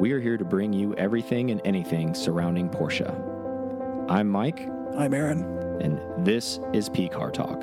we 0.00 0.12
are 0.12 0.18
here 0.18 0.38
to 0.38 0.46
bring 0.46 0.72
you 0.72 0.94
everything 0.94 1.50
and 1.50 1.60
anything 1.62 2.14
surrounding 2.14 2.70
Porsche. 2.70 3.06
I'm 4.08 4.28
Mike, 4.28 4.66
I'm 4.96 5.12
Aaron. 5.12 5.42
and 5.82 6.00
this 6.24 6.58
is 6.72 6.88
P 6.88 7.06
Car 7.06 7.30
Talk. 7.30 7.62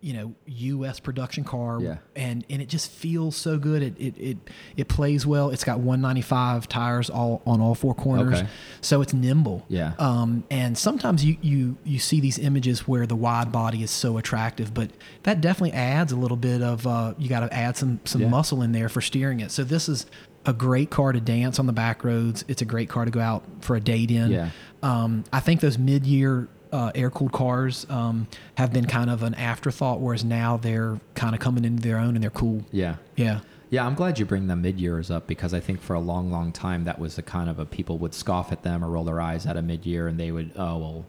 You 0.00 0.12
know 0.14 0.34
U.S. 0.46 1.00
production 1.00 1.44
car, 1.44 1.80
Yeah. 1.80 1.96
and 2.14 2.44
and 2.48 2.62
it 2.62 2.68
just 2.68 2.90
feels 2.90 3.36
so 3.36 3.58
good. 3.58 3.82
It 3.82 3.94
it 3.98 4.14
it, 4.18 4.36
it 4.76 4.88
plays 4.88 5.26
well. 5.26 5.50
It's 5.50 5.64
got 5.64 5.80
195 5.80 6.68
tires 6.68 7.10
all 7.10 7.42
on 7.46 7.60
all 7.60 7.74
four 7.74 7.94
corners, 7.94 8.38
Okay. 8.38 8.48
so 8.80 9.00
it's 9.00 9.12
nimble. 9.12 9.64
Yeah. 9.68 9.94
Um, 9.98 10.44
and 10.50 10.76
sometimes 10.78 11.24
you 11.24 11.36
you 11.40 11.76
you 11.84 11.98
see 11.98 12.20
these 12.20 12.38
images 12.38 12.86
where 12.86 13.06
the 13.06 13.16
wide 13.16 13.50
body 13.52 13.82
is 13.82 13.90
so 13.90 14.18
attractive, 14.18 14.72
but 14.72 14.90
that 15.24 15.40
definitely 15.40 15.72
adds 15.72 16.12
a 16.12 16.16
little 16.16 16.36
bit 16.36 16.62
of 16.62 16.86
uh, 16.86 17.14
you 17.18 17.28
got 17.28 17.40
to 17.40 17.52
add 17.52 17.76
some 17.76 18.00
some 18.04 18.20
Yeah. 18.22 18.28
muscle 18.28 18.62
in 18.62 18.72
there 18.72 18.88
for 18.88 19.00
steering 19.00 19.40
it. 19.40 19.50
So 19.50 19.64
this 19.64 19.88
is 19.88 20.06
a 20.46 20.52
great 20.52 20.88
car 20.90 21.12
to 21.12 21.20
dance 21.20 21.58
on 21.58 21.66
the 21.66 21.72
back 21.72 22.04
roads. 22.04 22.44
It's 22.48 22.62
a 22.62 22.64
great 22.64 22.88
car 22.88 23.04
to 23.04 23.10
go 23.10 23.20
out 23.20 23.42
for 23.60 23.76
a 23.76 23.80
date 23.80 24.10
in. 24.10 24.30
Yeah. 24.30 24.50
Um, 24.82 25.24
I 25.32 25.40
think 25.40 25.60
those 25.60 25.76
mid-year 25.76 26.48
uh, 26.72 26.92
air-cooled 26.94 27.32
cars 27.32 27.86
um, 27.88 28.26
have 28.56 28.72
been 28.72 28.86
kind 28.86 29.10
of 29.10 29.22
an 29.22 29.34
afterthought, 29.34 30.00
whereas 30.00 30.24
now 30.24 30.56
they're 30.56 31.00
kind 31.14 31.34
of 31.34 31.40
coming 31.40 31.64
into 31.64 31.82
their 31.82 31.98
own 31.98 32.14
and 32.14 32.22
they're 32.22 32.30
cool. 32.30 32.64
Yeah. 32.70 32.96
Yeah. 33.16 33.40
Yeah, 33.70 33.86
I'm 33.86 33.94
glad 33.94 34.18
you 34.18 34.24
bring 34.24 34.46
the 34.46 34.56
mid 34.56 34.80
years 34.80 35.10
up 35.10 35.26
because 35.26 35.52
I 35.52 35.60
think 35.60 35.82
for 35.82 35.92
a 35.94 36.00
long, 36.00 36.30
long 36.30 36.52
time 36.52 36.84
that 36.84 36.98
was 36.98 37.16
the 37.16 37.22
kind 37.22 37.50
of 37.50 37.58
a 37.58 37.66
people 37.66 37.98
would 37.98 38.14
scoff 38.14 38.50
at 38.50 38.62
them 38.62 38.82
or 38.82 38.88
roll 38.88 39.04
their 39.04 39.20
eyes 39.20 39.44
at 39.44 39.58
a 39.58 39.62
mid 39.62 39.84
year 39.84 40.08
and 40.08 40.18
they 40.18 40.30
would, 40.30 40.52
oh 40.56 40.78
well, 40.78 41.06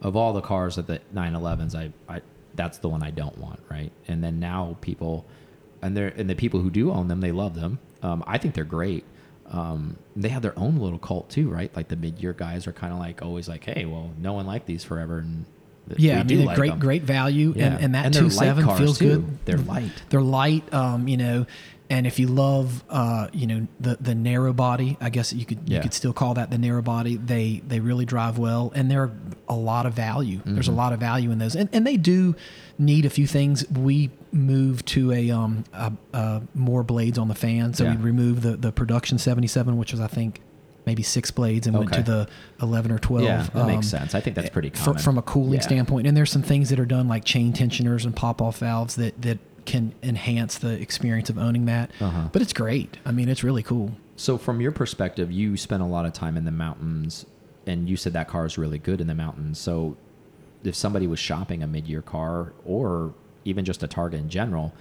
of 0.00 0.16
all 0.16 0.32
the 0.32 0.40
cars 0.40 0.78
at 0.78 0.86
the 0.86 1.00
911s, 1.14 1.74
I, 1.74 1.92
I 2.12 2.22
that's 2.54 2.78
the 2.78 2.88
one 2.88 3.02
I 3.02 3.10
don't 3.10 3.36
want, 3.38 3.60
right? 3.70 3.92
And 4.08 4.24
then 4.24 4.40
now 4.40 4.76
people, 4.80 5.26
and 5.82 5.96
they're 5.96 6.08
and 6.08 6.30
the 6.30 6.34
people 6.34 6.60
who 6.60 6.70
do 6.70 6.90
own 6.90 7.08
them, 7.08 7.20
they 7.20 7.32
love 7.32 7.54
them. 7.54 7.78
Um, 8.02 8.24
I 8.26 8.38
think 8.38 8.54
they're 8.54 8.64
great. 8.64 9.04
Um, 9.50 9.96
they 10.16 10.28
have 10.28 10.42
their 10.42 10.58
own 10.58 10.76
little 10.76 10.98
cult 10.98 11.30
too, 11.30 11.48
right? 11.48 11.74
Like 11.74 11.88
the 11.88 11.96
mid 11.96 12.20
year 12.22 12.32
guys 12.32 12.66
are 12.66 12.72
kind 12.72 12.92
of 12.92 12.98
like 12.98 13.22
always 13.22 13.48
like, 13.48 13.64
hey, 13.64 13.84
well, 13.86 14.10
no 14.18 14.32
one 14.34 14.46
liked 14.46 14.66
these 14.66 14.84
forever, 14.84 15.18
and 15.18 15.44
Yeah, 15.96 16.20
I 16.20 16.22
mean, 16.24 16.38
they're 16.38 16.46
like 16.46 16.56
great, 16.56 16.70
them. 16.70 16.78
great 16.80 17.02
value, 17.02 17.54
Yeah. 17.56 17.66
and, 17.74 17.84
and 17.84 17.94
that 17.94 18.04
And 18.06 18.14
two 18.14 18.30
seven 18.30 18.66
feels 18.76 18.98
too. 18.98 19.20
good. 19.20 19.38
They're 19.46 19.56
light. 19.58 19.90
They're 20.10 20.20
light, 20.20 20.72
um, 20.74 21.08
you 21.08 21.16
know, 21.16 21.46
and 21.90 22.06
if 22.06 22.18
you 22.18 22.26
love, 22.26 22.84
uh, 22.90 23.28
you 23.32 23.46
know, 23.46 23.66
the 23.80 23.96
the 23.98 24.14
narrow 24.14 24.52
body, 24.52 24.98
I 25.00 25.08
guess 25.08 25.32
you 25.32 25.46
could 25.46 25.60
you 25.70 25.80
could 25.80 25.94
still 25.94 26.12
call 26.12 26.34
that 26.34 26.50
the 26.50 26.58
narrow 26.58 26.82
body. 26.82 27.16
They 27.16 27.62
they 27.66 27.80
really 27.80 28.04
drive 28.04 28.36
well, 28.36 28.70
and 28.74 28.90
they're 28.90 29.10
a 29.48 29.54
lot 29.54 29.86
of 29.86 29.94
value. 29.94 30.40
There's 30.44 30.68
a 30.68 30.70
Mm-hmm. 30.70 30.78
lot 30.78 30.92
of 30.92 31.00
value 31.00 31.30
in 31.30 31.38
those, 31.38 31.54
and 31.56 31.68
and 31.72 31.86
they 31.86 31.96
do 31.96 32.34
need 32.78 33.04
a 33.06 33.10
few 33.10 33.26
things. 33.26 33.68
We 33.70 34.10
move 34.32 34.84
to 34.86 35.12
a 35.12 35.30
um 35.30 35.64
a, 35.72 35.92
a 36.12 36.42
more 36.54 36.82
blades 36.82 37.18
on 37.18 37.28
the 37.28 37.34
fan, 37.34 37.74
so 37.74 37.84
Yeah. 37.84 37.96
we 37.96 38.02
removed 38.02 38.42
the 38.42 38.56
the 38.56 38.72
production 38.72 39.18
77, 39.18 39.76
which 39.76 39.92
was 39.92 40.00
I 40.00 40.06
think. 40.06 40.40
Maybe 40.86 41.02
six 41.02 41.30
blades 41.30 41.66
and 41.66 41.76
went 41.76 41.92
to 41.92 42.02
the 42.02 42.26
11 42.62 42.90
or 42.90 42.98
12. 42.98 43.22
Yeah, 43.22 43.42
that 43.52 43.66
makes 43.66 43.92
um, 43.92 43.98
sense. 44.00 44.14
I 44.14 44.20
think 44.20 44.34
that's 44.36 44.48
pretty 44.48 44.70
fr- 44.70 44.84
common 44.84 45.02
from 45.02 45.18
a 45.18 45.22
cooling 45.22 45.52
Yeah. 45.54 45.60
standpoint. 45.60 46.06
And 46.06 46.16
there's 46.16 46.30
some 46.30 46.40
things 46.40 46.70
that 46.70 46.80
are 46.80 46.86
done 46.86 47.08
like 47.08 47.24
chain 47.26 47.52
tensioners 47.52 48.06
and 48.06 48.16
pop 48.16 48.40
off 48.40 48.56
valves 48.60 48.96
that 48.96 49.20
that 49.20 49.38
can 49.66 49.92
enhance 50.02 50.56
the 50.56 50.80
experience 50.80 51.28
of 51.28 51.36
owning 51.36 51.66
that. 51.66 51.90
Uh-huh. 52.00 52.30
But 52.32 52.40
it's 52.40 52.54
great. 52.54 52.96
I 53.04 53.12
mean, 53.12 53.28
it's 53.28 53.44
really 53.44 53.62
cool. 53.62 53.90
So, 54.16 54.38
from 54.38 54.62
your 54.62 54.72
perspective, 54.72 55.30
you 55.30 55.58
spent 55.58 55.82
a 55.82 55.86
lot 55.86 56.06
of 56.06 56.14
time 56.14 56.38
in 56.38 56.46
the 56.46 56.52
mountains, 56.52 57.26
and 57.68 57.88
you 57.88 57.96
said 57.96 58.14
that 58.14 58.28
car 58.28 58.46
is 58.46 58.56
really 58.56 58.78
good 58.78 59.00
in 59.00 59.06
the 59.06 59.14
mountains. 59.14 59.58
So, 59.58 59.96
if 60.64 60.74
somebody 60.74 61.06
was 61.06 61.18
shopping 61.20 61.62
a 61.62 61.66
mid-year 61.66 62.02
car, 62.02 62.52
or 62.64 63.14
even 63.44 63.64
just 63.64 63.82
a 63.82 63.88
Targa 63.88 64.14
in 64.14 64.28
general, 64.28 64.72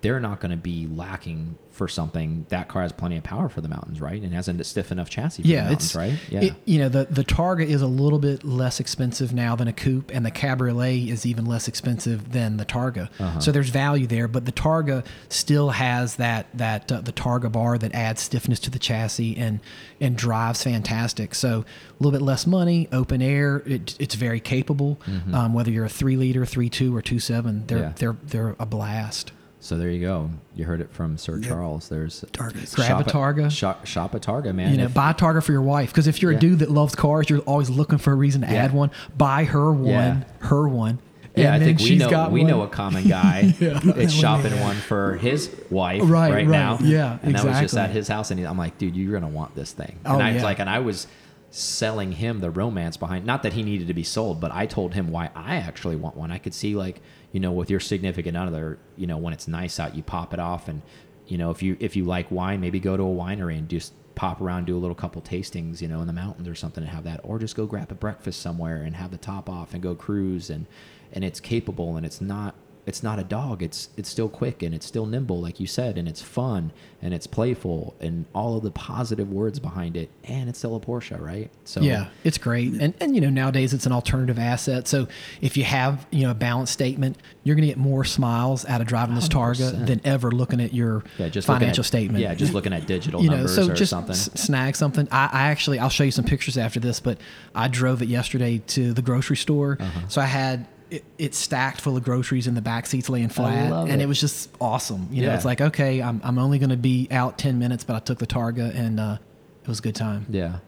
they're 0.00 0.20
not 0.20 0.40
going 0.40 0.50
to 0.50 0.56
be 0.56 0.86
lacking 0.86 1.56
for 1.70 1.88
something. 1.88 2.44
That 2.50 2.68
car 2.68 2.82
has 2.82 2.92
plenty 2.92 3.16
of 3.16 3.22
power 3.24 3.48
for 3.48 3.60
the 3.60 3.68
mountains, 3.68 4.00
right? 4.00 4.20
And 4.20 4.34
has 4.34 4.48
a 4.48 4.64
stiff 4.64 4.90
enough 4.92 5.08
chassis 5.08 5.44
Yeah, 5.44 5.70
it's 5.70 5.94
right? 5.94 6.14
Yeah, 6.28 6.40
it- 6.42 6.54
you 6.64 6.78
know, 6.78 6.88
the 6.88 7.06
the 7.08 7.24
Targa 7.24 7.64
is 7.64 7.82
a 7.82 7.86
little 7.86 8.18
bit 8.18 8.44
less 8.44 8.80
expensive 8.80 9.32
now 9.32 9.56
than 9.56 9.66
a 9.68 9.72
coupe, 9.72 10.10
and 10.12 10.26
the 10.26 10.30
Cabriolet 10.30 11.08
is 11.08 11.24
even 11.24 11.46
less 11.46 11.68
expensive 11.68 12.32
than 12.32 12.56
the 12.58 12.64
Targa. 12.66 13.08
Uh-huh. 13.18 13.40
So 13.40 13.52
there's 13.52 13.70
value 13.70 14.06
there, 14.06 14.28
but 14.28 14.44
the 14.44 14.52
Targa 14.52 15.06
still 15.28 15.70
has 15.70 16.16
that 16.16 16.46
that 16.54 16.90
uh, 16.92 17.00
the 17.00 17.12
Targa 17.12 17.50
bar 17.50 17.78
that 17.78 17.94
adds 17.94 18.20
stiffness 18.22 18.60
to 18.60 18.70
the 18.70 18.78
chassis 18.78 19.36
and 19.36 19.60
and 20.00 20.16
drives 20.16 20.62
fantastic. 20.62 21.34
So 21.34 21.60
a 21.60 22.02
little 22.02 22.12
bit 22.18 22.22
less 22.24 22.46
money, 22.46 22.88
open 22.92 23.22
air. 23.22 23.62
It, 23.66 23.94
it's 23.98 24.16
very 24.16 24.40
capable. 24.40 25.00
Um, 25.32 25.54
whether 25.54 25.70
you're 25.70 25.84
a 25.86 25.88
three 25.88 26.16
liter, 26.16 26.44
three 26.44 26.68
two, 26.68 26.94
or 26.94 27.02
two 27.02 27.18
seven, 27.20 27.64
they're. 27.66 27.78
Yeah. 27.78 27.92
they're 27.96 28.16
they're 28.24 28.56
a 28.58 28.66
blast. 28.66 29.32
So 29.60 29.76
there 29.76 29.90
you 29.90 30.00
go. 30.00 30.30
You 30.54 30.64
heard 30.64 30.80
it 30.80 30.90
from 30.92 31.18
Sir 31.18 31.38
Yep. 31.38 31.48
Charles. 31.48 31.88
There's 31.88 32.24
Targas. 32.32 32.74
Grab 32.76 33.00
a 33.00 33.04
Targa. 33.04 33.50
Shop, 33.50 33.84
shop 33.86 34.14
a 34.14 34.20
Targa, 34.20 34.54
man. 34.54 34.70
You 34.70 34.78
know, 34.78 34.84
If- 34.84 34.94
buy 34.94 35.10
a 35.10 35.14
Targa 35.14 35.42
for 35.42 35.50
your 35.52 35.62
wife 35.62 35.90
because 35.90 36.06
if 36.06 36.22
you're 36.22 36.30
Yeah. 36.32 36.38
a 36.38 36.40
dude 36.40 36.58
that 36.60 36.70
loves 36.70 36.94
cars, 36.94 37.28
you're 37.28 37.40
always 37.40 37.68
looking 37.68 37.98
for 37.98 38.12
a 38.12 38.14
reason 38.16 38.42
to 38.42 38.46
Yeah. 38.46 38.64
add 38.64 38.72
one. 38.72 38.90
Buy 39.16 39.44
her 39.44 39.72
one, 39.72 39.86
Yeah. 39.88 40.16
her 40.40 40.68
one. 40.68 40.98
Yeah, 41.34 41.52
I 41.52 41.54
and 41.54 41.62
then 41.62 41.76
think 41.76 41.88
we 41.90 41.96
know 41.96 42.28
we 42.30 42.40
one. 42.40 42.50
know 42.50 42.62
a 42.62 42.68
common 42.68 43.06
guy. 43.08 43.54
Yeah. 43.60 43.78
It's 43.84 44.12
shopping 44.12 44.58
one 44.60 44.76
for 44.76 45.16
his 45.16 45.50
wife 45.70 46.02
Right, 46.04 46.10
right, 46.10 46.32
right. 46.32 46.48
now. 46.48 46.78
Yeah, 46.80 47.18
and 47.22 47.34
that 47.34 47.44
was 47.44 47.60
just 47.60 47.76
at 47.76 47.90
his 47.90 48.08
house, 48.08 48.30
and 48.30 48.40
he, 48.40 48.46
I'm 48.46 48.58
like, 48.58 48.78
dude, 48.78 48.96
you're 48.96 49.12
gonna 49.12 49.30
want 49.32 49.54
this 49.54 49.72
thing. 49.72 49.96
Oh, 50.06 50.14
and 50.14 50.22
I 50.22 50.28
yeah. 50.28 50.34
was 50.34 50.42
like, 50.42 50.58
and 50.60 50.68
I 50.70 50.78
was 50.80 51.06
selling 51.50 52.12
him 52.12 52.40
the 52.40 52.50
romance 52.50 52.96
behind. 52.96 53.24
Not 53.24 53.42
that 53.42 53.54
he 53.54 53.62
needed 53.62 53.88
to 53.88 53.94
be 53.94 54.02
sold, 54.02 54.40
but 54.40 54.52
I 54.52 54.66
told 54.66 54.94
him 54.94 55.10
why 55.10 55.30
I 55.34 55.56
actually 55.56 55.96
want 55.96 56.16
one. 56.16 56.30
I 56.30 56.38
could 56.38 56.54
see 56.54 56.74
like 56.74 57.00
you 57.32 57.40
know 57.40 57.52
with 57.52 57.70
your 57.70 57.80
significant 57.80 58.36
other, 58.36 58.78
you 58.96 59.06
know 59.06 59.16
when 59.16 59.32
it's 59.32 59.48
nice 59.48 59.80
out, 59.80 59.94
you 59.94 60.02
pop 60.02 60.34
it 60.34 60.40
off, 60.40 60.68
and 60.68 60.82
you 61.26 61.38
know 61.38 61.50
if 61.50 61.62
you 61.62 61.76
if 61.80 61.96
you 61.96 62.04
like 62.04 62.30
wine, 62.30 62.60
maybe 62.60 62.80
go 62.80 62.96
to 62.96 63.02
a 63.02 63.06
winery 63.06 63.58
and 63.58 63.68
just 63.68 63.92
pop 64.14 64.40
around, 64.40 64.66
do 64.66 64.76
a 64.76 64.80
little 64.80 64.96
couple 64.96 65.22
tastings, 65.22 65.80
you 65.80 65.86
know, 65.86 66.00
in 66.00 66.08
the 66.08 66.12
mountains 66.12 66.48
or 66.48 66.54
something, 66.54 66.82
and 66.82 66.92
have 66.92 67.04
that, 67.04 67.20
or 67.22 67.38
just 67.38 67.54
go 67.54 67.66
grab 67.66 67.92
a 67.92 67.94
breakfast 67.94 68.42
somewhere 68.42 68.82
and 68.82 68.96
have 68.96 69.12
the 69.12 69.18
top 69.18 69.48
off 69.48 69.72
and 69.72 69.82
go 69.82 69.94
cruise 69.94 70.50
and 70.50 70.66
and 71.12 71.24
it's 71.24 71.40
capable 71.40 71.96
and 71.96 72.04
it's 72.04 72.20
not 72.20 72.54
it's 72.88 73.02
not 73.02 73.18
a 73.18 73.24
dog 73.24 73.62
it's 73.62 73.90
it's 73.96 74.08
still 74.08 74.28
quick 74.28 74.62
and 74.62 74.74
it's 74.74 74.86
still 74.86 75.06
nimble 75.06 75.40
like 75.40 75.60
you 75.60 75.66
said 75.66 75.96
and 75.98 76.08
it's 76.08 76.22
fun 76.22 76.72
and 77.00 77.14
it's 77.14 77.26
playful 77.26 77.94
and 78.00 78.24
all 78.34 78.56
of 78.56 78.62
the 78.64 78.70
positive 78.70 79.30
words 79.30 79.60
behind 79.60 79.96
it 79.96 80.10
and 80.24 80.48
it's 80.48 80.58
still 80.58 80.74
a 80.74 80.80
porsche 80.80 81.20
right 81.20 81.50
so 81.64 81.80
Yeah, 81.80 82.08
it's 82.24 82.38
great, 82.38 82.72
and 82.80 82.94
and 83.00 83.14
you 83.14 83.20
know 83.20 83.30
nowadays 83.30 83.72
it's 83.74 83.84
an 83.86 83.92
alternative 83.92 84.38
asset. 84.38 84.88
So 84.88 85.06
if 85.40 85.56
you 85.56 85.64
have 85.64 86.06
you 86.10 86.22
know 86.24 86.30
a 86.30 86.34
balance 86.34 86.70
statement, 86.70 87.18
you're 87.44 87.54
going 87.54 87.62
to 87.68 87.74
get 87.74 87.76
more 87.78 88.04
smiles 88.04 88.64
out 88.66 88.80
of 88.80 88.86
driving 88.86 89.14
this 89.14 89.28
Targa 89.28 89.70
100%. 89.72 89.86
than 89.86 90.00
ever 90.04 90.30
looking 90.30 90.60
at 90.60 90.72
your 90.74 91.04
yeah 91.18 91.28
just 91.28 91.46
financial 91.46 91.82
at- 91.82 91.86
statement. 91.86 92.20
yeah 92.22 92.34
just 92.34 92.54
looking 92.54 92.72
at 92.72 92.86
digital 92.86 93.22
you 93.22 93.28
know, 93.28 93.36
numbers 93.36 93.54
so 93.54 93.70
or 93.70 93.74
just 93.74 93.90
something 93.90 94.14
snag 94.14 94.74
something. 94.76 95.06
I, 95.12 95.28
I 95.32 95.42
actually, 95.50 95.78
I'll 95.78 95.88
show 95.90 96.04
you 96.04 96.10
some 96.10 96.24
pictures 96.24 96.56
after 96.58 96.80
this, 96.80 97.00
but 97.00 97.18
I 97.54 97.68
drove 97.68 98.00
it 98.02 98.08
yesterday 98.08 98.58
to 98.68 98.92
the 98.92 99.02
grocery 99.02 99.36
store. 99.36 99.76
Uh-huh. 99.78 100.08
So 100.08 100.20
I 100.20 100.26
had 100.26 100.66
it, 100.90 101.04
it 101.18 101.34
stacked 101.34 101.80
full 101.80 101.96
of 101.96 102.04
groceries 102.04 102.46
in 102.46 102.54
the 102.54 102.62
back 102.62 102.86
seats 102.86 103.08
laying 103.08 103.28
flat, 103.28 103.72
and 103.72 104.00
it. 104.00 104.04
it. 104.04 104.06
was 104.06 104.20
just 104.20 104.50
awesome. 104.60 105.08
You 105.10 105.26
know, 105.26 105.34
it's 105.34 105.44
like 105.44 105.60
okay, 105.60 106.02
I'm 106.02 106.20
I'm 106.24 106.38
only 106.38 106.58
going 106.58 106.70
to 106.70 106.76
be 106.76 107.08
out 107.10 107.38
ten 107.38 107.58
minutes, 107.58 107.84
but 107.84 107.96
I 107.96 107.98
took 108.00 108.18
the 108.18 108.26
Targa, 108.26 108.74
and 108.74 108.98
uh, 109.00 109.18
it 109.62 109.68
was 109.68 109.78
a 109.78 109.82
good 109.82 109.94
time. 109.94 110.26
Yeah. 110.30 110.58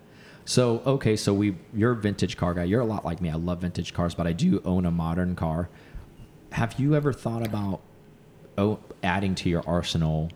So 0.44 0.82
okay, 0.84 1.16
so 1.16 1.32
we 1.32 1.56
you're 1.74 1.92
a 1.92 1.96
vintage 1.96 2.36
car 2.36 2.54
guy. 2.54 2.64
You're 2.64 2.80
a 2.80 2.86
lot 2.86 3.04
like 3.04 3.20
me. 3.20 3.30
I 3.30 3.34
love 3.34 3.60
vintage 3.60 3.94
cars, 3.94 4.14
but 4.14 4.26
I 4.26 4.32
do 4.32 4.60
own 4.64 4.86
a 4.86 4.90
modern 4.90 5.36
car. 5.36 5.68
Have 6.52 6.78
you 6.78 6.94
ever 6.94 7.12
thought 7.12 7.46
about 7.46 7.80
oh, 8.58 8.78
adding 9.02 9.34
to 9.36 9.48
your 9.48 9.62
arsenal? 9.66 10.30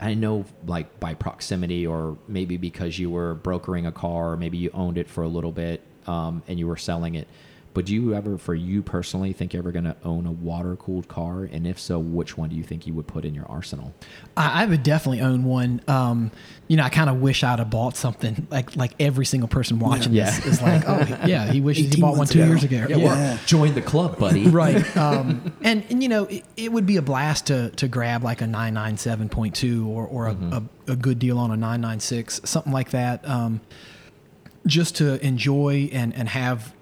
I 0.00 0.14
know, 0.14 0.46
like 0.66 0.98
by 0.98 1.12
proximity, 1.12 1.86
or 1.86 2.16
maybe 2.26 2.56
because 2.56 2.98
you 2.98 3.10
were 3.10 3.34
brokering 3.34 3.86
a 3.86 3.92
car, 3.92 4.32
or 4.32 4.36
maybe 4.36 4.56
you 4.56 4.70
owned 4.72 4.96
it 4.96 5.08
for 5.08 5.22
a 5.22 5.28
little 5.28 5.52
bit 5.52 5.82
um, 6.06 6.42
and 6.48 6.58
you 6.58 6.66
were 6.66 6.76
selling 6.76 7.14
it. 7.14 7.28
But 7.72 7.86
do 7.86 7.94
you 7.94 8.14
ever, 8.16 8.36
for 8.36 8.52
you 8.52 8.82
personally, 8.82 9.32
think 9.32 9.52
you're 9.52 9.62
ever 9.62 9.70
going 9.70 9.84
to 9.84 9.94
own 10.04 10.26
a 10.26 10.32
water 10.32 10.74
cooled 10.74 11.06
car? 11.06 11.44
And 11.44 11.68
if 11.68 11.78
so, 11.78 12.00
which 12.00 12.36
one 12.36 12.48
do 12.48 12.56
you 12.56 12.64
think 12.64 12.84
you 12.84 12.92
would 12.94 13.06
put 13.06 13.24
in 13.24 13.32
your 13.32 13.46
arsenal? 13.46 13.94
I, 14.36 14.64
I 14.64 14.66
would 14.66 14.82
definitely 14.82 15.20
own 15.20 15.44
one. 15.44 15.80
Um, 15.86 16.32
you 16.66 16.76
know, 16.76 16.82
I 16.82 16.88
kind 16.88 17.08
of 17.08 17.20
wish 17.20 17.44
I'd 17.44 17.60
have 17.60 17.70
bought 17.70 17.96
something 17.96 18.48
like 18.50 18.74
like 18.74 18.94
every 18.98 19.24
single 19.24 19.48
person 19.48 19.78
watching 19.78 20.12
Yeah. 20.12 20.24
this 20.30 20.46
is 20.46 20.62
like, 20.62 20.82
oh 20.88 20.98
yeah, 21.26 21.52
he 21.52 21.60
wishes 21.60 21.94
he 21.94 22.00
bought 22.00 22.16
one 22.16 22.26
two 22.26 22.40
ago. 22.40 22.48
years 22.48 22.64
ago. 22.64 22.86
Yeah, 22.88 22.96
well, 22.96 23.38
join 23.46 23.74
the 23.74 23.82
club, 23.82 24.18
buddy. 24.18 24.48
right. 24.48 24.96
Um, 24.96 25.52
and 25.62 25.84
and 25.90 26.02
you 26.02 26.08
know, 26.08 26.24
it, 26.24 26.42
it 26.56 26.72
would 26.72 26.86
be 26.86 26.96
a 26.96 27.02
blast 27.02 27.46
to 27.46 27.70
to 27.70 27.86
grab 27.86 28.24
like 28.24 28.40
a 28.40 28.48
nine 28.48 28.74
nine 28.74 28.96
seven 28.96 29.28
point 29.28 29.54
two 29.54 29.88
or 29.88 30.06
or 30.08 30.26
a, 30.26 30.34
Mm-hmm. 30.34 30.52
a, 30.54 30.92
a 30.92 30.96
good 30.96 31.20
deal 31.20 31.38
on 31.38 31.52
a 31.52 31.56
nine 31.56 31.80
nine 31.82 32.00
six, 32.00 32.40
something 32.44 32.72
like 32.72 32.90
that. 32.90 33.24
Um, 33.28 33.60
just 34.66 34.96
to 34.96 35.24
enjoy 35.24 35.88
and 35.92 36.12
and 36.14 36.28
have, 36.28 36.74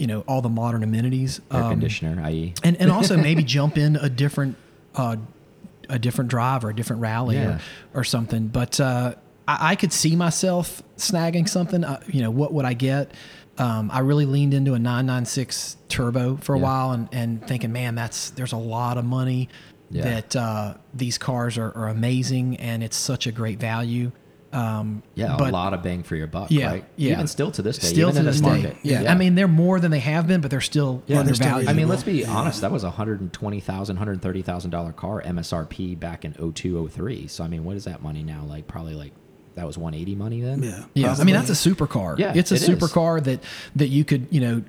you 0.00 0.06
know, 0.06 0.20
all 0.26 0.40
the 0.42 0.48
modern 0.48 0.82
amenities. 0.82 1.40
Air 1.52 1.62
Um, 1.64 1.70
conditioner, 1.72 2.22
i.e. 2.24 2.54
and 2.64 2.76
and 2.80 2.90
also 2.90 3.16
maybe 3.28 3.42
jump 3.44 3.76
in 3.78 3.96
a 3.96 4.08
different 4.08 4.56
uh, 4.94 5.16
a 5.88 5.98
different 5.98 6.30
drive 6.30 6.64
or 6.64 6.70
a 6.70 6.74
different 6.74 7.02
rally 7.02 7.36
Yeah. 7.36 7.58
or, 7.94 8.00
or 8.00 8.04
something. 8.04 8.46
But 8.48 8.80
uh, 8.80 9.14
I, 9.46 9.72
I 9.72 9.76
could 9.76 9.92
see 9.92 10.16
myself 10.16 10.82
snagging 10.96 11.48
something. 11.48 11.84
Uh, 11.84 12.00
you 12.06 12.22
know, 12.22 12.30
what 12.30 12.52
would 12.52 12.64
I 12.64 12.74
get? 12.74 13.12
Um, 13.58 13.90
I 13.92 13.98
really 13.98 14.24
leaned 14.24 14.54
into 14.54 14.72
a 14.74 14.78
996 14.78 15.76
turbo 15.88 16.36
for 16.36 16.54
a 16.54 16.58
Yeah. 16.58 16.64
while 16.64 16.90
and, 16.92 17.08
and 17.12 17.46
thinking, 17.46 17.72
man, 17.72 17.94
that's 17.94 18.30
there's 18.30 18.52
a 18.52 18.56
lot 18.56 18.96
of 18.98 19.04
money 19.04 19.48
Yeah. 19.90 20.04
that 20.04 20.36
uh, 20.36 20.74
these 20.94 21.18
cars 21.18 21.58
are, 21.58 21.72
are 21.76 21.88
amazing 21.88 22.56
and 22.56 22.82
it's 22.82 22.96
such 22.96 23.26
a 23.26 23.32
great 23.32 23.58
value. 23.60 24.12
Um, 24.52 25.02
Yeah, 25.14 25.36
but- 25.38 25.50
a 25.50 25.52
lot 25.52 25.74
of 25.74 25.82
bang 25.82 26.02
for 26.02 26.16
your 26.16 26.26
buck, 26.26 26.50
Yeah, 26.50 26.66
right? 26.66 26.84
yeah. 26.96 27.12
Even 27.12 27.26
still 27.28 27.50
to 27.52 27.62
this 27.62 27.78
day, 27.78 27.86
Still 27.88 28.08
even 28.08 28.14
to 28.14 28.18
in 28.20 28.26
this 28.26 28.40
this 28.40 28.42
day, 28.42 28.62
market. 28.62 28.76
yeah. 28.82 29.10
I 29.12 29.14
mean, 29.14 29.36
they're 29.36 29.46
more 29.46 29.78
than 29.78 29.90
they 29.92 30.00
have 30.00 30.26
been, 30.26 30.40
but 30.40 30.50
they're 30.50 30.60
still 30.60 31.02
Yeah, 31.06 31.20
undervalued. 31.20 31.26
they're 31.40 31.60
still 31.62 31.70
I 31.70 31.72
mean, 31.74 31.88
let's 31.88 32.02
be 32.02 32.20
Yeah. 32.22 32.30
honest. 32.36 32.60
That 32.62 32.72
was 32.72 32.82
a 32.82 32.90
hundred 32.90 33.20
and 33.20 33.32
twenty 33.32 33.60
thousand, 33.60 33.98
hundred 33.98 34.20
thirty 34.22 34.42
thousand 34.42 34.70
dollar 34.72 34.92
car 34.92 35.22
MSRP 35.24 35.94
back 35.94 36.24
in 36.24 36.34
02, 36.34 36.76
03. 36.76 37.26
So 37.28 37.44
I 37.44 37.48
mean, 37.48 37.64
what 37.64 37.76
is 37.76 37.84
that 37.84 38.02
money 38.02 38.22
now? 38.24 38.44
Like 38.44 38.66
probably 38.66 38.94
like 38.94 39.12
that 39.56 39.66
was 39.66 39.76
one 39.76 39.94
eighty 39.94 40.14
money 40.14 40.40
then. 40.40 40.62
Yeah. 40.62 40.84
Yeah, 40.94 41.16
I 41.18 41.24
mean 41.24 41.34
that's 41.34 41.50
a 41.50 41.52
supercar. 41.52 42.18
Yeah, 42.18 42.32
it's 42.34 42.52
a 42.52 42.54
it 42.54 42.62
is. 42.62 42.68
supercar 42.68 43.22
that 43.24 43.42
that 43.76 43.88
you 43.88 44.04
could 44.04 44.28
you 44.30 44.40
know 44.40 44.62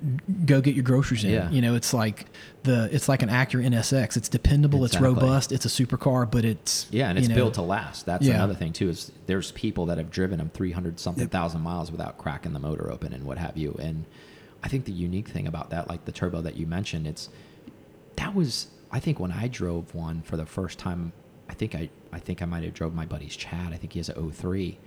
go 0.44 0.60
get 0.60 0.74
your 0.74 0.84
groceries 0.84 1.24
in. 1.24 1.30
Yeah. 1.30 1.50
You 1.50 1.62
know, 1.62 1.74
it's 1.74 1.94
like 1.94 2.26
the 2.64 2.88
it's 2.92 3.08
like 3.08 3.22
an 3.22 3.28
Acura 3.28 3.66
NSX. 3.66 4.16
It's 4.16 4.28
dependable. 4.28 4.84
Exactly. 4.84 5.08
It's 5.10 5.16
robust. 5.22 5.52
It's 5.52 5.64
a 5.64 5.68
supercar, 5.68 6.30
but 6.30 6.44
it's 6.44 6.86
Yeah, 6.90 7.08
and 7.08 7.18
it's 7.18 7.28
you 7.28 7.34
know, 7.34 7.40
built 7.40 7.54
to 7.54 7.62
last. 7.62 8.06
That's 8.06 8.26
Yeah. 8.26 8.34
another 8.34 8.54
thing 8.54 8.72
too. 8.72 8.88
Is 8.88 9.12
there's 9.26 9.52
people 9.52 9.86
that 9.86 9.98
have 9.98 10.10
driven 10.10 10.38
them 10.38 10.50
300 10.52 10.98
something 10.98 11.28
thousand 11.28 11.60
miles 11.62 11.90
without 11.90 12.18
cracking 12.18 12.52
the 12.52 12.60
motor 12.60 12.90
open 12.90 13.12
and 13.12 13.24
what 13.24 13.38
have 13.38 13.56
you. 13.56 13.76
And 13.80 14.04
I 14.64 14.68
think 14.68 14.84
the 14.84 14.92
unique 14.92 15.28
thing 15.28 15.46
about 15.46 15.70
that, 15.70 15.88
like 15.88 16.04
the 16.04 16.12
turbo 16.12 16.40
that 16.42 16.56
you 16.56 16.66
mentioned, 16.66 17.06
it's 17.06 17.28
that 18.16 18.34
was 18.34 18.66
I 18.90 19.00
think 19.00 19.18
when 19.20 19.32
I 19.32 19.48
drove 19.48 19.94
one 19.94 20.22
for 20.22 20.36
the 20.36 20.46
first 20.46 20.78
time. 20.78 21.12
I 21.48 21.54
think 21.54 21.74
I 21.74 21.90
I 22.12 22.18
think 22.18 22.42
I 22.42 22.44
might 22.44 22.62
have 22.64 22.74
drove 22.74 22.94
my 22.94 23.06
buddy's 23.06 23.34
Chad. 23.36 23.72
I 23.72 23.76
think 23.76 23.92
he 23.94 23.98
has 23.98 24.08
a 24.08 24.14
03. 24.30 24.78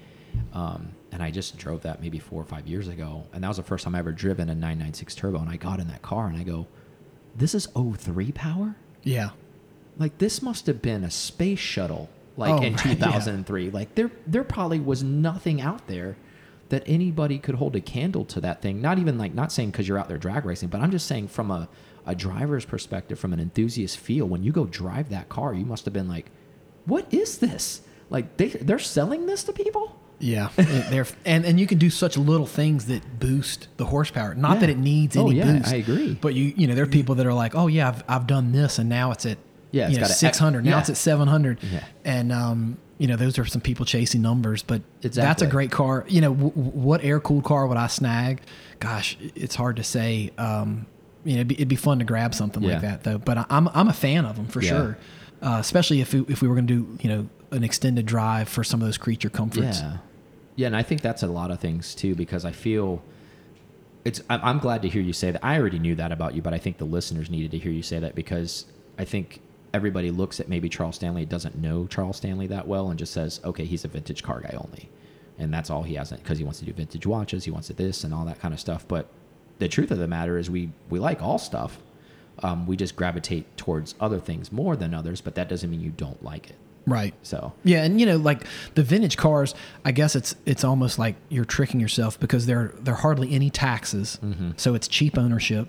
Um, 0.54 0.90
and 1.12 1.24
I 1.24 1.32
just 1.32 1.58
drove 1.58 1.82
that 1.84 2.02
maybe 2.02 2.20
four 2.20 2.42
or 2.42 2.46
five 2.46 2.68
years 2.68 2.88
ago, 2.90 3.24
and 3.34 3.44
that 3.44 3.48
was 3.48 3.58
the 3.58 3.64
first 3.64 3.86
time 3.86 3.96
I 3.96 4.00
ever 4.00 4.12
driven 4.12 4.50
a 4.50 4.54
996 4.56 5.16
turbo. 5.16 5.40
And 5.40 5.50
I 5.50 5.56
got 5.56 5.80
in 5.80 5.88
that 5.88 6.02
car 6.02 6.28
and 6.28 6.38
I 6.38 6.44
go, 6.44 6.68
"This 7.36 7.56
is 7.56 7.68
03 7.74 8.32
power." 8.34 8.76
Yeah. 9.04 9.30
like 9.98 10.18
this 10.18 10.42
must 10.42 10.68
have 10.68 10.82
been 10.82 11.04
a 11.06 11.12
space 11.12 11.60
shuttle 11.60 12.10
like 12.36 12.52
Oh, 12.52 12.58
in 12.62 12.74
right, 12.76 12.86
yeah. 12.86 12.94
2003 12.96 13.70
like 13.72 13.96
there 13.96 14.12
there 14.28 14.44
probably 14.44 14.80
was 14.80 15.04
nothing 15.04 15.62
out 15.62 15.88
there 15.88 16.18
that 16.70 16.84
anybody 16.88 17.38
could 17.40 17.56
hold 17.56 17.76
a 17.78 17.80
candle 17.82 18.26
to 18.26 18.42
that 18.42 18.62
thing 18.62 18.82
not 18.82 18.98
even 19.00 19.18
like 19.18 19.34
not 19.34 19.52
saying 19.54 19.70
because 19.72 19.88
you're 19.88 19.98
out 20.00 20.10
there 20.10 20.18
drag 20.18 20.44
racing 20.44 20.68
but 20.70 20.82
i'm 20.82 20.92
just 20.92 21.06
saying 21.08 21.28
from 21.30 21.50
a, 21.52 21.70
a 22.06 22.14
driver's 22.16 22.66
perspective 22.66 23.18
from 23.20 23.32
an 23.32 23.40
enthusiast 23.40 23.98
feel 23.98 24.26
when 24.26 24.44
you 24.44 24.52
go 24.52 24.66
drive 24.66 25.08
that 25.10 25.30
car 25.30 25.54
you 25.54 25.66
must 25.66 25.86
have 25.86 25.94
been 25.94 26.10
like 26.10 26.30
what 26.86 27.12
is 27.14 27.38
this 27.40 27.82
like 28.10 28.38
they, 28.38 28.48
they're 28.50 28.80
selling 28.80 29.26
this 29.26 29.44
to 29.46 29.54
people 29.54 30.00
Yeah, 30.20 30.50
they're 30.56 31.08
and 31.26 31.46
and 31.46 31.60
you 31.60 31.68
can 31.68 31.78
do 31.78 31.90
such 31.90 32.18
little 32.18 32.46
things 32.48 32.86
that 32.86 33.20
boost 33.20 33.68
the 33.78 33.86
horsepower. 33.86 34.34
Not 34.36 34.60
that 34.62 34.70
it 34.70 34.78
needs 34.78 35.16
any 35.18 35.26
Oh, 35.26 35.30
yeah, 35.32 35.58
boost. 35.58 35.74
I 35.74 35.76
agree. 35.78 36.18
But 36.20 36.34
you 36.36 36.54
you 36.56 36.68
know 36.68 36.76
there 36.76 36.84
are 36.86 36.88
people 36.88 37.16
that 37.16 37.26
are 37.26 37.34
like, 37.34 37.54
oh 37.56 37.68
yeah, 37.68 37.90
I've 37.90 38.04
I've 38.08 38.28
done 38.28 38.52
this 38.52 38.80
and 38.80 38.88
now 38.90 39.12
it's 39.12 39.26
at 39.26 39.38
Yeah, 39.72 39.86
it's 39.86 39.92
you 39.94 39.98
know 39.98 40.04
got 40.08 40.12
a- 40.12 40.14
six 40.14 40.38
hundred. 40.38 40.64
Now 40.66 40.72
yeah. 40.72 40.80
it's 40.80 40.90
at 40.90 40.98
seven 40.98 41.28
hundred. 41.28 41.62
Yeah. 41.64 41.84
And 42.06 42.32
um 42.32 42.78
you 42.98 43.08
know 43.08 43.18
those 43.18 43.38
are 43.40 43.46
some 43.46 43.60
people 43.62 43.86
chasing 43.86 44.22
numbers, 44.22 44.64
but 44.64 44.82
that's 45.02 45.42
a 45.42 45.48
great 45.48 45.70
car. 45.72 46.06
You 46.08 46.22
know 46.22 46.34
w- 46.34 46.52
what 46.54 47.04
air 47.04 47.20
cooled 47.20 47.44
car 47.44 47.68
would 47.68 47.78
I 47.78 47.88
snag? 47.88 48.42
Gosh, 48.80 49.18
it's 49.36 49.56
hard 49.56 49.76
to 49.78 49.84
say. 49.84 50.32
Um, 50.38 50.86
you 51.26 51.34
know, 51.34 51.40
it'd 51.40 51.48
be, 51.50 51.56
it'd 51.56 51.68
be 51.68 51.76
fun 51.76 51.98
to 52.00 52.06
grab 52.06 52.34
something 52.36 52.62
Yeah. 52.64 52.74
like 52.74 52.82
that 52.84 53.04
though. 53.04 53.18
But 53.18 53.38
I, 53.40 53.46
I'm 53.50 53.68
I'm 53.74 53.90
a 53.90 53.94
fan 53.94 54.24
of 54.26 54.36
them 54.38 54.48
for 54.48 54.62
Yeah. 54.62 54.70
sure. 54.70 54.98
Uh, 55.42 55.58
especially 55.60 56.02
if 56.02 56.14
we, 56.14 56.22
if 56.28 56.42
we 56.42 56.48
were 56.48 56.56
going 56.56 56.68
to 56.68 56.74
do 56.74 56.98
you 57.02 57.10
know 57.10 57.30
an 57.52 57.64
extended 57.64 58.06
drive 58.06 58.50
for 58.50 58.64
some 58.64 58.82
of 58.82 58.88
those 58.88 58.98
creature 58.98 59.30
comforts. 59.30 59.82
Yeah, 59.82 59.98
yeah, 60.56 60.68
and 60.68 60.76
I 60.76 60.84
think 60.84 61.02
that's 61.02 61.24
a 61.24 61.28
lot 61.28 61.52
of 61.52 61.60
things 61.60 61.96
too 61.96 62.16
because 62.16 62.46
I 62.46 62.52
feel 62.52 63.04
it's. 64.04 64.22
I'm, 64.30 64.60
glad 64.60 64.82
to 64.84 64.90
hear 64.90 65.02
you 65.02 65.14
say 65.14 65.32
that. 65.32 65.44
I 65.44 65.60
already 65.60 65.80
knew 65.80 65.96
that 65.96 66.12
about 66.12 66.36
you, 66.36 66.42
but 66.42 66.54
I 66.54 66.58
think 66.58 66.78
the 66.78 66.86
listeners 66.86 67.30
needed 67.30 67.52
to 67.52 67.58
hear 67.58 67.72
you 67.72 67.84
say 67.84 68.00
that 68.00 68.16
because 68.16 68.66
I 68.98 69.06
think 69.06 69.42
everybody 69.74 70.10
looks 70.10 70.40
at 70.40 70.48
maybe 70.48 70.70
Charles 70.70 70.96
Stanley 70.96 71.26
doesn't 71.26 71.58
know 71.58 71.86
Charles 71.88 72.18
Stanley 72.18 72.48
that 72.48 72.68
well 72.68 72.90
and 72.90 72.98
just 72.98 73.12
says, 73.12 73.42
okay, 73.44 73.66
he's 73.66 73.84
a 73.84 73.90
vintage 73.90 74.24
car 74.24 74.40
guy 74.40 74.56
only, 74.58 74.90
and 75.38 75.54
that's 75.54 75.70
all 75.70 75.84
he 75.84 75.96
has 75.96 76.12
because 76.12 76.38
he 76.38 76.44
wants 76.44 76.60
to 76.60 76.66
do 76.66 76.72
vintage 76.72 77.06
watches, 77.06 77.44
he 77.44 77.52
wants 77.52 77.68
to 77.68 77.74
this 77.74 78.04
and 78.04 78.14
all 78.14 78.26
that 78.26 78.40
kind 78.40 78.54
of 78.54 78.60
stuff. 78.60 78.88
But 78.88 79.08
the 79.60 79.68
truth 79.68 79.92
of 79.92 79.98
the 79.98 80.08
matter 80.08 80.38
is, 80.38 80.50
we 80.50 80.72
we 80.90 81.00
like 81.00 81.22
all 81.22 81.38
stuff. 81.38 81.78
Um, 82.44 82.68
we 82.68 82.76
just 82.76 82.96
gravitate 82.96 83.56
towards 83.58 83.96
other 84.00 84.20
things 84.20 84.52
more 84.52 84.76
than 84.76 84.94
others, 84.94 85.22
but 85.22 85.36
that 85.36 85.48
doesn't 85.50 85.70
mean 85.70 85.82
you 85.82 85.92
don't 85.92 86.22
like 86.24 86.50
it. 86.50 86.56
Right. 86.88 87.14
So 87.24 87.54
Yeah, 87.64 87.84
and 87.84 88.00
you 88.00 88.06
know, 88.06 88.18
like 88.18 88.44
the 88.76 88.84
vintage 88.84 89.18
cars, 89.18 89.56
I 89.84 89.92
guess 89.92 90.16
it's 90.16 90.36
it's 90.46 90.64
almost 90.64 91.00
like 91.00 91.16
you're 91.30 91.46
tricking 91.46 91.80
yourself 91.80 92.20
because 92.20 92.46
there 92.46 92.74
there 92.80 92.94
are 92.94 92.98
hardly 92.98 93.32
any 93.34 93.50
taxes, 93.50 94.20
Mm-hmm. 94.24 94.52
so 94.58 94.76
it's 94.76 94.88
cheap 94.88 95.18
ownership, 95.18 95.68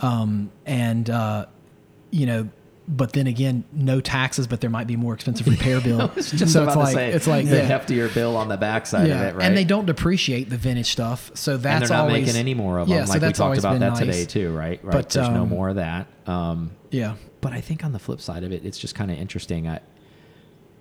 um, 0.00 0.50
and 0.66 1.08
uh, 1.08 1.46
you 2.10 2.26
know, 2.26 2.48
but 2.88 3.12
then 3.12 3.26
again, 3.26 3.64
no 3.70 4.00
taxes, 4.00 4.46
but 4.46 4.62
there 4.62 4.70
might 4.70 4.86
be 4.86 4.96
more 4.96 5.12
expensive 5.12 5.46
repair 5.46 5.80
bill. 5.80 6.10
was 6.16 6.30
just 6.30 6.54
so 6.54 6.64
it's 6.64 6.74
like 6.74 6.94
say 6.94 7.12
it's 7.12 7.26
like 7.26 7.46
the 7.46 7.58
yeah, 7.58 7.68
heftier 7.68 8.12
bill 8.12 8.34
on 8.36 8.48
the 8.48 8.56
backside 8.56 9.08
yeah, 9.08 9.20
of 9.20 9.22
it, 9.22 9.36
right? 9.36 9.46
and 9.46 9.56
they 9.56 9.64
don't 9.64 9.84
depreciate 9.84 10.48
the 10.48 10.56
vintage 10.56 10.90
stuff, 10.90 11.30
so 11.34 11.58
that's 11.58 11.82
and 11.82 11.90
they're 11.90 11.98
not 11.98 12.08
always, 12.08 12.26
making 12.26 12.40
any 12.40 12.54
more 12.54 12.78
of 12.78 12.88
yeah, 12.88 12.98
them. 12.98 13.06
so 13.06 13.12
like 13.12 13.22
we 13.22 13.32
talked 13.32 13.58
about 13.58 13.78
that 13.78 13.90
nice. 13.90 13.98
today 13.98 14.24
too, 14.24 14.56
right? 14.56 14.82
Right. 14.82 14.92
But, 14.92 15.10
There's 15.10 15.28
no 15.28 15.42
um, 15.42 15.50
more 15.50 15.68
of 15.68 15.76
that. 15.76 16.06
Um, 16.26 16.70
Yeah, 16.90 17.16
but 17.42 17.52
I 17.52 17.60
think 17.60 17.84
on 17.84 17.92
the 17.92 17.98
flip 17.98 18.20
side 18.20 18.42
of 18.42 18.52
it, 18.52 18.64
it's 18.64 18.78
just 18.78 18.94
kind 18.94 19.10
of 19.10 19.18
interesting. 19.18 19.68
I 19.68 19.80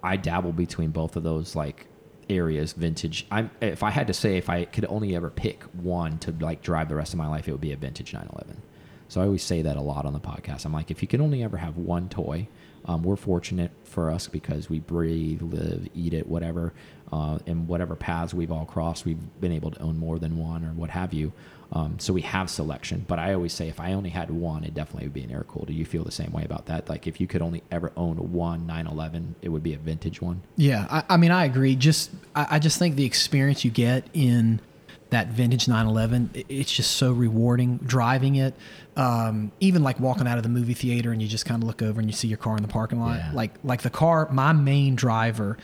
I 0.02 0.16
dabble 0.16 0.54
between 0.54 0.92
both 0.92 1.18
of 1.18 1.24
those 1.24 1.56
like 1.56 1.88
areas, 2.30 2.72
vintage. 2.72 3.28
I'm 3.32 3.52
if 3.60 3.84
I 3.84 3.90
had 3.90 4.08
to 4.08 4.14
say 4.14 4.38
if 4.38 4.50
I 4.50 4.64
could 4.64 4.86
only 4.88 5.14
ever 5.14 5.30
pick 5.30 5.64
one 5.74 6.20
to 6.20 6.32
like 6.40 6.62
drive 6.62 6.88
the 6.88 6.96
rest 6.96 7.14
of 7.14 7.18
my 7.18 7.28
life, 7.28 7.50
it 7.50 7.52
would 7.52 7.62
be 7.62 7.74
a 7.74 7.78
vintage 7.78 8.14
911. 8.14 8.62
So 9.08 9.22
I 9.22 9.26
always 9.26 9.44
say 9.44 9.62
that 9.62 9.78
a 9.78 9.82
lot 9.82 10.06
on 10.06 10.14
the 10.14 10.20
podcast. 10.20 10.66
I'm 10.66 10.74
like, 10.74 10.92
if 10.92 11.02
you 11.02 11.08
can 11.08 11.22
only 11.22 11.44
ever 11.44 11.58
have 11.58 11.78
one 11.78 12.10
toy, 12.10 12.48
um, 12.86 13.04
we're 13.04 13.16
fortunate 13.16 13.72
for 13.84 14.10
us 14.10 14.28
because 14.28 14.70
we 14.70 14.80
breathe, 14.80 15.42
live, 15.42 15.88
eat 15.94 16.14
it, 16.14 16.28
whatever, 16.28 16.74
uh, 17.12 17.40
and 17.46 17.68
whatever 17.68 17.96
paths 17.96 18.34
we've 18.34 18.52
all 18.52 18.66
crossed, 18.66 19.06
we've 19.06 19.20
been 19.42 19.52
able 19.52 19.72
to 19.72 19.82
own 19.82 19.98
more 19.98 20.20
than 20.20 20.38
one 20.38 20.64
or 20.64 20.70
what 20.70 20.90
have 20.90 21.14
you. 21.14 21.34
Um, 21.74 22.00
so 22.00 22.14
we 22.14 22.22
have 22.22 22.50
selection. 22.50 23.04
But 23.08 23.20
I 23.20 23.34
always 23.34 23.52
say 23.52 23.68
if 23.68 23.80
I 23.80 23.92
only 23.92 24.10
had 24.10 24.32
one, 24.32 24.64
it 24.64 24.74
definitely 24.74 25.08
would 25.08 25.14
be 25.14 25.24
an 25.24 25.32
air 25.32 25.44
cooled. 25.50 25.68
Do 25.68 25.74
you 25.74 25.86
feel 25.86 26.06
the 26.06 26.12
same 26.12 26.32
way 26.32 26.44
about 26.46 26.68
that? 26.68 26.88
Like 26.88 27.08
if 27.08 27.20
you 27.20 27.28
could 27.28 27.42
only 27.42 27.62
ever 27.72 27.92
own 27.98 28.16
one 28.32 28.66
911, 28.66 29.36
it 29.42 29.50
would 29.50 29.64
be 29.64 29.74
a 29.74 29.78
vintage 29.78 30.22
one. 30.22 30.42
Yeah, 30.56 30.88
I, 30.90 31.04
I 31.10 31.18
mean, 31.18 31.32
I 31.32 31.44
agree. 31.44 31.76
Just, 31.76 32.12
I, 32.36 32.48
I 32.52 32.60
just 32.60 32.80
think 32.80 32.96
the 32.96 33.06
experience 33.06 33.66
you 33.66 33.72
get 33.72 34.06
in 34.14 34.62
that 35.10 35.28
vintage 35.30 35.68
911, 35.68 36.32
it's 36.50 36.72
just 36.72 36.92
so 36.98 37.12
rewarding 37.12 37.78
driving 37.78 38.36
it. 38.36 38.54
Um, 38.96 39.52
even 39.60 39.84
like 39.84 40.00
walking 40.00 40.28
out 40.28 40.38
of 40.38 40.44
the 40.44 40.50
movie 40.50 40.74
theater 40.74 41.12
and 41.12 41.22
you 41.22 41.28
just 41.28 41.46
kind 41.46 41.62
of 41.62 41.68
look 41.68 41.82
over 41.82 42.00
and 42.00 42.10
you 42.10 42.16
see 42.16 42.28
your 42.28 42.38
car 42.40 42.56
in 42.58 42.62
the 42.64 42.68
parking 42.68 43.00
lot. 43.00 43.18
Yeah. 43.18 43.32
Like, 43.34 43.52
like 43.64 43.82
the 43.84 43.90
car, 43.92 44.28
my 44.32 44.54
main 44.54 44.96
driver, 44.96 45.58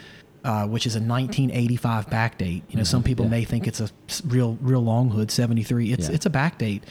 uh, 0.44 0.68
which 0.68 0.86
is 0.86 0.95
a 0.95 1.00
1985 1.00 2.07
backdate. 2.07 2.62
You 2.69 2.78
know, 2.78 2.84
some 2.84 3.01
people 3.04 3.25
Mm-hmm. 3.25 3.34
yeah. 3.34 3.40
may 3.40 3.45
think 3.45 3.68
it's 3.68 3.80
a 3.81 3.90
real, 4.28 4.57
real 4.62 4.81
long 4.83 5.09
hood 5.09 5.31
73. 5.31 5.92
It's, 5.94 6.09
Yeah. 6.09 6.16
it's 6.16 6.26
a 6.26 6.30
backdate. 6.30 6.81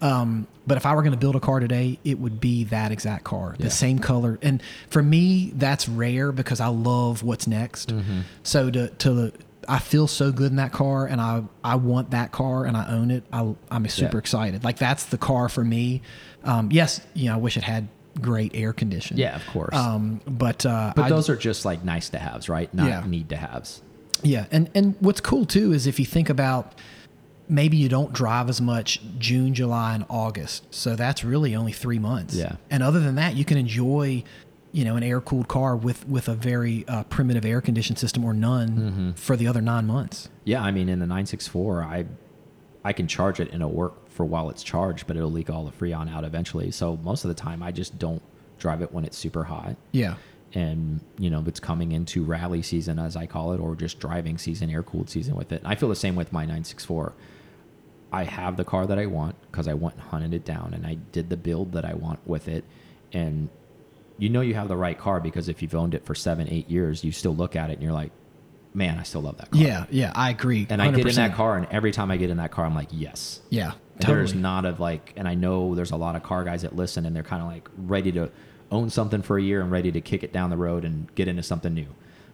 Um, 0.00 0.48
but 0.66 0.76
if 0.76 0.86
I 0.86 0.94
were 0.94 1.02
going 1.02 1.12
to 1.12 1.18
build 1.18 1.36
a 1.36 1.40
car 1.40 1.60
today, 1.60 1.98
it 2.04 2.18
would 2.18 2.40
be 2.40 2.64
that 2.64 2.90
exact 2.90 3.22
car, 3.24 3.54
Yeah. 3.58 3.64
the 3.66 3.70
same 3.70 3.98
color. 4.00 4.38
And 4.42 4.60
for 4.88 5.02
me, 5.02 5.52
that's 5.54 5.88
rare 5.88 6.32
because 6.32 6.60
I 6.60 6.66
love 6.68 7.22
what's 7.22 7.46
next. 7.46 7.90
Mm-hmm. 7.90 8.20
So 8.42 8.70
to 8.70 8.88
to 8.88 9.32
I 9.68 9.78
feel 9.78 10.06
so 10.08 10.32
good 10.32 10.50
in 10.50 10.56
that 10.56 10.72
car, 10.72 11.06
and 11.06 11.20
I 11.20 11.42
I 11.62 11.76
want 11.76 12.10
that 12.10 12.32
car, 12.32 12.64
and 12.64 12.76
I 12.76 12.88
own 12.88 13.10
it. 13.10 13.24
I, 13.32 13.54
I'm 13.70 13.86
super 13.88 14.16
Yeah. 14.16 14.20
excited. 14.20 14.64
Like 14.64 14.78
that's 14.78 15.04
the 15.06 15.18
car 15.18 15.48
for 15.48 15.64
me. 15.64 16.02
Um, 16.44 16.70
yes, 16.72 17.00
you 17.14 17.28
know, 17.28 17.34
I 17.34 17.38
wish 17.38 17.56
it 17.56 17.62
had 17.64 17.88
great 18.20 18.52
air 18.54 18.72
condition. 18.72 19.16
Yeah, 19.16 19.34
of 19.36 19.46
course. 19.46 19.74
Um, 19.74 20.20
but 20.26 20.66
uh, 20.66 20.92
but 20.96 21.04
I- 21.06 21.08
those 21.08 21.28
are 21.28 21.36
just 21.36 21.64
like 21.64 21.84
nice 21.84 22.08
to 22.10 22.18
haves, 22.18 22.48
right? 22.48 22.72
Not 22.74 22.88
Yeah. 22.88 23.04
need 23.06 23.28
to 23.30 23.36
haves. 23.36 23.82
Yeah, 24.22 24.46
and 24.50 24.68
and 24.74 24.94
what's 25.00 25.20
cool 25.20 25.46
too 25.46 25.72
is 25.72 25.86
if 25.86 25.98
you 25.98 26.06
think 26.06 26.28
about 26.28 26.74
maybe 27.48 27.76
you 27.76 27.88
don't 27.88 28.12
drive 28.12 28.48
as 28.48 28.60
much 28.60 29.00
June, 29.18 29.52
July, 29.52 29.94
and 29.94 30.04
August, 30.08 30.72
so 30.74 30.94
that's 30.96 31.22
really 31.24 31.54
only 31.56 31.72
three 31.72 31.98
months. 31.98 32.34
Yeah. 32.34 32.56
and 32.70 32.82
other 32.82 33.00
than 33.00 33.16
that, 33.16 33.34
you 33.36 33.44
can 33.44 33.58
enjoy, 33.58 34.22
you 34.72 34.84
know, 34.84 34.96
an 34.96 35.02
air 35.02 35.20
cooled 35.20 35.48
car 35.48 35.76
with 35.76 36.06
with 36.08 36.28
a 36.28 36.34
very 36.34 36.86
uh, 36.88 37.04
primitive 37.04 37.44
air 37.44 37.60
conditioned 37.60 37.98
system 37.98 38.24
or 38.24 38.32
none 38.32 38.68
Mm-hmm. 38.70 39.10
for 39.12 39.36
the 39.36 39.46
other 39.46 39.60
nine 39.60 39.86
months. 39.86 40.28
Yeah, 40.44 40.62
I 40.62 40.70
mean, 40.70 40.88
in 40.88 40.98
the 40.98 41.06
964, 41.06 41.82
I 41.82 42.06
I 42.84 42.92
can 42.92 43.06
charge 43.06 43.38
it 43.38 43.48
and 43.52 43.56
it'll 43.62 43.70
work 43.72 44.08
for 44.10 44.24
while 44.24 44.50
it's 44.50 44.62
charged, 44.62 45.06
but 45.06 45.16
it'll 45.16 45.30
leak 45.30 45.48
all 45.50 45.64
the 45.64 45.70
freon 45.72 46.10
out 46.12 46.24
eventually. 46.24 46.70
So 46.70 46.96
most 47.02 47.24
of 47.24 47.28
the 47.28 47.34
time, 47.34 47.62
I 47.62 47.70
just 47.70 47.98
don't 47.98 48.22
drive 48.58 48.82
it 48.82 48.92
when 48.92 49.04
it's 49.04 49.16
super 49.16 49.44
hot. 49.44 49.76
Yeah, 49.92 50.14
And 50.54 51.00
you 51.18 51.30
know, 51.30 51.40
if 51.40 51.48
it's 51.48 51.60
coming 51.60 51.92
into 51.92 52.22
rally 52.24 52.60
season, 52.62 52.98
as 52.98 53.14
I 53.16 53.26
call 53.26 53.52
it, 53.52 53.58
or 53.60 53.74
just 53.76 53.98
driving 54.00 54.36
season, 54.38 54.68
air 54.70 54.82
cooled 54.82 55.08
season 55.10 55.34
with 55.36 55.52
it. 55.52 55.62
And 55.62 55.66
I 55.72 55.74
feel 55.76 55.88
the 55.88 55.96
same 55.96 56.16
with 56.16 56.32
my 56.32 56.42
964. 56.42 57.12
I 58.12 58.24
have 58.24 58.56
the 58.58 58.64
car 58.64 58.86
that 58.86 58.98
I 58.98 59.06
want 59.06 59.36
because 59.50 59.66
I 59.68 59.74
went 59.74 59.94
and 59.96 60.04
hunted 60.04 60.34
it 60.34 60.44
down, 60.44 60.72
and 60.74 60.86
I 60.86 60.94
did 61.12 61.30
the 61.30 61.36
build 61.36 61.72
that 61.72 61.84
I 61.84 61.94
want 61.94 62.18
with 62.26 62.46
it. 62.48 62.64
And 63.12 63.48
you 64.18 64.28
know, 64.28 64.40
you 64.40 64.54
have 64.54 64.68
the 64.68 64.76
right 64.76 64.98
car 64.98 65.20
because 65.20 65.48
if 65.48 65.62
you've 65.62 65.74
owned 65.74 65.94
it 65.94 66.04
for 66.04 66.14
seven, 66.14 66.48
eight 66.48 66.70
years, 66.70 67.02
you 67.04 67.12
still 67.12 67.34
look 67.34 67.56
at 67.56 67.70
it 67.70 67.74
and 67.74 67.82
you're 67.82 67.92
like, 67.92 68.12
man, 68.74 68.98
I 68.98 69.02
still 69.02 69.22
love 69.22 69.36
that 69.38 69.50
car. 69.50 69.60
yeah, 69.60 69.86
yeah. 69.90 70.12
I 70.14 70.30
agree. 70.30 70.66
And 70.70 70.80
I 70.80 70.90
get 70.90 71.06
in 71.06 71.14
that 71.16 71.34
car, 71.34 71.56
and 71.56 71.66
every 71.70 71.92
time 71.92 72.10
I 72.10 72.16
get 72.16 72.30
in 72.30 72.38
that 72.38 72.50
car, 72.50 72.64
I'm 72.64 72.74
like, 72.74 72.88
yes. 72.90 73.40
Yeah, 73.50 73.72
There's 73.98 74.34
not 74.34 74.64
of 74.64 74.80
like, 74.80 75.12
and 75.16 75.28
I 75.28 75.34
know 75.34 75.74
there's 75.74 75.90
a 75.90 75.96
lot 75.96 76.16
of 76.16 76.22
car 76.22 76.44
guys 76.44 76.62
that 76.62 76.74
listen, 76.74 77.04
and 77.06 77.14
they're 77.14 77.22
kind 77.22 77.42
of 77.42 77.48
like 77.48 77.68
ready 77.76 78.12
to 78.12 78.30
own 78.70 78.88
something 78.88 79.22
for 79.22 79.36
a 79.38 79.42
year 79.42 79.60
and 79.60 79.70
ready 79.70 79.92
to 79.92 80.00
kick 80.00 80.22
it 80.22 80.32
down 80.32 80.50
the 80.50 80.56
road 80.56 80.84
and 80.84 81.14
get 81.14 81.28
into 81.28 81.42
something 81.42 81.74
new. 81.74 81.88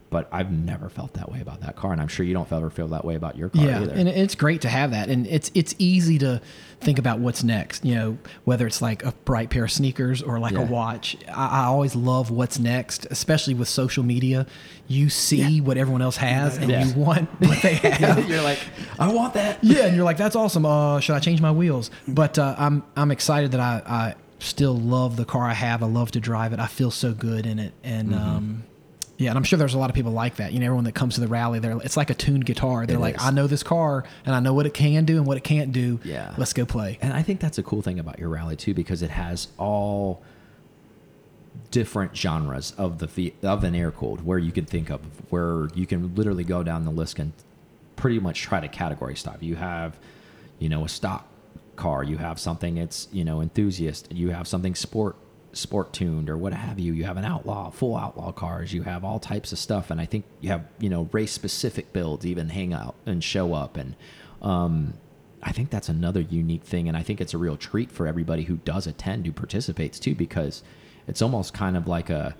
But 0.09 0.27
I've 0.31 0.51
never 0.51 0.89
felt 0.89 1.13
that 1.13 1.31
way 1.31 1.39
about 1.41 1.61
that 1.61 1.75
car, 1.75 1.91
and 1.91 2.01
I'm 2.01 2.07
sure 2.07 2.25
you 2.25 2.33
don't 2.33 2.51
ever 2.51 2.69
feel 2.69 2.87
that 2.89 3.05
way 3.05 3.15
about 3.15 3.37
your 3.37 3.49
car 3.49 3.63
yeah, 3.63 3.81
either. 3.81 3.93
and 3.93 4.09
it's 4.09 4.35
great 4.35 4.61
to 4.61 4.69
have 4.69 4.91
that, 4.91 5.09
and 5.09 5.27
it's 5.27 5.51
it's 5.53 5.75
easy 5.77 6.17
to 6.19 6.41
think 6.81 6.97
about 6.97 7.19
what's 7.19 7.43
next. 7.43 7.83
You 7.85 7.95
know, 7.95 8.17
whether 8.45 8.65
it's 8.65 8.81
like 8.81 9.03
a 9.03 9.11
bright 9.25 9.49
pair 9.49 9.65
of 9.65 9.71
sneakers 9.71 10.21
or 10.21 10.39
like 10.39 10.53
Yeah. 10.53 10.61
a 10.61 10.65
watch. 10.65 11.15
I, 11.27 11.61
I 11.61 11.63
always 11.65 11.95
love 11.95 12.31
what's 12.31 12.57
next, 12.59 13.05
especially 13.11 13.53
with 13.53 13.67
social 13.67 14.03
media. 14.03 14.47
You 14.87 15.09
see 15.09 15.61
what 15.61 15.77
everyone 15.77 16.01
else 16.01 16.17
has, 16.17 16.57
and 16.57 16.69
Yeah. 16.69 16.85
you 16.85 16.93
want 16.93 17.29
what 17.41 17.61
they 17.61 17.75
have. 17.75 18.27
You're 18.29 18.41
like, 18.41 18.59
I 18.97 19.13
want 19.13 19.33
that. 19.35 19.59
yeah, 19.63 19.85
and 19.85 19.95
you're 19.95 20.05
like, 20.05 20.17
that's 20.17 20.35
awesome. 20.35 20.65
Uh, 20.65 20.99
should 21.01 21.15
I 21.15 21.19
change 21.19 21.41
my 21.41 21.51
wheels? 21.51 21.91
But 22.07 22.39
uh, 22.39 22.55
I'm 22.57 22.83
I'm 22.95 23.11
excited 23.11 23.51
that 23.51 23.59
I, 23.59 23.81
I 23.85 24.15
still 24.39 24.75
love 24.77 25.17
the 25.17 25.25
car 25.25 25.43
I 25.47 25.53
have. 25.53 25.83
I 25.83 25.87
love 25.87 26.11
to 26.11 26.19
drive 26.19 26.53
it. 26.53 26.59
I 26.59 26.67
feel 26.67 26.89
so 26.91 27.13
good 27.13 27.45
in 27.45 27.59
it, 27.59 27.73
and 27.83 28.09
Mm-hmm. 28.09 28.19
um, 28.37 28.63
yeah, 29.19 29.29
and 29.31 29.37
I'm 29.37 29.43
sure 29.43 29.59
there's 29.59 29.73
a 29.73 29.77
lot 29.77 29.89
of 29.89 29.95
people 29.95 30.13
like 30.13 30.37
that. 30.37 30.53
You 30.53 30.59
know, 30.61 30.65
everyone 30.67 30.85
that 30.85 30.95
comes 30.95 31.15
to 31.15 31.21
the 31.21 31.27
rally, 31.27 31.59
they're 31.59 31.77
it's 31.83 31.97
like 31.97 32.09
a 32.09 32.13
tuned 32.13 32.45
guitar. 32.45 32.85
They're 32.85 32.95
It 32.95 32.99
like, 33.01 33.15
is. 33.17 33.21
I 33.21 33.31
know 33.31 33.47
this 33.47 33.63
car, 33.63 34.05
and 34.25 34.33
I 34.33 34.39
know 34.39 34.53
what 34.53 34.65
it 34.65 34.73
can 34.73 35.03
do 35.03 35.17
and 35.17 35.25
what 35.25 35.35
it 35.35 35.43
can't 35.43 35.73
do. 35.73 35.99
Yeah. 36.05 36.33
let's 36.37 36.53
go 36.53 36.65
play. 36.65 36.97
And 37.01 37.11
I 37.11 37.21
think 37.21 37.41
that's 37.41 37.57
a 37.57 37.63
cool 37.63 37.81
thing 37.81 37.99
about 37.99 38.17
your 38.17 38.29
rally 38.29 38.55
too, 38.55 38.73
because 38.73 39.01
it 39.01 39.09
has 39.09 39.49
all 39.57 40.23
different 41.71 42.15
genres 42.15 42.71
of 42.77 42.99
the 42.99 43.33
of 43.43 43.63
an 43.65 43.75
air 43.75 43.91
cooled 43.91 44.25
where 44.25 44.39
you 44.39 44.51
can 44.53 44.65
think 44.65 44.89
of 44.89 45.01
where 45.31 45.67
you 45.75 45.85
can 45.85 46.15
literally 46.15 46.45
go 46.45 46.63
down 46.63 46.85
the 46.85 46.91
list 46.91 47.19
and 47.19 47.33
pretty 47.97 48.19
much 48.19 48.41
try 48.41 48.61
to 48.61 48.67
category 48.69 49.15
stuff. 49.15 49.37
You 49.41 49.55
have, 49.55 49.97
you 50.59 50.69
know, 50.69 50.85
a 50.85 50.89
stock 50.89 51.27
car. 51.75 52.03
You 52.03 52.17
have 52.17 52.39
something 52.39 52.77
it's 52.77 53.09
you 53.11 53.25
know 53.25 53.41
enthusiast. 53.41 54.11
You 54.13 54.29
have 54.29 54.47
something 54.47 54.75
sport 54.75 55.17
sport 55.53 55.93
tuned 55.93 56.29
or 56.29 56.37
what 56.37 56.53
have 56.53 56.79
you. 56.79 56.93
You 56.93 57.05
have 57.05 57.17
an 57.17 57.25
outlaw, 57.25 57.69
full 57.69 57.95
outlaw 57.95 58.31
cars. 58.31 58.73
You 58.73 58.83
have 58.83 59.03
all 59.03 59.19
types 59.19 59.51
of 59.51 59.59
stuff, 59.59 59.91
and 59.91 59.99
I 59.99 60.05
think 60.05 60.25
you 60.41 60.49
have 60.49 60.65
you 60.79 60.89
know 60.89 61.09
race 61.11 61.31
specific 61.31 61.93
builds 61.93 62.25
even 62.25 62.49
hang 62.49 62.73
out 62.73 62.95
and 63.05 63.23
show 63.23 63.53
up 63.53 63.77
and. 63.77 63.95
Um, 64.41 64.93
I 65.41 65.51
think 65.51 65.69
that's 65.69 65.89
another 65.89 66.21
unique 66.21 66.63
thing, 66.63 66.87
and 66.87 66.97
I 66.97 67.03
think 67.03 67.21
it's 67.21 67.33
a 67.33 67.37
real 67.37 67.55
treat 67.55 67.91
for 67.91 68.07
everybody 68.07 68.43
who 68.43 68.57
does 68.57 68.87
attend, 68.87 69.25
who 69.25 69.31
participates 69.31 69.99
too, 69.99 70.13
because 70.15 70.63
it's 71.07 71.21
almost 71.21 71.53
kind 71.53 71.77
of 71.77 71.87
like 71.87 72.09
a, 72.09 72.35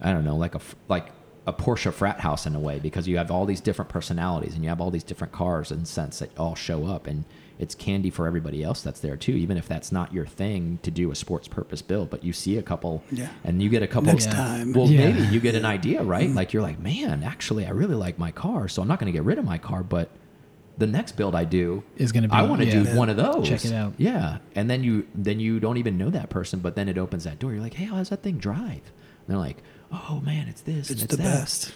I 0.00 0.12
don't 0.12 0.24
know, 0.24 0.36
like 0.36 0.54
a 0.54 0.60
like 0.88 1.12
a 1.46 1.52
Porsche 1.52 1.92
frat 1.92 2.20
house 2.20 2.46
in 2.46 2.54
a 2.54 2.60
way, 2.60 2.78
because 2.78 3.08
you 3.08 3.16
have 3.16 3.30
all 3.30 3.46
these 3.46 3.60
different 3.60 3.88
personalities 3.88 4.54
and 4.54 4.62
you 4.62 4.68
have 4.68 4.80
all 4.80 4.90
these 4.90 5.02
different 5.02 5.32
cars 5.32 5.70
and 5.70 5.88
scents 5.88 6.18
that 6.18 6.36
all 6.38 6.54
show 6.54 6.86
up, 6.86 7.06
and 7.06 7.24
it's 7.62 7.74
candy 7.76 8.10
for 8.10 8.26
everybody 8.26 8.62
else 8.62 8.82
that's 8.82 9.00
there 9.00 9.16
too, 9.16 9.32
even 9.32 9.56
if 9.56 9.68
that's 9.68 9.92
not 9.92 10.12
your 10.12 10.26
thing 10.26 10.78
to 10.82 10.90
do 10.90 11.10
a 11.10 11.14
sports 11.14 11.46
purpose 11.48 11.80
build, 11.80 12.10
but 12.10 12.24
you 12.24 12.32
see 12.32 12.58
a 12.58 12.62
couple, 12.62 13.02
Yeah. 13.12 13.28
and 13.44 13.62
you 13.62 13.68
get 13.70 13.82
a 13.82 13.86
couple 13.86 14.12
Next 14.12 14.26
Yeah. 14.26 14.32
time. 14.34 14.72
Well, 14.72 14.88
Yeah. 14.90 15.10
maybe 15.12 15.28
you 15.28 15.38
get 15.40 15.54
an 15.54 15.64
idea, 15.64 16.02
right? 16.02 16.26
Mm-hmm. 16.26 16.36
Like 16.36 16.52
you're 16.52 16.62
like, 16.62 16.80
man, 16.80 17.22
actually, 17.22 17.64
I 17.64 17.70
really 17.70 17.94
like 17.94 18.18
my 18.18 18.32
car, 18.32 18.66
so 18.68 18.82
I'm 18.82 18.88
not 18.88 18.98
going 18.98 19.12
to 19.12 19.16
get 19.16 19.22
rid 19.24 19.38
of 19.38 19.44
my 19.44 19.58
car, 19.58 19.82
but 19.84 20.10
the 20.78 20.86
next 20.86 21.12
build 21.16 21.34
I 21.36 21.44
do 21.44 21.84
Is 21.96 22.10
gonna 22.12 22.28
be- 22.28 22.34
I 22.34 22.42
want 22.42 22.62
to 22.62 22.66
yeah. 22.66 22.82
do 22.82 22.96
one 22.96 23.08
of 23.08 23.16
those. 23.16 23.46
Check 23.48 23.64
it 23.64 23.72
out. 23.72 23.92
Yeah, 23.98 24.38
and 24.56 24.68
then 24.68 24.82
you 24.82 25.06
then 25.14 25.38
you 25.38 25.60
don't 25.60 25.76
even 25.76 25.96
know 25.98 26.10
that 26.10 26.30
person, 26.30 26.58
but 26.60 26.74
then 26.74 26.88
it 26.88 26.98
opens 26.98 27.24
that 27.24 27.38
door. 27.38 27.52
You're 27.52 27.60
like, 27.62 27.74
hey, 27.74 27.84
how's 27.84 28.08
that 28.08 28.22
thing 28.22 28.38
drive? 28.38 28.70
And 28.90 29.28
they're 29.28 29.36
like, 29.36 29.62
oh 29.92 30.20
man, 30.24 30.48
it's 30.48 30.62
this. 30.62 30.90
It's 30.90 31.02
and 31.02 31.10
the 31.10 31.16
that. 31.18 31.22
best. 31.22 31.74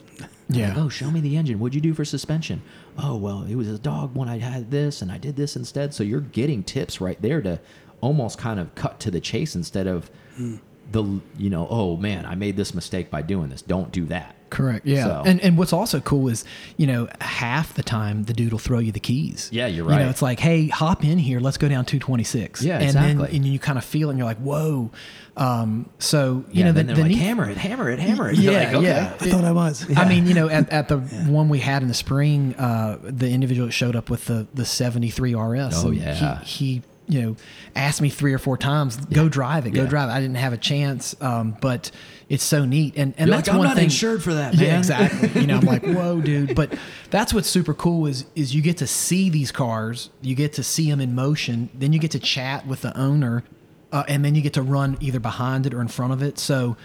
Yeah. 0.49 0.69
Like, 0.71 0.79
oh, 0.79 0.89
show 0.89 1.11
me 1.11 1.21
the 1.21 1.37
engine. 1.37 1.59
What'd 1.61 1.75
you 1.75 1.81
do 1.83 1.93
for 1.95 2.05
suspension? 2.07 2.63
Oh, 2.99 3.17
well, 3.17 3.45
it 3.45 3.55
was 3.55 3.69
a 3.69 3.79
dog 3.79 4.15
when 4.15 4.29
I 4.29 4.39
had 4.39 4.71
this, 4.71 5.03
and 5.03 5.13
I 5.13 5.19
did 5.19 5.37
this 5.37 5.57
instead. 5.57 5.93
So 5.93 6.03
you're 6.03 6.21
getting 6.21 6.63
tips 6.63 7.01
right 7.01 7.21
there 7.21 7.43
to 7.43 7.61
almost 8.01 8.39
kind 8.39 8.61
of 8.61 8.75
cut 8.75 9.01
to 9.01 9.11
the 9.11 9.21
chase 9.21 9.55
instead 9.55 9.87
of 9.87 10.11
hmm. 10.37 10.57
the 10.93 11.21
you 11.37 11.51
know, 11.51 11.67
oh 11.69 11.97
man, 11.97 12.25
I 12.27 12.35
made 12.35 12.57
this 12.57 12.75
mistake 12.75 13.11
by 13.11 13.23
doing 13.23 13.51
this. 13.51 13.63
Don't 13.63 13.93
do 13.93 14.05
that. 14.07 14.36
Correct. 14.51 14.87
Yeah. 14.87 15.05
So- 15.05 15.23
And 15.27 15.41
and 15.41 15.59
what's 15.59 15.73
also 15.73 16.01
cool 16.01 16.29
is, 16.29 16.45
you 16.77 16.87
know, 16.87 17.09
half 17.21 17.75
the 17.75 17.83
time 17.83 18.25
the 18.25 18.33
dude 18.33 18.53
will 18.53 18.59
throw 18.59 18.79
you 18.79 18.93
the 18.93 19.01
keys. 19.01 19.49
Yeah, 19.53 19.67
you're 19.67 19.85
right. 19.85 19.99
You 19.99 20.05
know, 20.05 20.11
it's 20.11 20.23
like, 20.23 20.41
hey, 20.41 20.69
hop 20.69 21.05
in 21.05 21.19
here. 21.19 21.41
Let's 21.41 21.57
go 21.59 21.69
down 21.69 21.85
226. 21.85 22.63
Yeah, 22.63 22.75
and 22.77 22.85
exactly. 22.85 23.27
Then, 23.27 23.37
and 23.37 23.45
you 23.47 23.59
kind 23.59 23.77
of 23.79 23.85
feel 23.85 24.09
it 24.09 24.13
and 24.13 24.19
you're 24.19 24.27
like, 24.27 24.39
whoa. 24.39 24.91
Um, 25.37 25.91
so, 25.99 26.45
you 26.51 26.61
Yeah, 26.61 26.65
know, 26.67 26.73
the, 26.73 26.77
then 26.79 26.87
they're 26.87 26.97
the 26.97 27.03
like, 27.03 27.11
neat- 27.11 27.19
hammer 27.19 27.51
it, 27.51 27.57
hammer 27.59 27.91
it, 27.91 27.99
hammer 27.99 28.31
it. 28.31 28.39
You're 28.39 28.53
Yeah, 28.55 28.59
like, 28.61 28.75
okay. 28.77 28.87
yeah. 28.87 29.15
I 29.21 29.31
thought 29.31 29.45
I 29.45 29.53
was. 29.53 29.87
I 29.97 30.09
mean, 30.09 30.27
you 30.27 30.33
know, 30.35 30.49
at, 30.49 30.71
at 30.73 30.89
the 30.89 30.99
one 30.99 31.49
we 31.51 31.59
had 31.59 31.83
in 31.83 31.89
the 31.89 31.95
spring, 31.95 32.55
uh, 32.55 32.99
the 33.03 33.29
individual 33.31 33.67
that 33.67 33.73
showed 33.73 33.97
up 33.97 34.09
with 34.09 34.25
the 34.27 34.47
the 34.55 34.65
73 34.65 35.35
RS. 35.35 35.85
Oh, 35.85 35.91
yeah. 35.91 36.41
He, 36.41 36.67
he, 36.77 36.83
you 37.09 37.23
know, 37.23 37.37
asked 37.77 38.01
me 38.01 38.09
three 38.09 38.33
or 38.33 38.39
four 38.39 38.57
times, 38.57 38.97
go 38.97 39.29
drive 39.29 39.67
it, 39.67 39.71
go 39.71 39.83
Yeah. 39.83 39.89
drive 39.89 40.09
it. 40.09 40.13
I 40.13 40.21
didn't 40.21 40.37
have 40.37 40.53
a 40.55 40.57
chance, 40.59 41.15
um, 41.21 41.57
but 41.61 41.91
it's 42.29 42.45
so 42.45 42.65
neat. 42.65 42.95
And 42.97 43.15
and 43.17 43.29
You're 43.29 43.37
that's 43.37 43.49
like, 43.49 43.55
"I'm 43.55 43.59
one 43.59 43.69
not 43.69 43.77
thing. 43.77 43.85
insured 43.85 44.23
for 44.23 44.35
that, 44.35 44.55
man. 44.57 44.65
Yeah, 44.65 44.79
exactly. 44.79 45.41
You 45.41 45.47
know, 45.47 45.57
I'm 45.59 45.65
like, 45.67 45.85
whoa, 45.87 46.21
dude. 46.21 46.55
But 46.55 46.77
that's 47.11 47.33
what's 47.33 47.49
super 47.49 47.75
cool 47.75 48.07
is 48.07 48.27
is 48.35 48.55
you 48.55 48.63
get 48.63 48.79
to 48.79 48.87
see 48.87 49.31
these 49.31 49.53
cars, 49.53 50.11
you 50.23 50.35
get 50.35 50.53
to 50.55 50.63
see 50.63 50.91
them 50.91 51.01
in 51.01 51.15
motion, 51.15 51.71
then 51.75 51.93
you 51.93 51.99
get 51.99 52.11
to 52.13 52.19
chat 52.19 52.67
with 52.67 52.83
the 52.83 52.97
owner, 52.99 53.45
uh, 53.93 54.05
and 54.09 54.25
then 54.25 54.35
you 54.35 54.43
get 54.43 54.55
to 54.55 54.63
run 54.63 54.97
either 55.01 55.21
behind 55.21 55.67
it 55.67 55.75
or 55.75 55.81
in 55.81 55.89
front 55.89 56.13
of 56.13 56.23
it. 56.23 56.39
So 56.39 56.77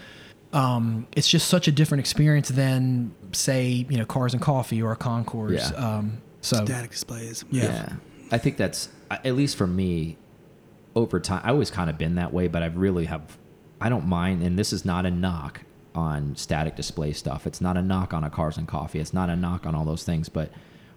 um, 0.52 1.06
it's 1.16 1.28
just 1.28 1.48
such 1.48 1.66
a 1.66 1.72
different 1.72 2.00
experience 2.00 2.48
than 2.48 3.14
say 3.32 3.68
you 3.88 3.96
know 3.98 4.04
cars 4.04 4.34
and 4.34 4.42
coffee 4.42 4.80
or 4.82 4.92
a 4.92 4.96
concours. 4.96 5.72
Yeah. 5.72 5.76
Um, 5.76 6.22
so 6.40 6.64
Static 6.64 6.90
displays. 6.90 7.44
Yeah. 7.50 7.64
Yeah. 7.64 7.92
I 8.30 8.38
think 8.38 8.56
that's 8.56 8.88
at 9.10 9.34
least 9.34 9.56
for 9.56 9.66
me 9.66 10.16
over 10.94 11.20
time. 11.20 11.40
I 11.44 11.50
always 11.50 11.70
kind 11.70 11.90
of 11.90 11.98
been 11.98 12.14
that 12.16 12.32
way, 12.32 12.48
but 12.48 12.62
I've 12.62 12.76
really 12.76 13.06
have. 13.06 13.38
I 13.82 13.88
don't 13.88 14.06
mind, 14.06 14.42
and 14.42 14.58
this 14.58 14.72
is 14.72 14.84
not 14.84 15.04
a 15.06 15.10
knock 15.10 15.62
on 15.94 16.36
static 16.36 16.76
display 16.76 17.12
stuff. 17.12 17.46
It's 17.46 17.60
not 17.60 17.76
a 17.76 17.82
knock 17.82 18.14
on 18.14 18.24
a 18.24 18.30
cars 18.30 18.56
and 18.56 18.66
coffee. 18.66 18.98
It's 19.00 19.12
not 19.12 19.28
a 19.28 19.36
knock 19.36 19.66
on 19.66 19.74
all 19.74 19.84
those 19.84 20.04
things. 20.04 20.28
But 20.28 20.50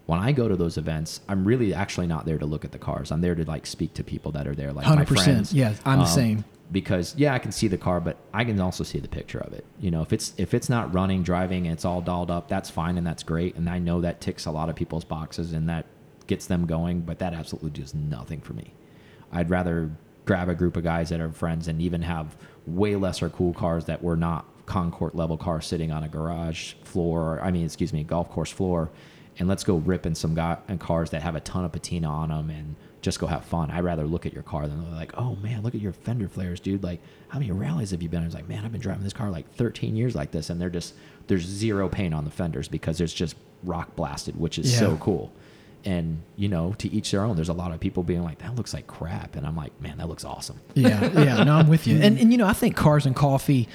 when 0.06 0.20
I 0.20 0.32
go 0.32 0.48
to 0.48 0.56
those 0.56 0.78
events, 0.78 1.20
I'm 1.28 1.44
really 1.44 1.74
actually 1.74 2.06
not 2.06 2.24
there 2.24 2.38
to 2.38 2.46
look 2.46 2.64
at 2.64 2.72
the 2.72 2.78
cars. 2.78 3.10
I'm 3.10 3.20
there 3.20 3.34
to 3.34 3.44
like 3.44 3.66
speak 3.66 3.92
to 3.94 4.04
people 4.04 4.32
that 4.32 4.46
are 4.46 4.54
there, 4.54 4.72
like 4.72 4.86
my 4.86 5.04
100%. 5.04 5.24
friends. 5.24 5.52
Yeah, 5.52 5.74
I'm 5.84 5.98
the 5.98 6.04
Um, 6.04 6.10
same. 6.10 6.44
Because 6.72 7.14
yeah, 7.16 7.32
I 7.34 7.38
can 7.38 7.52
see 7.52 7.68
the 7.68 7.78
car, 7.78 8.00
but 8.00 8.16
I 8.34 8.44
can 8.44 8.58
also 8.60 8.82
see 8.82 8.98
the 8.98 9.06
picture 9.08 9.38
of 9.38 9.52
it. 9.52 9.64
You 9.80 9.90
know, 9.92 10.02
if 10.02 10.12
it's 10.12 10.32
if 10.36 10.52
it's 10.54 10.68
not 10.68 10.92
running, 10.92 11.22
driving, 11.22 11.66
and 11.66 11.72
it's 11.74 11.84
all 11.84 12.00
dolled 12.00 12.30
up, 12.30 12.48
that's 12.48 12.70
fine 12.70 12.98
and 12.98 13.06
that's 13.06 13.22
great. 13.22 13.54
And 13.56 13.68
I 13.68 13.78
know 13.78 14.00
that 14.00 14.20
ticks 14.20 14.46
a 14.46 14.50
lot 14.50 14.68
of 14.68 14.74
people's 14.76 15.04
boxes 15.04 15.52
and 15.52 15.68
that 15.68 15.86
gets 16.26 16.46
them 16.46 16.66
going. 16.66 17.02
But 17.02 17.18
that 17.20 17.34
absolutely 17.34 17.70
does 17.70 17.94
nothing 17.94 18.40
for 18.40 18.52
me. 18.54 18.72
I'd 19.30 19.48
rather 19.50 19.90
grab 20.26 20.48
a 20.48 20.54
group 20.54 20.76
of 20.76 20.84
guys 20.84 21.08
that 21.08 21.20
are 21.20 21.30
friends 21.30 21.68
and 21.68 21.80
even 21.80 22.02
have 22.02 22.36
way 22.66 22.96
lesser 22.96 23.30
cool 23.30 23.54
cars 23.54 23.86
that 23.86 24.02
were 24.02 24.16
not 24.16 24.44
Concours 24.66 25.14
level 25.14 25.36
cars 25.36 25.64
sitting 25.64 25.92
on 25.92 26.02
a 26.02 26.08
garage 26.08 26.74
floor. 26.82 27.40
I 27.40 27.52
mean, 27.52 27.64
excuse 27.64 27.92
me, 27.92 28.02
golf 28.02 28.28
course 28.30 28.50
floor, 28.50 28.90
and 29.38 29.48
let's 29.48 29.62
go 29.64 29.76
ripping 29.76 30.16
some 30.16 30.34
guy 30.34 30.58
and 30.66 30.80
cars 30.80 31.10
that 31.10 31.22
have 31.22 31.36
a 31.36 31.40
ton 31.40 31.64
of 31.64 31.72
patina 31.72 32.08
on 32.08 32.30
them 32.30 32.50
and 32.50 32.74
just 33.00 33.20
go 33.20 33.28
have 33.28 33.44
fun. 33.44 33.70
I'd 33.70 33.84
rather 33.84 34.04
look 34.04 34.26
at 34.26 34.32
your 34.32 34.42
car 34.42 34.66
than 34.66 34.92
like, 34.92 35.12
oh 35.16 35.36
man, 35.36 35.62
look 35.62 35.76
at 35.76 35.80
your 35.80 35.92
fender 35.92 36.28
flares, 36.28 36.58
dude. 36.58 36.82
Like, 36.82 37.00
how 37.28 37.38
many 37.38 37.52
rallies 37.52 37.92
have 37.92 38.02
you 38.02 38.08
been? 38.08 38.22
I 38.22 38.24
was 38.24 38.34
like, 38.34 38.48
man, 38.48 38.64
I've 38.64 38.72
been 38.72 38.80
driving 38.80 39.04
this 39.04 39.12
car 39.12 39.30
like 39.30 39.48
13 39.54 39.94
years 39.94 40.16
like 40.16 40.32
this, 40.32 40.50
and 40.50 40.60
they're 40.60 40.68
just 40.68 40.94
there's 41.28 41.44
zero 41.44 41.88
paint 41.88 42.12
on 42.12 42.24
the 42.24 42.30
fenders 42.32 42.66
because 42.66 42.98
there's 42.98 43.14
just 43.14 43.36
rock 43.62 43.94
blasted, 43.94 44.38
which 44.38 44.58
is 44.58 44.76
so 44.76 44.96
cool. 44.96 45.32
And 45.86 46.22
you 46.36 46.48
know, 46.48 46.74
to 46.78 46.92
each 46.92 47.12
their 47.12 47.22
own. 47.22 47.36
There's 47.36 47.48
a 47.48 47.54
lot 47.54 47.72
of 47.72 47.78
people 47.80 48.02
being 48.02 48.24
like, 48.24 48.38
"That 48.38 48.56
looks 48.56 48.74
like 48.74 48.86
crap," 48.88 49.36
and 49.36 49.46
I'm 49.46 49.56
like, 49.56 49.80
"Man, 49.80 49.98
that 49.98 50.08
looks 50.08 50.24
awesome." 50.24 50.58
yeah, 50.74 51.00
yeah. 51.18 51.44
No, 51.44 51.54
I'm 51.54 51.68
with 51.68 51.86
you. 51.86 51.96
And 52.02 52.18
and 52.18 52.32
you 52.32 52.38
know, 52.38 52.46
I 52.46 52.52
think 52.52 52.76
cars 52.76 53.06
and 53.06 53.14
coffee 53.14 53.68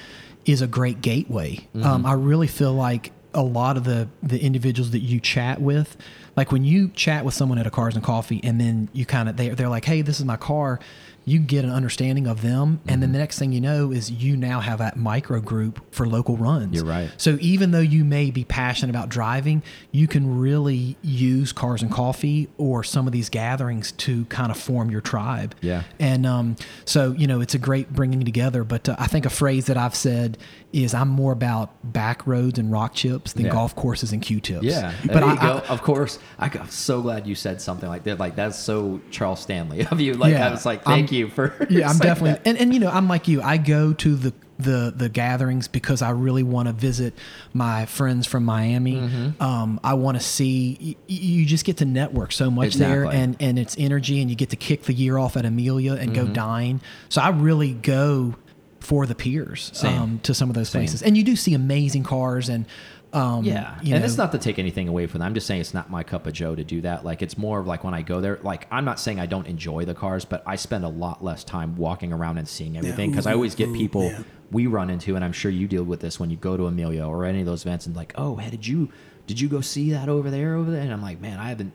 is 0.44 0.60
a 0.62 0.66
great 0.66 1.00
gateway. 1.00 1.66
Um, 1.82 2.04
I 2.04 2.12
really 2.12 2.46
feel 2.48 2.72
like 2.74 3.12
a 3.34 3.42
lot 3.42 3.76
of 3.76 3.84
the 3.84 4.08
the 4.22 4.38
individuals 4.42 4.90
that 4.90 5.00
you 5.00 5.20
chat 5.20 5.60
with, 5.60 5.96
like 6.36 6.52
when 6.52 6.64
you 6.64 6.88
chat 6.90 7.24
with 7.24 7.34
someone 7.34 7.58
at 7.58 7.66
a 7.66 7.70
cars 7.70 7.94
and 7.94 8.04
coffee, 8.04 8.40
and 8.44 8.60
then 8.60 8.88
you 8.92 9.06
kind 9.06 9.28
of 9.28 9.36
they 9.36 9.48
they're 9.50 9.68
like, 9.70 9.86
hey, 9.86 10.02
this 10.02 10.18
is 10.20 10.26
my 10.26 10.36
car. 10.36 10.80
You 11.24 11.38
get 11.38 11.64
an 11.64 11.70
understanding 11.70 12.26
of 12.26 12.42
them, 12.42 12.80
and 12.88 13.02
then 13.02 13.12
the 13.12 13.18
next 13.18 13.38
thing 13.38 13.52
you 13.52 13.60
know 13.60 13.92
is 13.92 14.10
you 14.10 14.36
now 14.36 14.60
have 14.60 14.78
that 14.80 14.96
micro 14.96 15.40
group 15.40 15.80
for 15.94 16.06
local 16.06 16.36
runs. 16.36 16.74
You're 16.74 16.84
right. 16.84 17.10
So 17.16 17.38
even 17.40 17.70
though 17.70 17.78
you 17.80 18.04
may 18.04 18.30
be 18.30 18.44
passionate 18.44 18.90
about 18.90 19.08
driving, 19.08 19.62
you 19.92 20.08
can 20.08 20.38
really 20.38 20.96
use 21.02 21.52
cars 21.52 21.80
and 21.82 21.90
coffee 21.92 22.48
or 22.58 22.82
some 22.82 23.06
of 23.06 23.12
these 23.12 23.28
gatherings 23.28 23.92
to 23.92 24.24
kind 24.26 24.50
of 24.50 24.58
form 24.58 24.90
your 24.90 25.00
tribe. 25.00 25.54
Yeah. 25.60 25.84
And 26.00 26.26
um, 26.26 26.56
so, 26.84 27.12
you 27.12 27.26
know, 27.26 27.40
it's 27.40 27.54
a 27.54 27.58
great 27.58 27.92
bringing 27.92 28.24
together. 28.24 28.64
But 28.64 28.88
uh, 28.88 28.96
I 28.98 29.06
think 29.06 29.24
a 29.26 29.30
phrase 29.30 29.66
that 29.66 29.76
I've 29.76 29.94
said 29.94 30.38
is 30.72 30.94
I'm 30.94 31.08
more 31.08 31.32
about 31.32 31.70
back 31.92 32.26
roads 32.26 32.58
and 32.58 32.72
rock 32.72 32.94
chips 32.94 33.34
than 33.34 33.44
Yeah. 33.44 33.52
golf 33.52 33.76
courses 33.76 34.12
and 34.12 34.22
Q-tips. 34.22 34.64
Yeah, 34.64 34.92
But 35.04 35.12
there 35.14 35.24
I, 35.24 35.34
you 35.34 35.40
go. 35.40 35.62
I- 35.68 35.72
of 35.72 35.82
course, 35.82 36.18
I, 36.38 36.46
am 36.46 36.68
so 36.70 37.02
glad 37.02 37.26
you 37.26 37.34
said 37.34 37.60
something 37.60 37.88
like 37.88 38.04
that. 38.04 38.18
Like 38.18 38.34
that's 38.36 38.58
so 38.58 39.00
Charles 39.10 39.40
Stanley 39.40 39.86
of 39.90 40.00
you. 40.00 40.14
Like 40.14 40.32
Yeah, 40.32 40.48
I 40.48 40.50
was 40.50 40.64
like, 40.66 40.86
I'm- 40.88 40.98
thank 40.98 41.11
you 41.12 41.28
for. 41.28 41.54
yeah, 41.70 41.88
I'm 41.90 41.98
definitely, 41.98 42.32
that. 42.32 42.42
and, 42.46 42.58
and 42.58 42.74
you 42.74 42.80
know, 42.80 42.88
I'm 42.90 43.08
like 43.08 43.28
you. 43.28 43.40
I 43.42 43.56
go 43.58 43.92
to 43.92 44.16
the 44.16 44.32
the 44.58 44.92
the 44.96 45.08
gatherings 45.08 45.66
because 45.68 46.02
I 46.02 46.10
really 46.10 46.42
want 46.44 46.68
to 46.68 46.72
visit 46.72 47.14
my 47.52 47.84
friends 47.86 48.26
from 48.26 48.44
Miami. 48.44 48.94
Mm-hmm. 48.94 49.42
Um, 49.42 49.80
I 49.82 49.94
want 49.94 50.18
to 50.18 50.24
see. 50.24 50.78
y- 50.80 50.96
You 51.08 51.44
just 51.46 51.64
get 51.64 51.78
to 51.78 51.84
network 51.84 52.32
so 52.32 52.50
much 52.50 52.74
there, 52.74 53.04
Exactly. 53.04 53.20
and 53.22 53.36
and 53.40 53.58
it's 53.58 53.76
energy, 53.78 54.20
and 54.20 54.30
you 54.30 54.36
get 54.36 54.50
to 54.50 54.56
kick 54.56 54.82
the 54.84 54.94
year 54.94 55.18
off 55.18 55.36
at 55.36 55.44
Amelia 55.44 55.94
and 55.94 56.12
Mm-hmm. 56.12 56.26
go 56.28 56.32
dine. 56.32 56.80
So 57.08 57.20
I 57.22 57.30
really 57.30 57.72
go 57.74 58.36
for 58.80 59.06
the 59.06 59.14
peers 59.14 59.70
um, 59.84 60.18
to 60.24 60.34
some 60.34 60.48
of 60.48 60.54
those 60.54 60.68
Same. 60.68 60.80
places, 60.82 61.02
and 61.02 61.16
you 61.16 61.22
do 61.24 61.36
see 61.36 61.54
amazing 61.54 62.02
cars 62.04 62.48
and. 62.48 62.66
Um, 63.12 63.44
Yeah, 63.44 63.76
and 63.80 63.88
know, 63.90 63.96
it's 63.96 64.16
not 64.16 64.32
to 64.32 64.38
take 64.38 64.58
anything 64.58 64.88
away 64.88 65.06
from 65.06 65.18
them. 65.18 65.26
I'm 65.26 65.34
just 65.34 65.46
saying 65.46 65.60
it's 65.60 65.74
not 65.74 65.90
my 65.90 66.02
cup 66.02 66.26
of 66.26 66.32
Joe 66.32 66.54
to 66.54 66.64
do 66.64 66.80
that. 66.80 67.04
Like 67.04 67.20
it's 67.20 67.36
more 67.36 67.60
of 67.60 67.66
like 67.66 67.84
when 67.84 67.92
I 67.92 68.00
go 68.00 68.22
there. 68.22 68.38
Like 68.42 68.66
I'm 68.70 68.86
not 68.86 68.98
saying 68.98 69.20
I 69.20 69.26
don't 69.26 69.46
enjoy 69.46 69.84
the 69.84 69.94
cars, 69.94 70.24
but 70.24 70.42
I 70.46 70.56
spend 70.56 70.84
a 70.84 70.88
lot 70.88 71.22
less 71.22 71.44
time 71.44 71.76
walking 71.76 72.12
around 72.12 72.38
and 72.38 72.48
seeing 72.48 72.78
everything 72.78 73.10
because 73.10 73.26
I 73.26 73.34
always 73.34 73.54
get 73.54 73.72
people 73.74 74.04
yeah. 74.04 74.22
we 74.50 74.66
run 74.66 74.88
into, 74.88 75.14
and 75.14 75.24
I'm 75.24 75.32
sure 75.32 75.50
you 75.50 75.68
deal 75.68 75.84
with 75.84 76.00
this 76.00 76.18
when 76.18 76.30
you 76.30 76.38
go 76.38 76.56
to 76.56 76.66
Amelia 76.66 77.06
or 77.06 77.26
any 77.26 77.40
of 77.40 77.46
those 77.46 77.66
events, 77.66 77.86
and 77.86 77.94
like, 77.94 78.14
oh, 78.16 78.36
hey, 78.36 78.48
did 78.48 78.66
you 78.66 78.90
did 79.26 79.38
you 79.38 79.48
go 79.48 79.60
see 79.60 79.90
that 79.90 80.08
over 80.08 80.30
there 80.30 80.54
over 80.54 80.70
there? 80.70 80.80
And 80.80 80.92
I'm 80.92 81.02
like, 81.02 81.20
man, 81.20 81.38
I 81.38 81.48
haven't. 81.50 81.72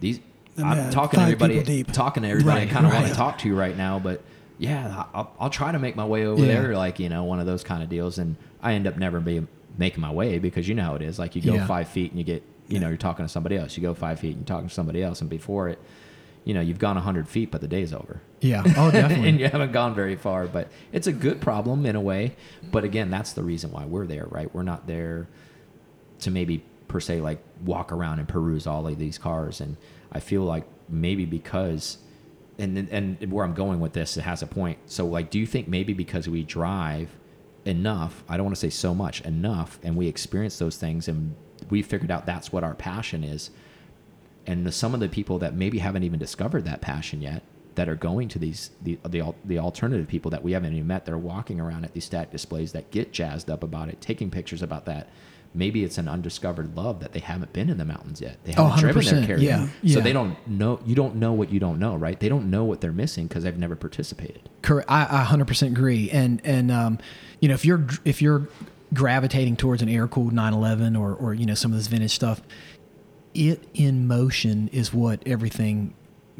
These 0.00 0.18
I'm 0.58 0.64
I'm 0.64 0.90
talking 0.90 1.20
to 1.20 1.24
everybody, 1.24 1.84
talking 1.84 2.24
to 2.24 2.28
everybody 2.28 2.62
I 2.62 2.66
kind 2.66 2.84
of 2.84 2.92
want 2.92 3.06
to 3.06 3.14
talk 3.14 3.38
to 3.38 3.48
you 3.48 3.56
right 3.56 3.76
now, 3.76 3.98
but. 3.98 4.22
Yeah, 4.56 5.06
I'll, 5.12 5.34
I'll 5.40 5.50
try 5.50 5.72
to 5.72 5.80
make 5.80 5.96
my 5.96 6.04
way 6.04 6.26
over 6.26 6.40
Yeah. 6.40 6.52
there, 6.52 6.76
like 6.76 7.00
you 7.00 7.08
know, 7.08 7.24
one 7.24 7.40
of 7.40 7.44
those 7.46 7.64
kind 7.64 7.82
of 7.82 7.88
deals, 7.88 8.18
and 8.18 8.36
I 8.62 8.74
end 8.74 8.86
up 8.86 8.96
never 8.96 9.18
being 9.18 9.48
making 9.78 10.00
my 10.00 10.10
way 10.12 10.38
because 10.38 10.68
you 10.68 10.74
know 10.74 10.84
how 10.84 10.94
it 10.94 11.02
is. 11.02 11.18
Like 11.18 11.34
you 11.36 11.42
go 11.42 11.54
Yeah. 11.54 11.66
five 11.66 11.88
feet 11.88 12.10
and 12.12 12.18
you 12.18 12.24
get, 12.24 12.42
you 12.68 12.78
know, 12.80 12.88
you're 12.88 12.96
talking 12.96 13.24
to 13.24 13.28
somebody 13.28 13.56
else. 13.56 13.76
You 13.76 13.82
go 13.82 13.94
five 13.94 14.20
feet 14.20 14.36
and 14.36 14.38
you're 14.38 14.46
talking 14.56 14.68
to 14.68 14.74
somebody 14.74 15.02
else, 15.02 15.20
and 15.20 15.28
before 15.28 15.68
it, 15.68 15.78
you 16.44 16.52
know, 16.54 16.60
you've 16.60 16.78
gone 16.78 16.96
hundred 16.96 17.28
feet, 17.28 17.50
but 17.50 17.60
the 17.60 17.68
day's 17.68 17.92
over. 17.92 18.20
yeah, 18.40 18.62
oh, 18.76 18.90
definitely. 18.90 19.28
and 19.30 19.40
you 19.40 19.48
haven't 19.48 19.72
gone 19.72 19.94
very 19.94 20.16
far. 20.16 20.46
But 20.46 20.68
it's 20.92 21.06
a 21.06 21.12
good 21.12 21.40
problem 21.40 21.86
in 21.86 21.96
a 21.96 22.00
way. 22.00 22.36
But 22.70 22.84
again, 22.84 23.10
that's 23.10 23.32
the 23.32 23.42
reason 23.42 23.70
why 23.72 23.84
we're 23.86 24.06
there, 24.06 24.26
right? 24.28 24.54
We're 24.54 24.62
not 24.62 24.86
there 24.86 25.26
to 26.20 26.30
maybe 26.30 26.62
per 26.88 27.00
se 27.00 27.20
like 27.20 27.38
walk 27.64 27.90
around 27.92 28.18
and 28.18 28.28
peruse 28.28 28.66
all 28.66 28.86
of 28.86 28.98
these 28.98 29.18
cars. 29.18 29.60
And 29.60 29.76
I 30.12 30.20
feel 30.20 30.42
like 30.42 30.64
maybe 30.88 31.24
because, 31.24 31.98
and 32.58 32.76
and 32.90 33.32
where 33.32 33.44
I'm 33.44 33.54
going 33.54 33.80
with 33.80 33.94
this, 33.94 34.16
it 34.16 34.22
has 34.22 34.42
a 34.42 34.46
point. 34.46 34.78
So 34.86 35.06
like, 35.06 35.30
do 35.30 35.38
you 35.38 35.46
think 35.46 35.66
maybe 35.66 35.92
because 35.94 36.28
we 36.28 36.42
drive 36.44 37.08
enough, 37.64 38.22
I 38.28 38.36
don't 38.36 38.44
want 38.44 38.56
to 38.56 38.60
say 38.60 38.70
so 38.70 38.94
much, 38.94 39.20
enough, 39.22 39.78
and 39.82 39.96
we 39.96 40.08
experience 40.08 40.58
those 40.58 40.76
things, 40.76 41.08
and 41.08 41.34
we 41.70 41.82
figured 41.82 42.10
out 42.10 42.26
that's 42.26 42.52
what 42.52 42.64
our 42.64 42.74
passion 42.74 43.24
is. 43.24 43.50
And 44.46 44.72
some 44.72 44.92
of 44.94 45.00
the 45.00 45.08
people 45.08 45.38
that 45.38 45.54
maybe 45.54 45.78
haven't 45.78 46.02
even 46.02 46.18
discovered 46.18 46.64
that 46.66 46.80
passion 46.80 47.22
yet 47.22 47.42
that 47.74 47.88
are 47.88 47.94
going 47.94 48.28
to 48.28 48.38
these 48.38 48.70
the, 48.82 48.98
the 49.04 49.34
the 49.44 49.58
alternative 49.58 50.06
people 50.06 50.30
that 50.30 50.42
we 50.42 50.52
haven't 50.52 50.72
even 50.72 50.86
met 50.86 51.04
they're 51.04 51.18
walking 51.18 51.60
around 51.60 51.84
at 51.84 51.92
these 51.92 52.04
static 52.04 52.30
displays 52.30 52.72
that 52.72 52.90
get 52.90 53.12
jazzed 53.12 53.50
up 53.50 53.62
about 53.62 53.88
it 53.88 54.00
taking 54.00 54.30
pictures 54.30 54.62
about 54.62 54.84
that 54.84 55.08
maybe 55.54 55.84
it's 55.84 55.98
an 55.98 56.08
undiscovered 56.08 56.76
love 56.76 57.00
that 57.00 57.12
they 57.12 57.20
haven't 57.20 57.52
been 57.52 57.70
in 57.70 57.78
the 57.78 57.84
mountains 57.84 58.20
yet. 58.20 58.38
They 58.44 58.54
Oh, 58.56 58.66
haven't 58.66 58.92
driven 58.92 59.04
their 59.04 59.22
100%, 59.22 59.26
carrier. 59.26 59.68
Yeah, 59.82 59.94
so 59.94 60.00
they 60.00 60.12
don't 60.12 60.36
know 60.48 60.80
you 60.84 60.94
don't 60.94 61.16
know 61.16 61.32
what 61.32 61.50
you 61.52 61.60
don't 61.60 61.78
know 61.78 61.94
right? 61.96 62.18
They 62.18 62.28
don't 62.28 62.50
know 62.50 62.64
what 62.64 62.80
they're 62.80 62.92
missing 62.92 63.26
because 63.28 63.44
they've 63.44 63.56
never 63.56 63.76
participated. 63.76 64.48
Correct. 64.62 64.90
I, 64.90 65.04
I 65.04 65.24
100% 65.24 65.66
agree. 65.68 66.10
And 66.10 66.40
and 66.44 66.70
um, 66.70 66.98
you 67.40 67.48
know, 67.48 67.54
if 67.54 67.64
you're 67.64 67.86
if 68.04 68.20
you're 68.20 68.48
gravitating 68.92 69.56
towards 69.56 69.82
an 69.82 69.88
air 69.88 70.06
cooled 70.08 70.32
911 70.32 70.94
or 70.96 71.14
or 71.14 71.34
you 71.34 71.46
know 71.46 71.54
some 71.54 71.72
of 71.72 71.78
this 71.78 71.86
vintage 71.86 72.12
stuff, 72.14 72.42
it 73.34 73.62
in 73.74 74.06
motion 74.06 74.68
is 74.68 74.92
what 74.92 75.22
everything 75.26 75.94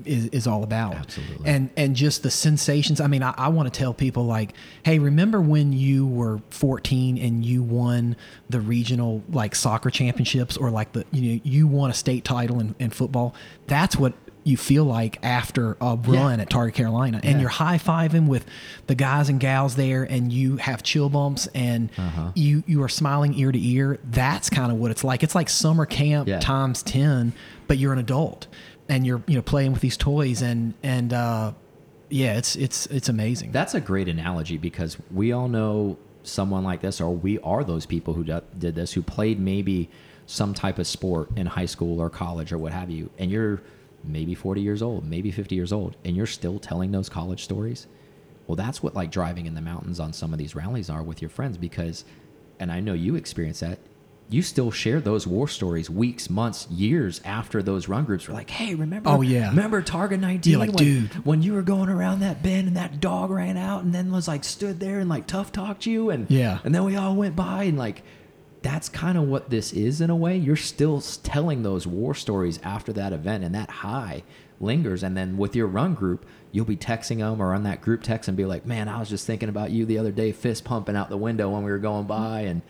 is, 0.05 0.27
is 0.27 0.47
all 0.47 0.63
about. 0.65 0.95
Absolutely. 0.95 1.47
And 1.47 1.71
and 1.77 1.95
just 1.95 2.23
the 2.23 2.31
sensations. 2.31 3.01
I 3.01 3.07
mean, 3.07 3.23
I, 3.23 3.35
I 3.37 3.49
want 3.49 3.73
to 3.73 3.79
tell 3.79 3.95
people 3.95 4.25
like, 4.27 4.53
hey, 4.85 4.99
remember 4.99 5.41
when 5.41 5.73
you 5.73 6.07
were 6.07 6.41
14 6.51 7.19
and 7.19 7.45
you 7.45 7.63
won 7.63 8.17
the 8.51 8.61
regional 8.61 9.23
like 9.31 9.55
soccer 9.55 9.91
championships 9.91 10.57
or 10.57 10.71
like 10.71 10.93
the 10.93 11.05
you 11.13 11.35
know 11.35 11.41
you 11.45 11.67
won 11.67 11.91
a 11.91 11.95
state 11.95 12.25
title 12.25 12.61
in, 12.61 12.75
in 12.79 12.91
football. 12.91 13.35
That's 13.67 13.97
what 13.97 14.15
you 14.47 14.59
feel 14.59 14.85
like 14.85 15.19
after 15.23 15.75
a 15.81 15.97
run 15.97 16.39
at 16.39 16.51
Targa 16.51 16.75
Carolina, 16.75 17.19
and 17.23 17.37
Yeah. 17.37 17.41
you're 17.41 17.49
high 17.49 17.79
fiving 17.79 18.27
with 18.27 18.45
the 18.89 18.95
guys 18.95 19.31
and 19.31 19.41
gals 19.41 19.75
there, 19.77 20.03
and 20.05 20.31
you 20.31 20.59
have 20.59 20.83
chill 20.83 21.09
bumps, 21.09 21.49
and 21.55 21.89
Uh-huh. 21.97 22.31
you 22.35 22.63
you 22.67 22.83
are 22.83 22.89
smiling 22.91 23.33
ear 23.39 23.51
to 23.53 23.59
ear. 23.59 23.99
That's 24.05 24.51
kind 24.51 24.71
of 24.71 24.77
what 24.77 24.91
it's 24.91 25.03
like. 25.03 25.23
It's 25.23 25.35
like 25.35 25.49
summer 25.49 25.87
camp 25.87 26.29
Yeah. 26.29 26.41
times 26.41 26.83
ten, 26.83 27.33
but 27.69 27.79
you're 27.79 27.95
an 27.95 27.99
adult, 27.99 28.47
and 28.88 29.07
you're 29.07 29.23
you 29.26 29.37
know 29.37 29.43
playing 29.43 29.73
with 29.73 29.81
these 29.81 29.97
toys, 29.97 30.43
and 30.43 30.75
and 30.83 31.12
uh, 31.12 31.53
yeah, 32.09 32.37
it's 32.37 32.57
it's 32.57 32.87
it's 32.87 33.09
amazing. 33.09 33.53
That's 33.53 33.75
a 33.75 33.81
great 33.81 34.09
analogy 34.09 34.59
because 34.59 34.97
we 35.11 35.33
all 35.33 35.49
know 35.49 35.99
someone 36.23 36.64
like 36.64 36.81
this, 36.81 37.01
or 37.01 37.14
we 37.14 37.38
are 37.40 37.64
those 37.64 37.87
people 37.87 38.14
who 38.14 38.25
did 38.25 38.75
this, 38.75 38.92
who 38.92 39.03
played 39.03 39.38
maybe 39.38 39.90
some 40.27 40.55
type 40.55 40.79
of 40.79 40.87
sport 40.87 41.29
in 41.37 41.47
high 41.47 41.66
school 41.66 42.01
or 42.01 42.09
college 42.09 42.53
or 42.53 42.59
what 42.59 42.73
have 42.73 42.90
you, 42.90 43.11
and 43.18 43.31
you're 43.31 43.61
maybe 44.03 44.35
40 44.35 44.61
years 44.61 44.83
old, 44.83 45.05
maybe 45.05 45.31
50 45.31 45.55
years 45.55 45.73
old, 45.73 45.97
and 46.05 46.16
you're 46.16 46.27
still 46.27 46.59
telling 46.59 46.92
those 46.92 47.09
college 47.09 47.42
stories. 47.44 47.87
Well, 48.47 48.57
that's 48.57 48.83
what 48.83 48.94
like 48.94 49.11
driving 49.11 49.47
in 49.47 49.55
the 49.55 49.61
mountains 49.61 50.01
on 50.01 50.12
some 50.12 50.33
of 50.33 50.38
these 50.38 50.55
rallies 50.55 50.90
are 50.90 51.03
with 51.03 51.23
your 51.23 51.31
friends 51.31 51.57
because, 51.57 52.05
and 52.61 52.70
I 52.70 52.81
know 52.81 52.92
you 52.92 53.16
experience 53.16 53.61
that. 53.61 53.79
You 54.31 54.41
still 54.43 54.71
share 54.71 55.01
those 55.01 55.27
war 55.27 55.47
stories 55.49 55.91
weeks, 55.91 56.31
months, 56.31 56.67
years 56.71 57.21
after 57.25 57.63
those 57.63 57.89
run 57.89 58.05
groups 58.05 58.27
were 58.27 58.35
like, 58.35 58.49
"Hey, 58.51 58.75
remember? 58.75 59.11
Oh, 59.11 59.21
yeah. 59.21 59.51
remember 59.51 59.83
Targa 59.83 60.19
19? 60.19 60.51
You're 60.51 60.61
like, 60.61 60.71
when, 60.71 60.79
"Dude." 60.85 61.27
when 61.27 61.43
you 61.43 61.53
were 61.53 61.63
going 61.63 61.89
around 61.91 62.21
that 62.21 62.43
bend 62.43 62.67
and 62.69 62.77
that 62.77 63.01
dog 63.01 63.31
ran 63.31 63.57
out 63.57 63.85
and 63.85 63.95
then 63.95 64.11
was 64.11 64.27
like 64.27 64.43
stood 64.45 64.81
there 64.81 64.99
and 64.99 65.09
like 65.11 65.27
tough 65.27 65.53
talked 65.53 65.85
you 65.87 66.11
and 66.11 66.29
Yeah. 66.31 66.59
and 66.65 66.75
then 66.75 66.85
we 66.85 66.97
all 66.97 67.15
went 67.15 67.37
by 67.37 67.65
and 67.65 67.77
like 67.79 68.03
that's 68.63 68.89
kind 68.89 69.19
of 69.19 69.25
what 69.25 69.51
this 69.51 69.75
is 69.75 70.01
in 70.01 70.09
a 70.09 70.17
way 70.17 70.39
you're 70.39 70.57
still 70.57 70.99
telling 71.03 71.63
those 71.63 71.87
war 71.87 72.15
stories 72.15 72.59
after 72.63 72.95
that 72.95 73.13
event 73.13 73.45
and 73.45 73.55
that 73.55 73.69
high 73.71 74.23
lingers 74.59 75.03
and 75.03 75.15
then 75.15 75.37
with 75.37 75.55
your 75.55 75.67
run 75.67 75.93
group 75.93 76.25
you'll 76.51 76.65
be 76.65 76.77
texting 76.77 77.19
them 77.19 77.43
or 77.43 77.53
on 77.53 77.63
that 77.65 77.83
group 77.83 78.03
text 78.03 78.27
and 78.27 78.39
be 78.39 78.47
like 78.47 78.65
man 78.65 78.89
i 78.89 78.99
was 78.99 79.11
just 79.11 79.27
thinking 79.27 79.51
about 79.51 79.71
you 79.71 79.85
the 79.85 79.99
other 79.99 80.13
day 80.13 80.33
fist 80.33 80.65
pumping 80.65 80.97
out 80.97 81.11
the 81.11 81.17
window 81.19 81.51
when 81.51 81.63
we 81.63 81.71
were 81.71 81.79
going 81.79 82.07
by 82.07 82.41
and 82.41 82.63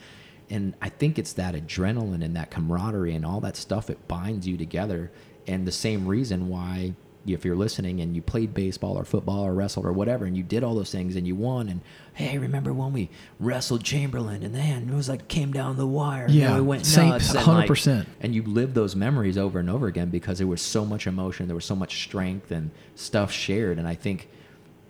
and 0.55 0.75
i 0.81 0.89
think 0.89 1.19
it's 1.19 1.33
that 1.35 1.55
adrenaline 1.55 2.25
and 2.25 2.35
that 2.37 2.51
camaraderie 2.51 3.15
and 3.15 3.25
all 3.27 3.41
that 3.41 3.57
stuff 3.57 3.91
it 3.91 4.09
binds 4.09 4.47
you 4.47 4.57
together. 4.57 5.11
And 5.47 5.67
the 5.67 5.73
same 5.73 6.07
reason 6.07 6.49
why 6.49 6.95
if 7.27 7.43
you're 7.45 7.57
listening 7.57 8.01
and 8.03 8.15
you 8.15 8.21
played 8.23 8.53
baseball 8.55 8.99
or 8.99 9.05
football 9.05 9.41
or 9.47 9.55
wrestled 9.55 9.85
or 9.87 9.93
whatever 9.93 10.27
and 10.27 10.37
you 10.37 10.43
did 10.43 10.63
all 10.63 10.75
those 10.75 10.91
things 10.93 11.17
and 11.17 11.27
you 11.27 11.35
won 11.35 11.69
and 11.71 11.81
hey 12.15 12.37
remember 12.39 12.73
when 12.73 12.93
we 12.93 13.09
wrestled 13.41 13.83
chamberlain 13.83 14.43
and 14.43 14.55
then 14.55 14.89
it 14.91 14.95
was 14.95 15.09
like 15.09 15.27
came 15.29 15.51
down 15.53 15.77
the 15.77 15.87
wire? 15.87 16.25
And 16.27 16.35
Yeah, 16.35 16.55
we 16.57 16.63
went 16.63 16.85
same- 16.87 17.09
nuts 17.11 17.35
and, 17.35 17.47
like- 17.47 17.69
100%. 17.69 18.07
and 18.21 18.35
you 18.35 18.43
live 18.43 18.75
those 18.75 18.95
memories 18.95 19.37
over 19.39 19.59
and 19.59 19.69
over 19.71 19.87
again 19.87 20.11
because 20.11 20.39
there 20.39 20.47
was 20.47 20.63
so 20.63 20.85
much 20.85 21.07
emotion 21.07 21.47
there 21.47 21.55
was 21.57 21.65
so 21.65 21.77
much 21.77 22.03
strength 22.05 22.51
and 22.51 22.71
stuff 22.95 23.31
shared. 23.33 23.79
And 23.79 23.87
i 23.89 23.95
think 23.95 24.29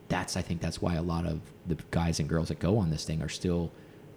that's 0.08 0.36
i 0.36 0.42
think 0.42 0.60
that's 0.60 0.80
why 0.82 0.94
a 0.96 1.02
lot 1.02 1.24
of 1.26 1.40
the 1.66 1.76
guys 1.90 2.20
and 2.20 2.28
girls 2.28 2.48
that 2.48 2.58
go 2.58 2.78
on 2.78 2.90
this 2.90 3.04
thing 3.04 3.22
are 3.22 3.28
still 3.28 3.72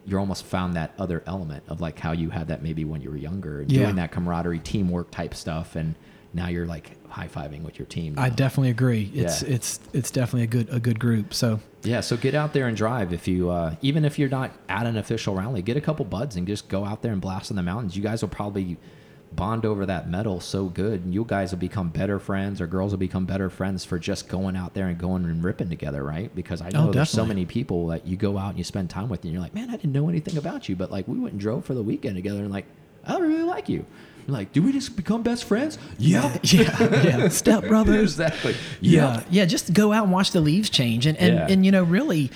you're 0.08 0.20
almost 0.20 0.46
found 0.46 0.76
that 0.76 0.93
other 0.98 1.22
element 1.28 1.63
of 1.67 1.82
like 1.82 2.00
how 2.00 2.13
you 2.13 2.30
had 2.30 2.48
that 2.48 2.63
maybe 2.63 2.86
when 2.86 3.02
you 3.02 3.10
were 3.12 3.17
younger 3.17 3.62
and 3.62 3.72
Yeah. 3.72 3.84
doing 3.84 3.98
that 3.98 4.12
camaraderie 4.12 4.60
teamwork 4.60 5.12
type 5.12 5.34
stuff 5.36 5.76
and 5.76 5.93
now 6.34 6.48
you're 6.48 6.65
like 6.65 6.91
high-fiving 7.10 7.63
with 7.63 7.78
your 7.78 7.86
team 7.88 8.15
I 8.17 8.30
definitely 8.30 8.70
agree. 8.70 9.12
It's 9.13 9.41
Yeah. 9.43 9.56
it's 9.56 9.80
it's 9.93 10.10
definitely 10.12 10.43
a 10.43 10.48
good 10.48 10.70
a 10.74 10.80
good 10.80 11.00
group. 11.00 11.34
So 11.34 11.60
Yeah, 11.84 12.00
so 12.02 12.15
get 12.17 12.36
out 12.36 12.54
there 12.54 12.67
and 12.67 12.76
drive. 12.76 13.12
If 13.13 13.28
you, 13.28 13.50
uh, 13.50 13.76
even 13.82 14.04
if 14.06 14.17
you're 14.20 14.30
not 14.30 14.52
at 14.70 14.86
an 14.86 14.98
official 14.98 15.36
rally, 15.36 15.62
get 15.62 15.78
a 15.78 15.82
couple 15.82 16.04
buds 16.06 16.36
and 16.36 16.46
just 16.48 16.67
go 16.70 16.84
out 16.86 17.02
there 17.02 17.12
and 17.13 17.22
blast 17.22 17.50
in 17.50 17.56
the 17.56 17.63
mountains. 17.63 17.96
You 17.96 18.04
guys 18.04 18.22
will 18.22 18.30
probably 18.30 18.78
bond 19.34 19.66
over 19.66 19.86
that 19.86 20.10
medal 20.10 20.40
so 20.40 20.66
good, 20.66 21.04
and 21.06 21.13
you 21.13 21.24
guys 21.26 21.52
will 21.52 21.60
become 21.60 21.90
better 21.90 22.18
friends, 22.20 22.60
or 22.62 22.68
girls 22.68 22.92
will 22.92 22.98
become 22.98 23.26
better 23.26 23.50
friends 23.50 23.84
for 23.86 24.00
just 24.00 24.28
going 24.28 24.56
out 24.56 24.74
there 24.74 24.88
and 24.88 24.98
going 24.98 25.26
and 25.26 25.44
ripping 25.44 25.70
together, 25.70 26.04
right? 26.04 26.34
Because 26.34 26.62
I 26.62 26.68
oh, 26.68 26.70
know 26.84 26.90
Oh, 26.90 26.92
there's 26.92 27.10
so 27.10 27.26
many 27.26 27.46
people 27.46 27.88
that 27.88 28.08
you 28.08 28.18
go 28.18 28.38
out 28.38 28.50
and 28.50 28.58
you 28.58 28.63
spend 28.63 28.90
time 28.90 29.10
with, 29.10 29.24
and 29.24 29.34
you're 29.34 29.42
like, 29.42 29.54
man, 29.54 29.70
I 29.70 29.74
didn't 29.78 29.94
know 29.94 30.10
anything 30.10 30.38
about 30.38 30.70
you, 30.70 30.76
but 30.76 30.92
like 30.92 31.08
we 31.08 31.20
went 31.20 31.34
and 31.34 31.40
drove 31.42 31.66
for 31.66 31.74
the 31.74 31.84
weekend 31.84 32.16
together, 32.16 32.40
and 32.40 32.52
like 32.52 32.66
I 33.06 33.18
really 33.20 33.44
like 33.44 33.70
you. 33.70 33.86
Like, 34.30 34.52
do 34.52 34.62
we 34.62 34.74
just 34.74 34.98
become 34.98 35.24
best 35.24 35.46
friends? 35.46 35.78
Yeah, 35.98 36.38
yeah, 36.44 37.04
yeah, 37.04 37.28
step 37.30 37.63
brothers. 37.68 38.20
exactly. 38.20 38.56
Yeah, 38.82 39.24
yeah. 39.30 39.46
Just 39.46 39.74
go 39.74 39.94
out 39.94 40.04
and 40.04 40.12
watch 40.12 40.32
the 40.32 40.42
leaves 40.42 40.70
change, 40.70 41.06
and 41.06 41.18
and, 41.18 41.36
Yeah. 41.36 41.48
and 41.50 41.66
you 41.66 41.72
know, 41.72 41.84
really, 41.84 42.30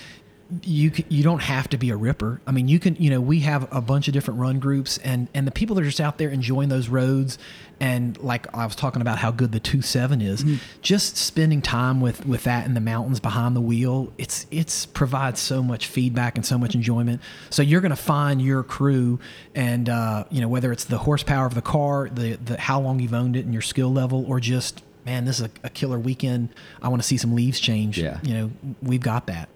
you 0.64 0.92
you 1.10 1.24
don't 1.24 1.42
have 1.42 1.70
to 1.70 1.78
be 1.78 1.90
a 1.90 1.96
ripper. 1.96 2.42
I 2.46 2.52
mean, 2.52 2.68
you 2.68 2.80
can. 2.80 2.96
You 2.96 3.10
know, 3.10 3.22
we 3.22 3.40
have 3.42 3.72
a 3.74 3.82
bunch 3.82 4.08
of 4.08 4.14
different 4.14 4.40
run 4.40 4.60
groups, 4.60 4.98
and 5.00 5.28
and 5.34 5.48
the 5.48 5.52
people 5.52 5.76
that 5.76 5.82
are 5.82 5.86
just 5.86 6.02
out 6.02 6.18
there 6.18 6.30
enjoying 6.30 6.70
those 6.70 6.90
roads, 6.90 7.38
and 7.80 8.18
like 8.22 8.54
I 8.54 8.66
was 8.66 8.76
talking 8.76 9.02
about 9.02 9.18
how 9.18 9.32
good 9.32 9.52
the 9.54 9.60
two 9.60 9.82
seven 9.82 10.22
is, 10.22 10.44
just 10.82 11.16
spending 11.16 11.62
time 11.62 12.02
with 12.02 12.26
with 12.26 12.44
that 12.44 12.66
in 12.66 12.74
the 12.74 12.82
mountains 12.82 13.20
behind 13.20 13.56
the 13.56 13.62
wheel. 13.62 14.12
It's 14.18 14.46
it's 14.52 14.86
provides 14.86 15.40
so 15.40 15.64
much 15.64 15.88
feedback 15.88 16.36
and 16.36 16.46
so 16.46 16.58
much 16.58 16.76
enjoyment. 16.76 17.22
So 17.50 17.62
you're 17.62 17.82
going 17.82 17.92
to 17.92 17.96
find 17.96 18.42
your 18.42 18.64
crew, 18.64 19.20
and 19.56 19.88
uh, 19.88 20.26
you 20.30 20.42
know 20.42 20.50
whether 20.50 20.72
it's 20.72 20.86
the 20.86 20.98
horsepower 20.98 21.46
of 21.46 21.56
the 21.56 21.62
car, 21.62 22.10
the 22.10 22.36
the 22.36 22.60
how 22.60 22.82
long 22.82 23.00
you've 23.00 23.14
owned 23.14 23.36
it, 23.38 23.46
and 23.46 23.54
your 23.54 23.62
skill 23.62 23.92
level, 23.92 24.26
or 24.28 24.40
just 24.40 24.84
man, 25.06 25.26
this 25.26 25.40
is 25.40 25.46
a, 25.46 25.52
a 25.64 25.70
killer 25.70 25.98
weekend. 25.98 26.50
I 26.82 26.90
want 26.90 27.02
to 27.02 27.08
see 27.08 27.18
some 27.18 27.34
leaves 27.34 27.60
change. 27.60 27.98
Yeah. 27.98 28.20
You 28.24 28.34
know, 28.34 28.52
we've 28.82 29.02
got 29.02 29.28
that. 29.28 29.50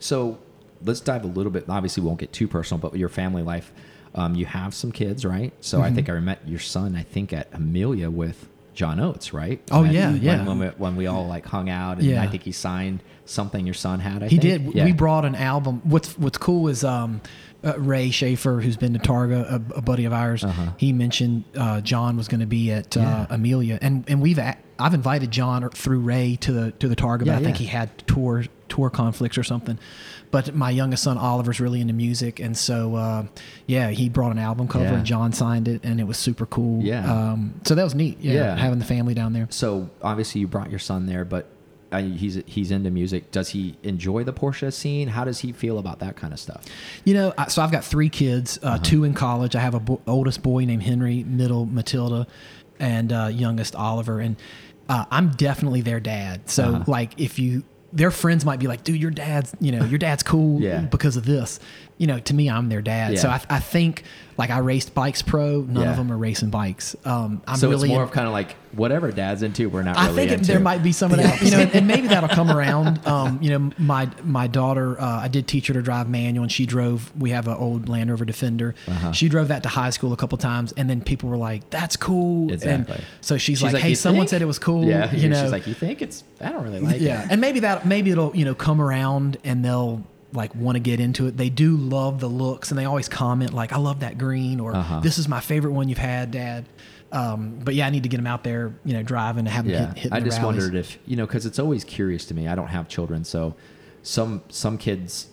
So 0.00 0.38
let's 0.84 1.00
dive 1.00 1.24
a 1.24 1.28
little 1.28 1.52
bit. 1.52 1.66
Obviously, 1.68 2.02
we 2.02 2.08
won't 2.08 2.18
get 2.20 2.32
too 2.32 2.48
personal, 2.48 2.80
but 2.80 2.96
your 2.98 3.08
family 3.08 3.42
life, 3.42 3.72
um, 4.14 4.34
you 4.34 4.46
have 4.46 4.74
some 4.74 4.90
kids, 4.92 5.24
right? 5.24 5.52
So 5.60 5.78
Mm-hmm. 5.78 5.86
I 5.86 5.92
think 5.92 6.10
I 6.10 6.18
met 6.20 6.40
your 6.48 6.58
son. 6.58 6.96
I 6.96 7.02
think 7.02 7.32
at 7.32 7.48
Amelia 7.52 8.10
with 8.10 8.48
John 8.74 8.98
Oates, 8.98 9.32
right? 9.32 9.60
Oh, 9.70 9.82
When- 9.82 9.92
yeah, 9.92 10.12
yeah. 10.14 10.44
When 10.46 10.58
we, 10.58 10.66
when 10.66 10.96
we 10.96 11.06
all 11.06 11.26
like 11.28 11.46
hung 11.46 11.68
out, 11.68 11.98
and 11.98 12.06
Yeah. 12.06 12.22
I 12.22 12.26
think 12.26 12.42
he 12.42 12.52
signed 12.52 13.02
something 13.26 13.64
your 13.66 13.74
son 13.74 14.00
had. 14.00 14.22
I 14.22 14.28
He 14.28 14.38
think. 14.38 14.64
did. 14.64 14.74
Yeah. 14.74 14.84
We 14.86 14.92
brought 14.92 15.24
an 15.24 15.34
album. 15.36 15.80
What's 15.84 16.16
What's 16.18 16.38
cool 16.38 16.66
is 16.68 16.82
um, 16.82 17.20
uh, 17.62 17.78
Ray 17.78 18.10
Schaefer, 18.10 18.60
who's 18.60 18.76
been 18.78 18.94
to 18.94 18.98
Targa, 18.98 19.42
a, 19.70 19.78
a 19.78 19.82
buddy 19.82 20.06
of 20.06 20.12
ours, 20.12 20.44
he 20.78 20.92
mentioned 20.92 21.44
uh, 21.54 21.80
John 21.82 22.16
was 22.16 22.26
going 22.26 22.40
to 22.40 22.46
be 22.46 22.72
at 22.72 22.96
uh. 22.96 23.00
Yeah. 23.00 23.26
Amelia, 23.30 23.78
and 23.82 24.04
and 24.08 24.20
we've 24.22 24.38
I've 24.80 24.94
invited 24.94 25.30
John 25.30 25.62
or- 25.64 25.70
through 25.70 26.00
Ray 26.00 26.36
to 26.40 26.52
the 26.52 26.70
to 26.72 26.88
the 26.88 26.96
Targa, 26.96 27.20
but 27.20 27.26
Yeah, 27.28 27.38
I 27.38 27.42
think 27.42 27.56
he 27.58 27.66
had 27.66 27.90
tour 28.06 28.44
tour 28.68 28.90
conflicts 28.90 29.36
or 29.38 29.42
something. 29.42 29.78
But 30.30 30.54
my 30.54 30.70
youngest 30.70 31.02
son 31.02 31.18
Oliver's 31.18 31.58
really 31.58 31.80
into 31.80 31.92
music, 31.92 32.38
and 32.38 32.56
so 32.56 32.94
uh, 32.94 33.24
yeah, 33.66 33.90
he 33.90 34.08
brought 34.08 34.30
an 34.32 34.38
album 34.38 34.68
cover, 34.68 34.84
Yeah. 34.84 34.94
and 34.94 35.04
John 35.04 35.32
signed 35.32 35.66
it, 35.66 35.80
and 35.84 35.98
it 36.00 36.04
was 36.04 36.16
super 36.18 36.46
cool. 36.46 36.82
Yeah. 36.82 37.12
um, 37.32 37.54
so 37.64 37.74
that 37.74 37.82
was 37.82 37.94
neat. 37.96 38.18
Yeah, 38.20 38.34
Yeah. 38.34 38.56
having 38.56 38.78
the 38.78 38.84
family 38.84 39.12
down 39.14 39.32
there. 39.32 39.48
So 39.50 39.90
obviously 40.02 40.40
you 40.40 40.46
brought 40.48 40.70
your 40.70 40.78
son 40.78 41.06
there, 41.06 41.24
but 41.24 41.46
I, 41.92 42.02
he's 42.02 42.40
he's 42.46 42.70
into 42.70 42.92
music. 42.92 43.32
Does 43.32 43.48
he 43.48 43.74
enjoy 43.82 44.22
the 44.22 44.32
Porsche 44.32 44.72
scene? 44.72 45.08
How 45.08 45.24
does 45.24 45.40
he 45.40 45.50
feel 45.50 45.76
about 45.80 45.98
that 45.98 46.14
kind 46.14 46.32
of 46.32 46.38
stuff? 46.38 46.64
You 47.04 47.14
know, 47.14 47.34
I- 47.36 47.48
so 47.48 47.60
I've 47.62 47.72
got 47.72 47.82
three 47.84 48.08
kids, 48.08 48.60
uh, 48.62 48.78
two 48.78 49.02
in 49.02 49.12
college. 49.14 49.56
I 49.56 49.60
have 49.60 49.74
a 49.74 49.80
bo- 49.80 50.00
oldest 50.06 50.44
boy 50.44 50.64
named 50.64 50.84
Henry, 50.84 51.24
middle 51.24 51.66
Matilda, 51.66 52.28
and 52.78 53.12
uh, 53.12 53.26
youngest 53.32 53.74
Oliver. 53.74 54.20
And 54.20 54.36
uh, 54.90 55.04
I'm 55.10 55.30
definitely 55.30 55.80
their 55.80 56.00
dad. 56.00 56.50
So 56.50 56.64
Uh-huh. 56.74 56.84
like, 56.86 57.18
if 57.18 57.38
you 57.38 57.62
their 57.92 58.10
friends 58.12 58.44
might 58.44 58.60
be 58.60 58.68
like, 58.68 58.84
dude, 58.84 59.00
your 59.00 59.10
dad's, 59.10 59.52
you 59.60 59.72
know, 59.72 59.84
your 59.84 59.98
dad's 59.98 60.22
cool 60.22 60.60
Yeah. 60.68 60.82
because 60.82 61.16
of 61.16 61.24
this. 61.26 61.58
You 62.00 62.06
know, 62.06 62.18
to 62.18 62.32
me, 62.34 62.48
I'm 62.48 62.70
their 62.70 62.80
dad. 62.80 63.18
So 63.18 63.28
I, 63.28 63.42
I 63.50 63.58
think 63.60 64.04
like 64.38 64.48
I 64.48 64.58
raced 64.60 64.94
bikes 64.94 65.20
pro. 65.20 65.60
None 65.60 65.82
Yeah. 65.82 65.90
of 65.90 65.98
them 65.98 66.10
are 66.10 66.16
racing 66.16 66.48
bikes. 66.48 66.96
Um, 67.04 67.42
I'm 67.46 67.56
so 67.56 67.68
really 67.68 67.88
it's 67.90 67.94
more 67.94 68.02
of 68.02 68.10
kind 68.10 68.26
of 68.26 68.32
like 68.32 68.56
whatever 68.72 69.12
dad's 69.12 69.42
into, 69.42 69.68
we're 69.68 69.82
not. 69.82 69.98
I 69.98 70.06
really 70.08 70.28
think 70.28 70.40
it, 70.40 70.46
there 70.46 70.60
might 70.60 70.82
be 70.82 70.92
some 70.92 71.10
of 71.12 71.18
that, 71.18 71.42
you 71.42 71.50
know, 71.50 71.58
and, 71.58 71.70
and 71.74 71.86
maybe 71.86 72.08
that'll 72.08 72.30
come 72.30 72.50
around. 72.50 73.06
Um, 73.06 73.38
you 73.42 73.50
know, 73.50 73.70
my 73.76 74.08
my 74.24 74.46
daughter, 74.46 74.98
uh, 74.98 75.04
I 75.20 75.28
did 75.28 75.46
teach 75.46 75.66
her 75.66 75.74
to 75.74 75.82
drive 75.82 76.08
manual, 76.08 76.44
and 76.44 76.50
she 76.50 76.64
drove. 76.64 77.12
We 77.20 77.30
have 77.32 77.46
an 77.48 77.54
old 77.58 77.86
Land 77.90 78.08
Rover 78.08 78.24
Defender. 78.24 78.74
Uh-huh. 78.88 79.12
She 79.12 79.28
drove 79.28 79.48
that 79.48 79.62
to 79.64 79.68
high 79.68 79.90
school 79.90 80.14
a 80.14 80.16
couple 80.16 80.38
times, 80.38 80.72
and 80.78 80.88
then 80.88 81.02
people 81.02 81.28
were 81.28 81.36
like, 81.36 81.68
"That's 81.68 81.96
cool." 81.96 82.50
Exactly. 82.50 82.94
And 82.94 83.04
so 83.20 83.36
she's, 83.36 83.58
She's 83.58 83.62
like, 83.62 83.74
like, 83.74 83.82
"Hey, 83.82 83.94
someone 83.94 84.22
think?" 84.22 84.30
said 84.30 84.40
it 84.40 84.46
was 84.46 84.58
cool." 84.58 84.86
Yeah, 84.86 85.12
you 85.14 85.28
know. 85.28 85.42
she's 85.42 85.52
like, 85.52 85.66
you 85.66 85.74
think 85.74 86.00
it's? 86.00 86.24
I 86.40 86.48
don't 86.50 86.64
really 86.64 86.80
like 86.80 86.98
yeah, 87.02 87.24
it. 87.24 87.28
and 87.30 87.42
maybe 87.42 87.60
that 87.60 87.84
maybe 87.84 88.10
it'll 88.10 88.34
you 88.34 88.46
know 88.46 88.54
come 88.54 88.80
around, 88.80 89.36
and 89.44 89.62
they'll 89.62 90.02
like 90.32 90.54
want 90.54 90.76
to 90.76 90.80
get 90.80 91.00
into 91.00 91.26
it. 91.26 91.36
They 91.36 91.50
do 91.50 91.76
love 91.76 92.20
the 92.20 92.28
looks, 92.28 92.70
and 92.70 92.78
they 92.78 92.84
always 92.84 93.08
comment 93.08 93.52
like, 93.52 93.72
"I 93.72 93.78
love 93.78 94.00
that 94.00 94.16
green," 94.18 94.60
or 94.60 94.74
Uh-huh. 94.74 95.00
"This 95.00 95.18
is 95.18 95.28
my 95.28 95.40
favorite 95.40 95.72
one 95.72 95.88
you've 95.88 95.98
had, 95.98 96.30
Dad." 96.30 96.66
Um, 97.12 97.58
but 97.64 97.74
yeah, 97.74 97.86
I 97.86 97.90
need 97.90 98.04
to 98.04 98.08
get 98.08 98.18
them 98.18 98.26
out 98.28 98.44
there, 98.44 98.72
you 98.84 98.92
know, 98.92 99.02
driving 99.02 99.40
and 99.40 99.48
have 99.48 99.64
them 99.64 99.74
Yeah, 99.74 99.86
hit, 99.88 99.96
hitting 99.98 100.12
I 100.12 100.20
just 100.20 100.38
rallies. 100.38 100.62
wondered 100.62 100.76
if 100.78 100.98
you 101.06 101.16
know 101.16 101.26
because 101.26 101.44
it's 101.46 101.58
always 101.58 101.82
curious 101.84 102.24
to 102.26 102.34
me. 102.34 102.46
I 102.46 102.54
don't 102.54 102.68
have 102.68 102.86
children, 102.88 103.24
so 103.24 103.54
some 104.02 104.42
some 104.48 104.78
kids 104.78 105.26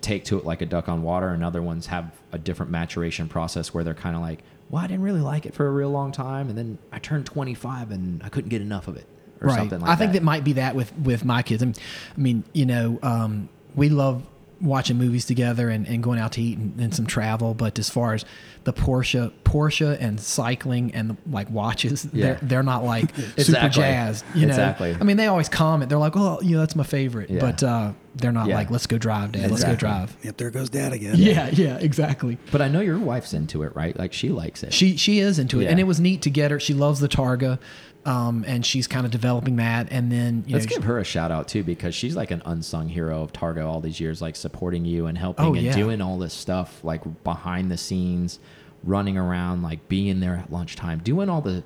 take 0.00 0.24
to 0.24 0.38
it 0.38 0.46
like 0.46 0.62
a 0.62 0.66
duck 0.66 0.88
on 0.88 1.02
water, 1.02 1.28
and 1.28 1.44
other 1.44 1.60
ones 1.62 1.86
have 1.88 2.10
a 2.32 2.38
different 2.38 2.72
maturation 2.72 3.28
process 3.28 3.74
where 3.74 3.84
they're 3.84 3.92
kind 3.94 4.16
of 4.16 4.22
like, 4.22 4.42
"Well, 4.70 4.82
I 4.82 4.86
didn't 4.86 5.02
really 5.02 5.20
like 5.20 5.44
it 5.44 5.52
for 5.52 5.66
a 5.66 5.70
real 5.70 5.90
long 5.90 6.10
time, 6.12 6.48
and 6.48 6.56
then 6.56 6.78
I 6.90 6.98
turned 6.98 7.26
25 7.26 7.90
and 7.90 8.22
I 8.22 8.30
couldn't 8.30 8.48
get 8.48 8.62
enough 8.62 8.88
of 8.88 8.96
it." 8.96 9.06
Or 9.42 9.48
right. 9.48 9.56
something 9.58 9.80
like 9.80 9.88
that. 9.88 9.92
I 9.92 9.96
think 9.96 10.12
that. 10.12 10.20
that 10.20 10.24
might 10.24 10.44
be 10.44 10.54
that 10.54 10.74
with 10.74 10.96
with 10.96 11.24
my 11.26 11.42
kids. 11.42 11.62
I 11.62 11.66
mean, 11.66 11.74
I 12.16 12.20
mean 12.20 12.44
you 12.54 12.64
know, 12.66 12.98
um, 13.02 13.48
we 13.74 13.88
love 13.88 14.22
watching 14.60 14.98
movies 14.98 15.24
together 15.24 15.70
and, 15.70 15.86
and 15.88 16.02
going 16.02 16.18
out 16.18 16.32
to 16.32 16.42
eat 16.42 16.58
and, 16.58 16.78
and 16.78 16.94
some 16.94 17.06
travel. 17.06 17.54
But 17.54 17.78
as 17.78 17.88
far 17.88 18.12
as 18.12 18.26
the 18.64 18.74
Porsche, 18.74 19.32
Porsche 19.42 19.96
and 19.98 20.20
cycling 20.20 20.94
and 20.94 21.16
like 21.30 21.48
watches, 21.50 22.06
Yeah. 22.12 22.24
they're 22.34 22.38
they're 22.42 22.62
not 22.62 22.84
like 22.84 23.14
super 23.16 23.32
Exactly. 23.40 23.82
jazzed. 23.82 24.24
You 24.34 24.42
know, 24.42 24.48
Exactly. 24.52 24.96
I 25.00 25.04
mean, 25.04 25.16
they 25.16 25.28
always 25.28 25.48
comment. 25.48 25.88
They're 25.88 25.96
like, 25.98 26.12
"Oh, 26.14 26.40
you 26.42 26.52
know, 26.56 26.60
that's 26.60 26.76
my 26.76 26.82
favorite," 26.84 27.30
Yeah. 27.30 27.40
but 27.40 27.62
uh, 27.62 27.92
they're 28.16 28.32
not 28.32 28.48
Yeah. 28.48 28.56
like, 28.56 28.70
"Let's 28.70 28.86
go 28.86 28.98
drive, 28.98 29.32
Dad. 29.32 29.50
Let's 29.50 29.64
go 29.64 29.74
drive." 29.76 30.14
Yep, 30.24 30.36
there 30.36 30.50
goes 30.50 30.68
dad 30.68 30.92
again. 30.92 31.14
Yeah, 31.16 31.48
yeah, 31.50 31.78
exactly. 31.78 32.36
But 32.52 32.60
I 32.60 32.68
know 32.68 32.80
your 32.80 32.98
wife's 32.98 33.32
into 33.32 33.62
it, 33.62 33.74
right? 33.74 33.98
Like 33.98 34.12
she 34.12 34.28
likes 34.28 34.62
it. 34.62 34.74
She 34.74 34.98
she 34.98 35.20
is 35.20 35.38
into 35.38 35.60
it, 35.60 35.64
Yeah. 35.64 35.70
and 35.70 35.80
it 35.80 35.84
was 35.84 36.00
neat 36.00 36.20
to 36.22 36.30
get 36.30 36.50
her. 36.50 36.60
She 36.60 36.74
loves 36.74 37.00
the 37.00 37.08
Targa, 37.08 37.58
um, 38.06 38.44
and 38.46 38.64
she's 38.64 38.86
kind 38.86 39.04
of 39.04 39.12
developing 39.12 39.56
that. 39.56 39.88
And 39.90 40.10
then 40.10 40.44
you 40.46 40.54
Let's 40.54 40.66
know, 40.66 40.76
give 40.76 40.84
her 40.84 40.98
a 40.98 41.04
shout 41.04 41.30
out 41.30 41.48
too 41.48 41.62
because 41.62 41.94
she's 41.94 42.16
like 42.16 42.30
an 42.30 42.42
unsung 42.44 42.88
hero 42.88 43.22
of 43.22 43.32
Targa 43.32 43.66
all 43.66 43.80
these 43.80 44.00
years, 44.00 44.22
like 44.22 44.36
supporting 44.36 44.84
you 44.84 45.06
and 45.06 45.18
helping 45.18 45.44
Oh, 45.44 45.54
and 45.54 45.62
yeah. 45.62 45.74
doing 45.74 46.00
all 46.00 46.18
this 46.18 46.32
stuff 46.32 46.82
like 46.82 47.02
behind 47.24 47.70
the 47.70 47.76
scenes, 47.76 48.38
running 48.84 49.18
around, 49.18 49.62
like 49.62 49.88
being 49.88 50.20
there 50.20 50.36
at 50.36 50.50
lunchtime, 50.52 51.00
doing 51.00 51.28
all 51.28 51.40
the. 51.40 51.62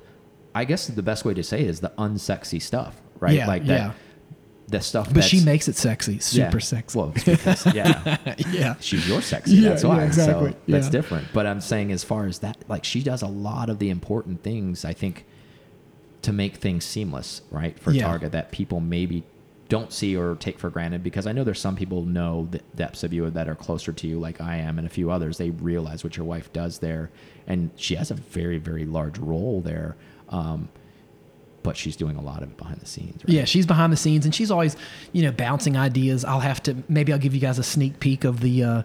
I 0.57 0.65
guess 0.65 0.87
the 0.87 1.03
best 1.03 1.25
way 1.25 1.35
to 1.35 1.43
say 1.43 1.63
it 1.63 1.67
is 1.69 1.81
the 1.81 1.93
unsexy 1.99 2.63
stuff, 2.63 3.01
right? 3.19 3.35
Yeah, 3.35 3.49
like 3.49 3.65
that, 3.67 3.77
yeah. 3.77 3.93
the 4.69 4.81
stuff. 4.81 5.13
But 5.13 5.25
she 5.25 5.45
makes 5.45 5.67
it 5.67 5.75
sexy, 5.75 6.21
super 6.21 6.59
yeah. 6.59 6.63
sexy. 6.63 6.97
Well, 6.99 7.09
because, 7.09 7.67
yeah, 7.75 8.19
yeah. 8.53 8.77
she's 8.79 9.09
your 9.09 9.21
sexy. 9.21 9.57
Yeah, 9.57 9.71
that's 9.71 9.83
why. 9.83 10.05
exactly. 10.05 10.53
So 10.53 10.59
that's 10.69 10.89
different. 10.89 11.27
But 11.33 11.47
I'm 11.47 11.61
saying, 11.61 11.91
as 11.91 12.05
far 12.05 12.27
as 12.27 12.39
that, 12.41 12.57
like 12.69 12.85
she 12.85 13.03
does 13.03 13.23
a 13.23 13.27
lot 13.27 13.69
of 13.69 13.81
the 13.81 13.91
important 13.91 14.45
things. 14.45 14.85
I 14.85 14.93
think 14.93 15.27
to 16.25 16.33
make 16.33 16.57
things 16.57 16.85
seamless, 16.85 17.43
right, 17.51 17.79
for 17.79 17.93
Yeah. 17.93 18.07
Targa 18.07 18.31
that 18.31 18.51
people 18.51 18.81
maybe 18.81 19.23
don't 19.69 19.93
see 19.93 20.17
or 20.17 20.35
take 20.37 20.59
for 20.59 20.71
granted. 20.71 21.03
Because 21.03 21.27
I 21.27 21.33
know 21.33 21.45
there's 21.45 21.61
some 21.61 21.77
people 21.77 22.05
know 22.05 22.49
the 22.51 22.61
depths 22.75 23.03
of 23.03 23.13
you 23.13 23.29
that 23.31 23.49
are 23.49 23.55
closer 23.55 23.93
to 23.93 24.07
you, 24.07 24.19
like 24.19 24.41
I 24.41 24.57
am, 24.57 24.79
and 24.79 24.87
a 24.87 24.91
few 24.91 25.11
others. 25.11 25.39
They 25.39 25.51
realize 25.51 26.05
what 26.05 26.17
your 26.17 26.27
wife 26.27 26.53
does 26.53 26.79
there, 26.79 27.11
and 27.47 27.71
she 27.77 27.95
has 27.95 28.11
a 28.11 28.15
very, 28.15 28.59
very 28.59 28.85
large 28.85 29.19
role 29.19 29.61
there. 29.61 29.97
Um, 30.29 30.69
but 31.63 31.79
she's 31.79 31.97
doing 31.97 32.17
a 32.17 32.21
lot 32.21 32.43
of 32.43 32.51
it 32.51 32.57
behind 32.59 32.79
the 32.79 32.87
scenes. 32.87 33.25
Right? 33.25 33.35
Yeah, 33.37 33.45
she's 33.47 33.65
behind 33.65 33.91
the 33.91 33.97
scenes 33.97 34.27
and 34.27 34.35
she's 34.35 34.51
always, 34.51 34.77
you 35.13 35.23
know, 35.23 35.33
bouncing 35.33 35.79
ideas. 35.79 36.23
I'll 36.23 36.41
have 36.41 36.63
to 36.65 36.77
maybe 36.91 37.11
I'll 37.11 37.19
give 37.19 37.35
you 37.35 37.41
guys 37.41 37.59
a 37.59 37.63
sneak 37.63 38.01
peek 38.01 38.25
of 38.25 38.41
the 38.41 38.63
uh, 38.63 38.83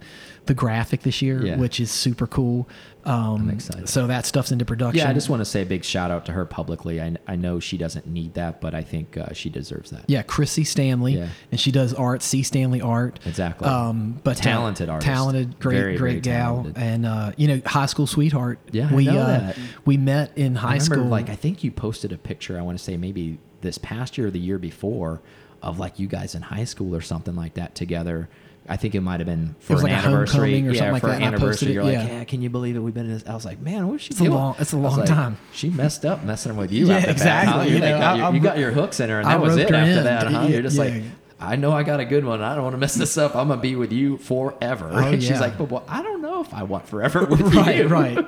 the 0.49 0.53
graphic 0.55 1.03
this 1.03 1.21
year, 1.21 1.45
Yeah. 1.45 1.57
which 1.57 1.79
is 1.79 1.91
super 1.91 2.25
cool. 2.27 2.67
Um, 3.05 3.43
I'm 3.43 3.49
excited. 3.51 3.87
So 3.87 4.07
that 4.07 4.25
stuff's 4.25 4.51
into 4.51 4.65
production. 4.65 4.97
Yeah, 4.99 5.09
I 5.09 5.13
just 5.13 5.29
want 5.29 5.39
to 5.41 5.45
say 5.45 5.61
a 5.61 5.65
big 5.65 5.83
shout 5.85 6.09
out 6.11 6.25
to 6.25 6.31
her 6.33 6.43
publicly. 6.43 6.99
I, 7.01 7.15
I 7.27 7.35
know 7.35 7.59
she 7.59 7.77
doesn't 7.77 8.07
need 8.07 8.33
that, 8.33 8.59
but 8.59 8.73
I 8.73 8.81
think 8.81 9.15
uh, 9.15 9.31
she 9.31 9.49
deserves 9.49 9.91
that. 9.91 10.05
Yeah, 10.07 10.23
Chrissy 10.23 10.63
Stanley, 10.63 11.13
Yeah. 11.19 11.29
and 11.51 11.59
she 11.59 11.71
does 11.71 11.93
art. 11.93 12.21
C. 12.23 12.41
Stanley 12.43 12.81
art. 12.81 13.19
Exactly. 13.25 13.67
Um, 13.67 14.19
but 14.23 14.39
uh, 14.39 14.43
Talented 14.43 14.89
artist. 14.89 15.05
talented, 15.07 15.59
great, 15.59 15.77
Very, 15.77 15.97
great 15.97 16.09
very 16.09 16.19
gal, 16.21 16.55
talented. 16.57 16.77
and 16.83 17.05
uh, 17.05 17.31
you 17.37 17.47
know, 17.47 17.61
high 17.65 17.85
school 17.85 18.07
sweetheart. 18.07 18.59
Yeah, 18.71 18.89
I 18.91 18.93
we 18.95 19.05
know 19.05 19.19
uh, 19.19 19.27
that. 19.39 19.57
we 19.85 19.95
met 19.97 20.35
in 20.37 20.57
I 20.57 20.59
high 20.61 20.67
remember, 20.73 20.95
school. 20.95 21.05
like 21.05 21.29
I 21.29 21.35
think 21.35 21.63
you 21.63 21.71
posted 21.71 22.11
a 22.11 22.17
picture. 22.17 22.57
I 22.57 22.63
want 22.63 22.77
to 22.77 22.83
say 22.83 22.97
maybe 22.97 23.37
this 23.61 23.77
past 23.77 24.17
year 24.17 24.27
or 24.27 24.31
the 24.31 24.39
year 24.39 24.57
before 24.57 25.21
of 25.61 25.77
like 25.79 25.99
you 25.99 26.07
guys 26.07 26.35
in 26.35 26.41
high 26.41 26.63
school 26.65 26.95
or 26.95 27.01
something 27.01 27.35
like 27.35 27.53
that 27.53 27.75
together. 27.75 28.29
I 28.71 28.77
think 28.77 28.93
it 28.95 29.01
might 29.01 29.19
have 29.19 29.25
been 29.27 29.55
for 29.59 29.77
an 29.77 29.81
like 29.81 29.91
anniversary 29.93 30.53
or 30.67 30.71
yeah, 30.71 30.77
something 30.77 30.91
like 30.93 31.01
for 31.01 31.07
that, 31.07 31.15
an 31.17 31.23
and 31.23 31.35
I 31.35 31.39
posted 31.39 31.69
anniversary. 31.69 31.69
it, 31.69 31.73
You're 31.73 31.83
like, 31.83 31.93
yeah. 31.93 32.17
yeah, 32.19 32.23
can 32.23 32.41
you 32.43 32.49
believe 32.51 32.75
it? 32.75 32.79
We've 32.79 32.93
been 32.93 33.07
in 33.07 33.13
this. 33.13 33.25
I 33.27 33.33
was 33.33 33.43
like, 33.43 33.59
man, 33.59 33.87
what's 33.87 34.03
she 34.03 34.11
It's 34.11 34.19
a 34.21 34.25
long- 34.25 34.55
it's 34.59 34.73
a 34.73 34.77
long 34.77 34.97
like, 34.99 35.07
time. 35.09 35.37
She 35.53 35.69
messed 35.69 36.05
up 36.05 36.23
messing 36.23 36.55
with 36.55 36.71
you. 36.71 36.87
Yeah, 36.89 37.09
exactly. 37.09 37.51
huh? 37.51 37.61
You 37.75 37.79
know, 37.79 37.97
got 37.99 38.17
your, 38.17 38.33
you 38.35 38.39
got 38.39 38.57
your 38.59 38.71
hooks 38.71 38.99
in 38.99 39.09
her, 39.09 39.19
and 39.21 39.27
that 39.27 39.41
was 39.41 39.57
it 39.57 39.71
after 39.71 39.75
in. 39.99 40.03
that, 40.03 40.27
huh? 40.27 40.47
You're 40.47 40.61
just 40.61 40.77
Yeah. 40.77 40.83
like. 40.83 41.03
I 41.41 41.55
know 41.55 41.71
I 41.71 41.83
got 41.83 41.99
a 42.01 42.05
good 42.05 42.25
one. 42.25 42.41
I 42.41 42.53
don't 42.53 42.63
want 42.63 42.73
to 42.73 42.77
mess 42.77 42.95
this 42.95 43.17
up. 43.17 43.35
I'm 43.35 43.47
gonna 43.47 43.61
be 43.61 43.75
with 43.75 43.91
you 43.93 44.17
forever. 44.17 44.89
Oh, 44.91 44.97
and 44.97 45.23
she's 45.23 45.39
like, 45.39 45.57
but 45.57 45.69
well, 45.71 45.85
I 45.87 46.03
don't 46.03 46.21
know 46.21 46.41
if 46.41 46.53
I 46.53 46.63
want 46.63 46.87
forever 46.87 47.23
with 47.29 47.39
right, 47.55 47.77
you. 47.77 47.87
right. 47.87 48.25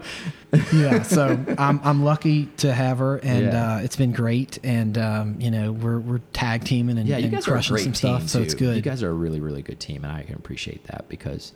Yeah, 0.73 1.01
so 1.03 1.37
I'm 1.57 1.81
I'm 1.83 2.03
lucky 2.03 2.45
to 2.57 2.73
have 2.73 2.99
her, 2.99 3.17
and 3.17 3.45
Yeah. 3.47 3.75
uh, 3.75 3.79
it's 3.79 3.95
been 3.95 4.11
great. 4.13 4.59
And 4.63 4.97
um, 4.97 5.35
you 5.39 5.51
know, 5.51 5.71
we're 5.73 5.99
we're 5.99 6.19
tag 6.33 6.63
teaming 6.63 6.97
and, 6.97 7.07
Yeah, 7.07 7.17
you 7.17 7.25
and 7.25 7.33
guys 7.33 7.47
are 7.47 7.51
crushing 7.51 7.73
great 7.75 7.83
some 7.83 7.93
stuff, 7.93 8.29
so 8.29 8.41
it's 8.41 8.53
good. 8.53 8.75
You 8.77 8.81
guys 8.81 9.03
are 9.03 9.09
a 9.09 9.13
really, 9.13 9.39
really 9.41 9.61
good 9.61 9.79
team, 9.79 10.03
and 10.05 10.11
I 10.13 10.23
can 10.23 10.35
appreciate 10.35 10.85
that 10.85 11.09
because 11.09 11.51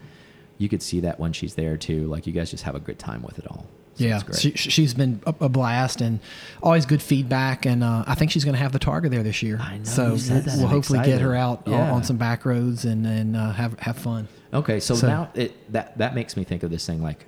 you 0.58 0.68
could 0.70 0.82
see 0.82 1.00
that 1.02 1.20
when 1.20 1.34
she's 1.34 1.56
there 1.56 1.78
too. 1.78 2.08
Like 2.08 2.28
you 2.28 2.34
guys 2.34 2.52
just 2.52 2.64
have 2.64 2.76
a 2.76 2.80
good 2.80 3.00
time 3.00 3.22
with 3.22 3.40
it 3.40 3.48
all. 3.48 3.66
So 3.96 4.04
yeah, 4.04 4.20
she, 4.38 4.52
she's 4.52 4.94
been 4.94 5.22
a, 5.26 5.48
blast 5.48 6.02
and 6.02 6.20
always 6.62 6.86
good 6.86 7.02
feedback. 7.02 7.66
And 7.66 7.82
uh, 7.84 8.04
I 8.06 8.16
think 8.16 8.30
she's 8.32 8.44
going 8.44 8.54
to 8.56 8.60
have 8.60 8.74
the 8.74 8.80
Targa 8.80 9.10
there 9.10 9.24
this 9.24 9.42
year. 9.42 9.58
I 9.62 9.78
know, 9.78 9.84
So 9.86 10.04
we'll, 10.10 10.18
that. 10.18 10.46
we'll 10.46 10.64
I'm 10.64 10.70
hopefully 10.70 11.00
get 11.06 11.22
her 11.22 11.34
out 11.34 11.64
Yeah. 11.66 11.92
on 11.94 12.04
some 12.04 12.18
back 12.18 12.46
roads 12.46 12.84
and 12.86 13.08
and 13.08 13.38
uh, 13.38 13.52
have 13.54 13.80
have 13.80 13.98
fun. 13.98 14.28
Okay, 14.54 14.80
so, 14.80 14.96
So- 14.96 15.08
now 15.08 15.30
it 15.34 15.72
that 15.72 15.98
that 15.98 16.14
makes 16.14 16.36
me 16.36 16.44
think 16.44 16.64
of 16.64 16.72
this 16.72 16.86
thing 16.86 17.02
like 17.02 17.26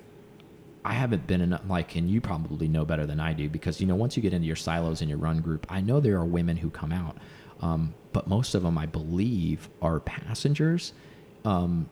I 0.84 0.94
haven't 0.94 1.28
been 1.28 1.42
in 1.42 1.58
like, 1.68 1.96
and 1.96 2.10
you 2.10 2.22
probably 2.22 2.68
know 2.70 2.86
better 2.86 3.06
than 3.06 3.20
I 3.20 3.34
do 3.34 3.50
because 3.50 3.82
you 3.82 3.88
know 3.88 3.96
once 3.96 4.16
you 4.16 4.22
get 4.24 4.34
into 4.34 4.48
your 4.48 4.56
silos 4.56 5.02
and 5.02 5.10
your 5.10 5.20
run 5.20 5.40
group, 5.42 5.66
I 5.70 5.82
know 5.82 6.00
there 6.00 6.18
are 6.18 6.26
women 6.26 6.56
who 6.58 6.70
come 6.70 6.92
out, 6.94 7.18
um, 7.62 7.94
but 8.14 8.28
most 8.28 8.56
of 8.56 8.64
them 8.64 8.78
I 8.78 8.86
believe 8.86 9.70
are 9.82 10.00
passengers. 10.00 10.94
Um, 11.46 11.90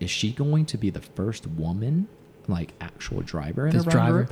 is 0.00 0.10
she 0.10 0.32
going 0.32 0.66
to 0.66 0.76
be 0.78 0.90
the 0.90 1.00
first 1.00 1.46
woman, 1.46 2.08
like 2.48 2.72
actual 2.80 3.20
driver 3.22 3.66
in 3.66 3.76
This 3.76 3.86
a 3.86 3.90
driver? 3.90 4.28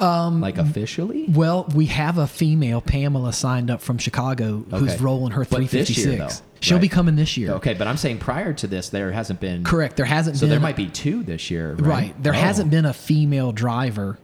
Um, 0.00 0.40
like 0.40 0.56
officially? 0.56 1.26
Well, 1.28 1.64
we 1.74 1.84
have 1.86 2.16
a 2.16 2.26
female 2.26 2.80
Pamela 2.80 3.34
signed 3.34 3.70
up 3.70 3.82
from 3.82 3.98
Chicago 3.98 4.64
who's 4.70 4.98
rolling 4.98 5.32
her 5.32 5.42
year, 5.42 5.44
356. 5.44 6.16
though, 6.40 6.44
She'll 6.60 6.76
right? 6.78 6.80
be 6.80 6.88
coming 6.88 7.16
this 7.16 7.36
year. 7.36 7.50
Okay, 7.52 7.74
but 7.74 7.86
I'm 7.86 7.98
saying 7.98 8.18
prior 8.18 8.54
to 8.54 8.66
this, 8.66 8.88
there 8.88 9.12
hasn't 9.12 9.40
been 9.40 9.62
Correct. 9.62 9.96
There 9.96 10.06
hasn't 10.06 10.36
So 10.38 10.42
been 10.42 10.50
there 10.50 10.60
might 10.60 10.76
be 10.76 10.86
two 10.88 11.22
this 11.22 11.50
year, 11.50 11.74
right? 11.74 11.80
right. 11.86 12.22
There 12.22 12.32
Oh. 12.32 12.36
hasn't 12.36 12.70
been 12.70 12.86
a 12.86 12.94
female 12.94 13.52
driver 13.52 14.18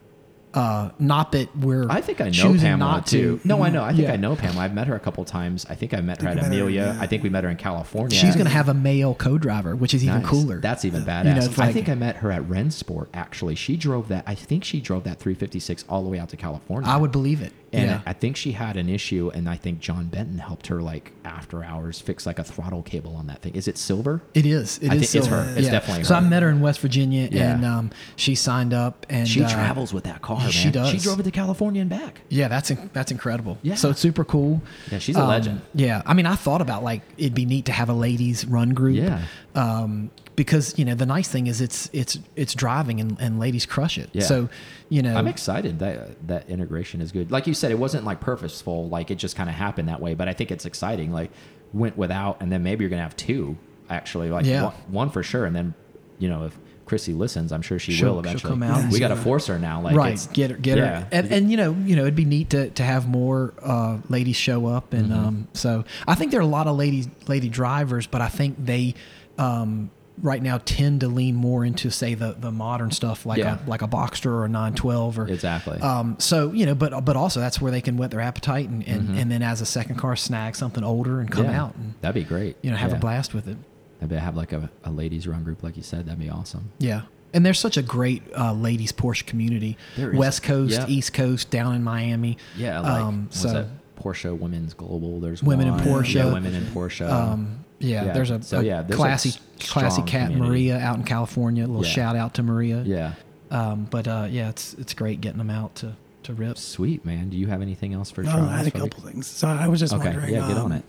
Uh, 0.57 0.91
not 0.99 1.33
that 1.33 1.55
we're 1.57 1.87
I 1.91 2.01
think 2.01 2.21
I 2.23 2.25
know 2.27 2.31
choosing 2.31 2.61
Pamela 2.61 2.93
not 2.93 3.07
too. 3.07 3.39
to. 3.39 3.47
No, 3.49 3.63
I 3.63 3.69
know. 3.69 3.85
I 3.85 3.89
think 3.93 4.09
Yeah. 4.09 4.15
I 4.15 4.17
know 4.17 4.35
Pamela. 4.35 4.63
I've 4.65 4.75
met 4.75 4.87
her 4.87 4.97
a 4.97 5.01
couple 5.01 5.23
times. 5.27 5.67
I 5.69 5.75
think 5.75 5.93
I 5.93 6.01
met 6.01 6.23
her 6.23 6.29
think 6.29 6.31
at 6.31 6.45
you 6.45 6.51
met 6.51 6.57
her, 6.57 6.63
Amelia. 6.65 6.95
yeah. 6.95 7.03
I 7.03 7.07
think 7.07 7.23
we 7.23 7.29
met 7.29 7.45
her 7.45 7.51
in 7.51 7.59
California. 7.59 8.17
She's 8.17 8.35
going 8.35 8.47
to 8.47 8.53
have 8.53 8.71
a 8.71 8.75
male 8.75 9.15
co-driver, 9.15 9.77
which 9.77 9.93
is 9.93 10.03
even 10.03 10.23
cooler. 10.23 10.59
That's 10.61 10.87
even 10.87 11.03
badass. 11.03 11.25
You 11.27 11.35
know, 11.35 11.45
it's 11.47 11.59
I 11.59 11.73
think 11.73 11.89
I 11.91 11.95
met 11.95 12.17
her 12.17 12.33
at 12.33 12.43
Rennsport. 12.45 13.09
Actually, 13.13 13.55
she 13.55 13.77
drove 13.77 14.09
that. 14.09 14.25
I 14.27 14.35
think 14.35 14.65
she 14.65 14.81
drove 14.81 15.05
that 15.05 15.19
356 15.19 15.85
all 15.91 16.03
the 16.03 16.09
way 16.09 16.19
out 16.19 16.31
to 16.31 16.37
California. 16.39 16.89
I 16.89 16.97
would 16.97 17.13
believe 17.13 17.43
it. 17.43 17.53
And 17.77 17.91
yeah. 17.91 18.01
I 18.07 18.13
think 18.13 18.37
she 18.37 18.53
had 18.53 18.77
an 18.77 18.89
issue, 18.89 19.31
and 19.35 19.49
I 19.49 19.57
think 19.57 19.81
John 19.81 20.07
Benton 20.07 20.39
helped 20.39 20.67
her 20.69 20.81
like 20.83 21.13
after 21.25 21.63
hours 21.63 22.01
fix 22.01 22.27
like 22.27 22.39
a 22.39 22.45
throttle 22.45 22.83
cable 22.83 23.15
on 23.17 23.27
that 23.29 23.43
thing. 23.43 23.55
Is 23.55 23.69
it 23.69 23.77
silver? 23.79 24.23
It 24.35 24.47
is. 24.47 24.79
It 24.79 24.85
is 24.85 24.91
I 24.91 24.99
think 24.99 25.15
it's 25.15 25.27
her. 25.27 25.55
It's 25.57 25.69
definitely 25.69 26.05
So 26.05 26.15
I 26.15 26.21
met 26.21 26.43
her 26.43 26.49
in 26.49 26.61
West 26.61 26.81
Virginia, 26.81 27.29
Yeah. 27.31 27.55
and 27.55 27.65
um, 27.65 27.91
she 28.17 28.35
signed 28.35 28.73
up, 28.75 29.07
and 29.11 29.29
She 29.29 29.43
uh, 29.45 29.49
travels 29.49 29.93
with 29.93 30.05
that 30.05 30.23
car, 30.23 30.39
man. 30.39 30.51
she 30.51 30.71
does. 30.71 30.91
She 30.91 30.99
drove 30.99 31.21
it 31.21 31.25
to 31.25 31.31
California 31.31 31.81
and 31.81 31.91
back. 31.91 32.21
Yeah, 32.29 32.49
that's 32.49 32.71
in, 32.71 32.91
that's 32.93 33.11
incredible. 33.13 33.59
Yeah. 33.63 33.75
So 33.75 33.91
it's 33.91 34.01
super 34.01 34.25
cool. 34.25 34.63
Yeah, 34.91 34.99
she's 34.99 35.17
a 35.17 35.21
Um, 35.23 35.29
legend. 35.29 35.61
Yeah, 35.75 36.03
I 36.07 36.15
mean, 36.15 36.27
I 36.27 36.35
thought 36.37 36.61
about 36.63 36.83
like 36.83 37.03
it'd 37.19 37.35
be 37.35 37.45
neat 37.47 37.67
to 37.67 37.73
have 37.73 37.89
a 37.89 37.95
ladies 37.95 38.45
run 38.47 38.71
group. 38.71 38.97
Yeah. 38.97 39.23
Um, 39.55 40.11
because 40.37 40.79
you 40.79 40.85
know 40.85 40.95
the 40.95 41.07
nice 41.07 41.29
thing 41.29 41.47
is 41.47 41.61
it's 41.61 41.91
it's 41.93 42.19
it's 42.37 42.55
driving 42.55 43.01
and, 43.01 43.17
and 43.21 43.41
ladies 43.41 43.67
crush 43.67 43.99
it. 43.99 44.11
Yeah. 44.13 44.23
So 44.25 44.49
you 44.89 45.03
know 45.03 45.17
I'm 45.17 45.27
excited 45.27 45.79
that 45.81 46.29
that 46.29 46.49
integration 46.49 47.01
is 47.01 47.11
good. 47.13 47.31
Like 47.31 47.47
you 47.47 47.55
said, 47.55 47.71
it 47.71 47.79
wasn't 47.79 48.05
like 48.05 48.21
purposeful. 48.21 48.89
Like 48.89 49.11
it 49.11 49.17
just 49.17 49.35
kind 49.37 49.49
of 49.49 49.57
happened 49.57 49.89
that 49.89 50.01
way. 50.01 50.15
But 50.15 50.29
I 50.29 50.33
think 50.35 50.51
it's 50.51 50.67
exciting. 50.67 51.11
Like 51.13 51.31
went 51.73 51.97
without, 51.97 52.41
and 52.41 52.53
then 52.53 52.63
maybe 52.63 52.85
you're 52.85 52.91
gonna 52.91 53.03
have 53.03 53.17
two 53.17 53.57
actually. 53.91 54.31
Like 54.31 54.45
Yeah. 54.47 54.65
one, 54.65 54.73
one 54.89 55.11
for 55.11 55.23
sure, 55.23 55.45
and 55.47 55.57
then 55.57 55.75
you 56.19 56.29
know 56.29 56.45
if 56.45 56.57
Chrissy 56.85 57.15
listens, 57.15 57.51
I'm 57.51 57.63
sure 57.63 57.81
she 57.81 57.91
She'll- 57.93 58.15
will 58.15 58.23
she'll 58.23 58.31
eventually. 58.31 58.51
come 58.53 58.63
out 58.63 58.93
we 58.93 59.01
got 59.01 59.09
to 59.09 59.17
force 59.17 59.49
her 59.49 59.59
now. 59.59 59.81
Like 59.81 59.97
right 59.97 60.13
it's, 60.13 60.29
get 60.29 60.53
her 60.53 60.57
get 60.57 60.79
yeah. 60.79 61.01
her 61.01 61.09
and, 61.11 61.33
and 61.33 61.51
you 61.51 61.57
know 61.57 61.73
you 61.85 61.97
know 61.97 62.03
it'd 62.03 62.15
be 62.15 62.25
neat 62.25 62.51
to, 62.51 62.71
to 62.71 62.83
have 62.85 63.09
more 63.09 63.55
uh, 63.63 63.99
ladies 64.09 64.37
show 64.37 64.67
up 64.67 64.93
and 64.93 65.11
Mm-hmm. 65.11 65.27
um, 65.27 65.49
so 65.53 65.85
I 66.07 66.15
think 66.15 66.31
there 66.31 66.39
are 66.39 66.45
a 66.45 66.47
lot 66.47 66.69
of 66.69 66.77
ladies 66.77 67.09
lady 67.27 67.49
drivers 67.49 68.07
but 68.07 68.21
I 68.21 68.29
think 68.29 68.65
they 68.65 68.95
um, 69.37 69.91
right 70.23 70.43
now 70.43 70.59
tend 70.65 71.01
to 71.01 71.09
lean 71.09 71.35
more 71.35 71.65
into 71.65 71.91
say 71.91 72.15
the 72.15 72.35
the 72.39 72.51
modern 72.51 72.91
stuff 72.91 73.27
like 73.27 73.39
Yeah. 73.39 73.59
a 73.67 73.69
like 73.69 73.83
a 73.83 73.89
Boxster 73.89 74.27
or 74.27 74.45
a 74.47 74.49
912 74.49 75.19
or 75.19 75.29
Exactly. 75.29 75.79
um, 75.81 76.17
so 76.19 76.53
you 76.53 76.65
know 76.67 76.75
but 76.75 77.05
but 77.05 77.17
also 77.17 77.39
that's 77.41 77.61
where 77.61 77.71
they 77.71 77.81
can 77.83 77.97
whet 77.99 78.11
their 78.11 78.21
appetite 78.21 78.69
and 78.69 78.87
and, 78.89 79.03
Mm-hmm. 79.03 79.19
and 79.19 79.31
then 79.31 79.43
as 79.43 79.61
a 79.61 79.67
second 79.67 79.97
car 79.97 80.17
snag 80.17 80.57
something 80.57 80.83
older 80.85 81.21
and 81.21 81.31
come 81.31 81.45
Yeah. 81.45 81.63
out 81.63 81.75
and 81.77 81.95
That'd 82.01 82.15
be 82.15 82.27
great. 82.27 82.57
you 82.63 82.71
know 82.71 82.77
have 82.77 82.91
Yeah. 82.93 82.97
a 82.97 83.01
blast 83.01 83.35
with 83.35 83.47
it 83.49 83.57
Maybe 84.01 84.17
have 84.17 84.37
like 84.37 84.53
a, 84.53 84.71
a 84.85 84.91
ladies 84.91 85.27
run 85.27 85.43
group, 85.43 85.63
like 85.63 85.75
you 85.79 85.83
said. 85.83 86.05
That'd 86.05 86.19
be 86.21 86.29
awesome. 86.29 86.71
Yeah. 86.79 87.03
And 87.33 87.47
there's 87.47 87.59
such 87.59 87.79
a 87.79 87.83
great 87.83 88.23
uh, 88.37 88.53
ladies 88.53 88.93
Porsche 88.93 89.25
community. 89.25 89.79
There 89.97 90.13
is. 90.13 90.19
West 90.19 90.43
Coast. 90.43 90.81
East 90.87 91.15
Coast, 91.15 91.51
down 91.51 91.75
in 91.75 91.83
Miami. 91.83 92.37
Yeah, 92.59 92.81
like 92.81 93.03
um, 93.03 93.29
so? 93.31 93.67
Porsche 93.99 94.39
Women's 94.39 94.75
Global. 94.75 95.19
There's 95.21 95.43
Women 95.43 95.69
in. 95.69 95.75
Porsche. 95.81 96.15
Yeah, 96.15 96.31
women 96.33 96.55
in 96.55 96.65
Porsche. 96.67 97.11
um, 97.11 97.65
yeah, 97.79 98.07
Yeah, 98.07 98.13
there's 98.13 98.31
a, 98.31 98.43
so 98.43 98.61
a 98.61 98.63
yeah, 98.63 98.83
there's 98.83 98.97
classy, 98.97 99.29
s- 99.31 99.41
classy 99.61 100.03
cat 100.03 100.29
community. 100.31 100.49
Maria 100.51 100.79
out 100.79 100.97
in 100.97 101.05
California. 101.05 101.65
A 101.65 101.67
little 101.67 101.85
Yeah. 101.85 101.91
shout 101.91 102.17
out 102.17 102.35
to 102.35 102.43
Maria. 102.43 102.83
yeah, 102.85 103.13
Um, 103.51 103.87
but 103.91 104.07
uh, 104.09 104.27
yeah, 104.31 104.49
it's 104.49 104.75
it's 104.75 104.95
great 104.95 105.21
getting 105.21 105.39
them 105.39 105.51
out 105.51 105.75
to 105.77 105.95
to 106.25 106.33
rip. 106.35 106.59
sweet 106.59 107.05
man. 107.05 107.29
Do 107.31 107.37
you 107.37 107.47
have 107.47 107.63
anything 107.63 107.95
else 107.95 108.11
for 108.11 108.23
No, 108.23 108.33
Charles? 108.33 108.49
I 108.49 108.57
had 108.57 108.61
a 108.63 108.65
Like- 108.65 108.75
couple 108.93 109.01
things. 109.09 109.27
So 109.27 109.47
I 109.49 109.69
was 109.69 109.79
just 109.81 109.93
Okay, 109.93 110.05
wondering. 110.05 110.35
yeah, 110.35 110.49
get 110.49 110.57
on 110.57 110.67
um, 110.67 110.73
it. 110.73 110.85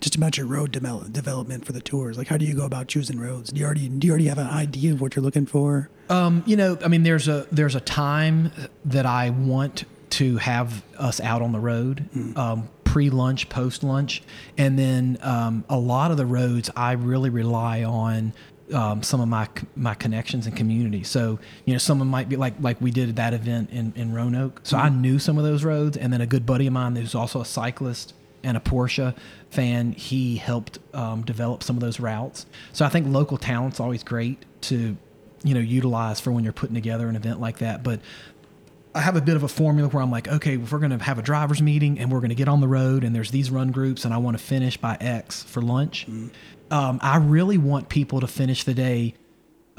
Just 0.00 0.16
about 0.16 0.36
your 0.36 0.46
road 0.46 0.72
devel- 0.72 1.10
development 1.12 1.64
for 1.64 1.70
the 1.72 1.80
tours. 1.80 2.18
Like, 2.18 2.26
how 2.26 2.36
do 2.36 2.44
you 2.44 2.54
go 2.54 2.64
about 2.64 2.88
choosing 2.88 3.20
roads? 3.20 3.52
Do 3.52 3.60
you 3.60 3.64
already 3.64 3.88
do 3.88 4.06
you 4.08 4.12
already 4.12 4.26
have 4.26 4.38
an 4.38 4.48
idea 4.48 4.92
of 4.92 5.00
what 5.00 5.14
you're 5.14 5.22
looking 5.24 5.46
for? 5.46 5.88
Um, 6.10 6.42
you 6.44 6.56
know, 6.56 6.76
I 6.84 6.88
mean, 6.88 7.04
there's 7.04 7.28
a 7.28 7.46
there's 7.52 7.76
a 7.76 7.80
time 7.80 8.50
that 8.84 9.06
I 9.06 9.30
want 9.30 9.84
to 10.12 10.36
have 10.36 10.82
us 10.98 11.20
out 11.20 11.42
on 11.42 11.52
the 11.52 11.58
road, 11.58 12.08
um, 12.36 12.68
pre 12.84 13.10
lunch, 13.10 13.48
post 13.48 13.82
lunch, 13.82 14.22
and 14.58 14.78
then 14.78 15.18
um, 15.22 15.64
a 15.68 15.78
lot 15.78 16.10
of 16.10 16.16
the 16.16 16.26
roads 16.26 16.70
I 16.76 16.92
really 16.92 17.30
rely 17.30 17.84
on. 17.84 18.32
Um, 18.72 19.02
some 19.02 19.20
of 19.20 19.28
my 19.28 19.48
my 19.76 19.92
connections 19.92 20.46
and 20.46 20.56
community. 20.56 21.02
So 21.02 21.38
you 21.66 21.74
know, 21.74 21.78
someone 21.78 22.08
might 22.08 22.28
be 22.30 22.36
like 22.36 22.54
like 22.60 22.80
we 22.80 22.90
did 22.90 23.10
at 23.10 23.16
that 23.16 23.34
event 23.34 23.70
in 23.70 23.92
in 23.96 24.14
Roanoke. 24.14 24.60
So 24.62 24.78
I 24.78 24.88
knew 24.88 25.18
some 25.18 25.36
of 25.36 25.44
those 25.44 25.62
roads, 25.62 25.96
and 25.96 26.10
then 26.12 26.22
a 26.22 26.26
good 26.26 26.46
buddy 26.46 26.66
of 26.68 26.72
mine 26.72 26.96
who's 26.96 27.14
also 27.14 27.40
a 27.42 27.44
cyclist 27.44 28.14
and 28.42 28.56
a 28.56 28.60
Porsche 28.60 29.14
fan, 29.50 29.92
he 29.92 30.36
helped 30.36 30.78
um, 30.94 31.22
develop 31.22 31.62
some 31.62 31.76
of 31.76 31.80
those 31.80 32.00
routes. 32.00 32.46
So 32.72 32.84
I 32.84 32.88
think 32.88 33.06
local 33.08 33.36
talent's 33.36 33.78
always 33.78 34.02
great 34.02 34.44
to 34.62 34.96
you 35.44 35.54
know 35.54 35.60
utilize 35.60 36.20
for 36.20 36.30
when 36.30 36.44
you're 36.44 36.52
putting 36.52 36.74
together 36.74 37.08
an 37.08 37.16
event 37.16 37.40
like 37.40 37.58
that. 37.58 37.82
But 37.82 38.00
I 38.94 39.00
have 39.00 39.16
a 39.16 39.22
bit 39.22 39.36
of 39.36 39.42
a 39.42 39.48
formula 39.48 39.88
where 39.88 40.02
I'm 40.02 40.10
like, 40.10 40.28
okay, 40.28 40.56
if 40.56 40.70
we're 40.70 40.78
going 40.78 40.96
to 40.96 41.02
have 41.02 41.18
a 41.18 41.22
drivers 41.22 41.62
meeting 41.62 41.98
and 41.98 42.12
we're 42.12 42.20
going 42.20 42.28
to 42.28 42.34
get 42.34 42.48
on 42.48 42.60
the 42.60 42.68
road 42.68 43.04
and 43.04 43.16
there's 43.16 43.30
these 43.30 43.50
run 43.50 43.70
groups 43.70 44.04
and 44.04 44.12
I 44.12 44.18
want 44.18 44.36
to 44.36 44.42
finish 44.42 44.76
by 44.76 44.98
X 45.00 45.42
for 45.42 45.62
lunch. 45.62 46.06
Um, 46.70 46.98
I 47.02 47.16
really 47.16 47.56
want 47.56 47.88
people 47.88 48.20
to 48.20 48.26
finish 48.26 48.64
the 48.64 48.74
day 48.74 49.14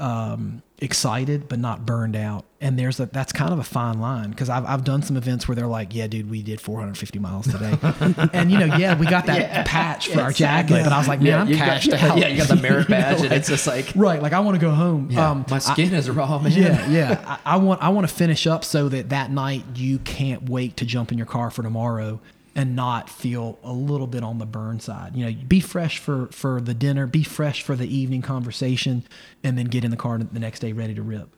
um, 0.00 0.63
excited 0.84 1.48
but 1.48 1.58
not 1.58 1.84
burned 1.86 2.14
out. 2.14 2.44
And 2.60 2.78
there's 2.78 2.98
a 2.98 3.06
that's 3.06 3.32
kind 3.32 3.52
of 3.52 3.58
a 3.58 3.62
fine 3.64 4.00
line 4.00 4.30
because 4.30 4.48
I've 4.48 4.64
I've 4.64 4.84
done 4.84 5.02
some 5.02 5.16
events 5.18 5.46
where 5.46 5.54
they're 5.54 5.66
like, 5.66 5.94
yeah, 5.94 6.06
dude, 6.06 6.30
we 6.30 6.42
did 6.42 6.60
450 6.62 7.18
miles 7.18 7.46
today, 7.46 7.76
and 8.32 8.50
you 8.50 8.58
know, 8.58 8.76
yeah, 8.76 8.98
we 8.98 9.04
got 9.06 9.26
that 9.26 9.66
patch 9.66 10.08
for 10.08 10.20
our 10.22 10.32
jacket, 10.32 10.82
but 10.82 10.90
I 10.92 10.96
was 10.96 11.06
like, 11.06 11.20
man, 11.20 11.40
I'm 11.40 11.48
you 11.48 11.56
got- 11.56 11.64
cashed 11.82 11.92
out. 11.92 12.16
yeah, 12.18 12.28
you 12.28 12.38
got 12.38 12.48
the 12.48 12.56
merit 12.56 12.88
You 12.88 12.94
know, 12.94 13.00
badge, 13.02 13.20
and 13.22 13.32
it's 13.34 13.48
just 13.48 13.66
like, 13.66 13.92
right, 13.94 14.22
like 14.22 14.32
I 14.32 14.40
want 14.40 14.54
to 14.54 14.60
go 14.60 14.70
home. 14.70 15.08
yeah, 15.10 15.30
um, 15.30 15.44
my 15.50 15.56
I- 15.56 15.58
skin 15.58 15.92
is 15.92 16.08
raw, 16.08 16.38
man. 16.38 16.52
yeah, 16.52 16.88
yeah. 16.88 17.38
I, 17.44 17.54
I 17.54 17.56
want 17.56 17.82
I 17.82 17.90
want 17.90 18.08
to 18.08 18.14
finish 18.14 18.46
up 18.46 18.64
so 18.64 18.88
that 18.88 19.10
that 19.10 19.30
night 19.30 19.64
you 19.74 19.98
can't 19.98 20.48
wait 20.48 20.78
to 20.78 20.86
jump 20.86 21.12
in 21.12 21.18
your 21.18 21.26
car 21.26 21.50
for 21.50 21.62
tomorrow 21.62 22.18
and 22.56 22.76
not 22.76 23.10
feel 23.10 23.58
a 23.64 23.72
little 23.72 24.06
bit 24.06 24.22
on 24.22 24.38
the 24.38 24.46
burn 24.46 24.78
side. 24.80 25.16
You 25.16 25.26
know, 25.26 25.36
be 25.48 25.60
fresh 25.60 25.98
for 25.98 26.26
for 26.28 26.60
the 26.60 26.74
dinner, 26.74 27.06
be 27.06 27.22
fresh 27.24 27.62
for 27.62 27.74
the 27.76 27.86
evening 27.94 28.22
conversation, 28.22 29.04
and 29.42 29.58
then 29.58 29.66
get 29.66 29.84
in 29.84 29.90
the 29.90 29.96
car 29.96 30.18
the 30.18 30.38
next 30.38 30.60
day 30.60 30.72
ready 30.72 30.94
to 30.94 31.02
rip. 31.02 31.28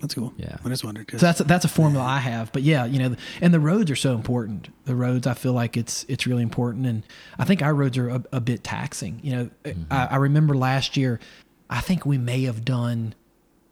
That's 0.00 0.14
cool. 0.14 0.34
Yeah. 0.36 0.56
I 0.64 0.68
just 0.68 0.84
wondered. 0.84 1.06
'cause- 1.06 1.20
So 1.20 1.26
that's 1.26 1.38
that's 1.40 1.64
a 1.64 1.68
formula 1.68 2.04
I 2.04 2.18
have. 2.18 2.52
But 2.52 2.62
yeah, 2.62 2.84
you 2.84 2.98
know, 2.98 3.16
and 3.40 3.54
the 3.54 3.60
roads 3.60 3.90
are 3.90 3.96
so 3.96 4.14
important. 4.14 4.68
The 4.84 4.94
roads, 4.96 5.26
I 5.26 5.34
feel 5.34 5.52
like 5.52 5.76
it's 5.76 6.04
it's 6.08 6.26
really 6.26 6.42
important, 6.42 6.86
and 6.86 7.04
I 7.38 7.44
think 7.44 7.62
our 7.62 7.74
roads 7.74 7.96
are 7.96 8.08
a, 8.08 8.24
a 8.32 8.40
bit 8.40 8.64
taxing. 8.64 9.20
You 9.22 9.36
know, 9.36 9.50
mm-hmm. 9.64 9.92
I, 9.92 10.06
I 10.06 10.16
remember 10.16 10.54
last 10.56 10.96
year, 10.96 11.20
I 11.70 11.80
think 11.80 12.04
we 12.04 12.18
may 12.18 12.42
have 12.42 12.64
done, 12.64 13.14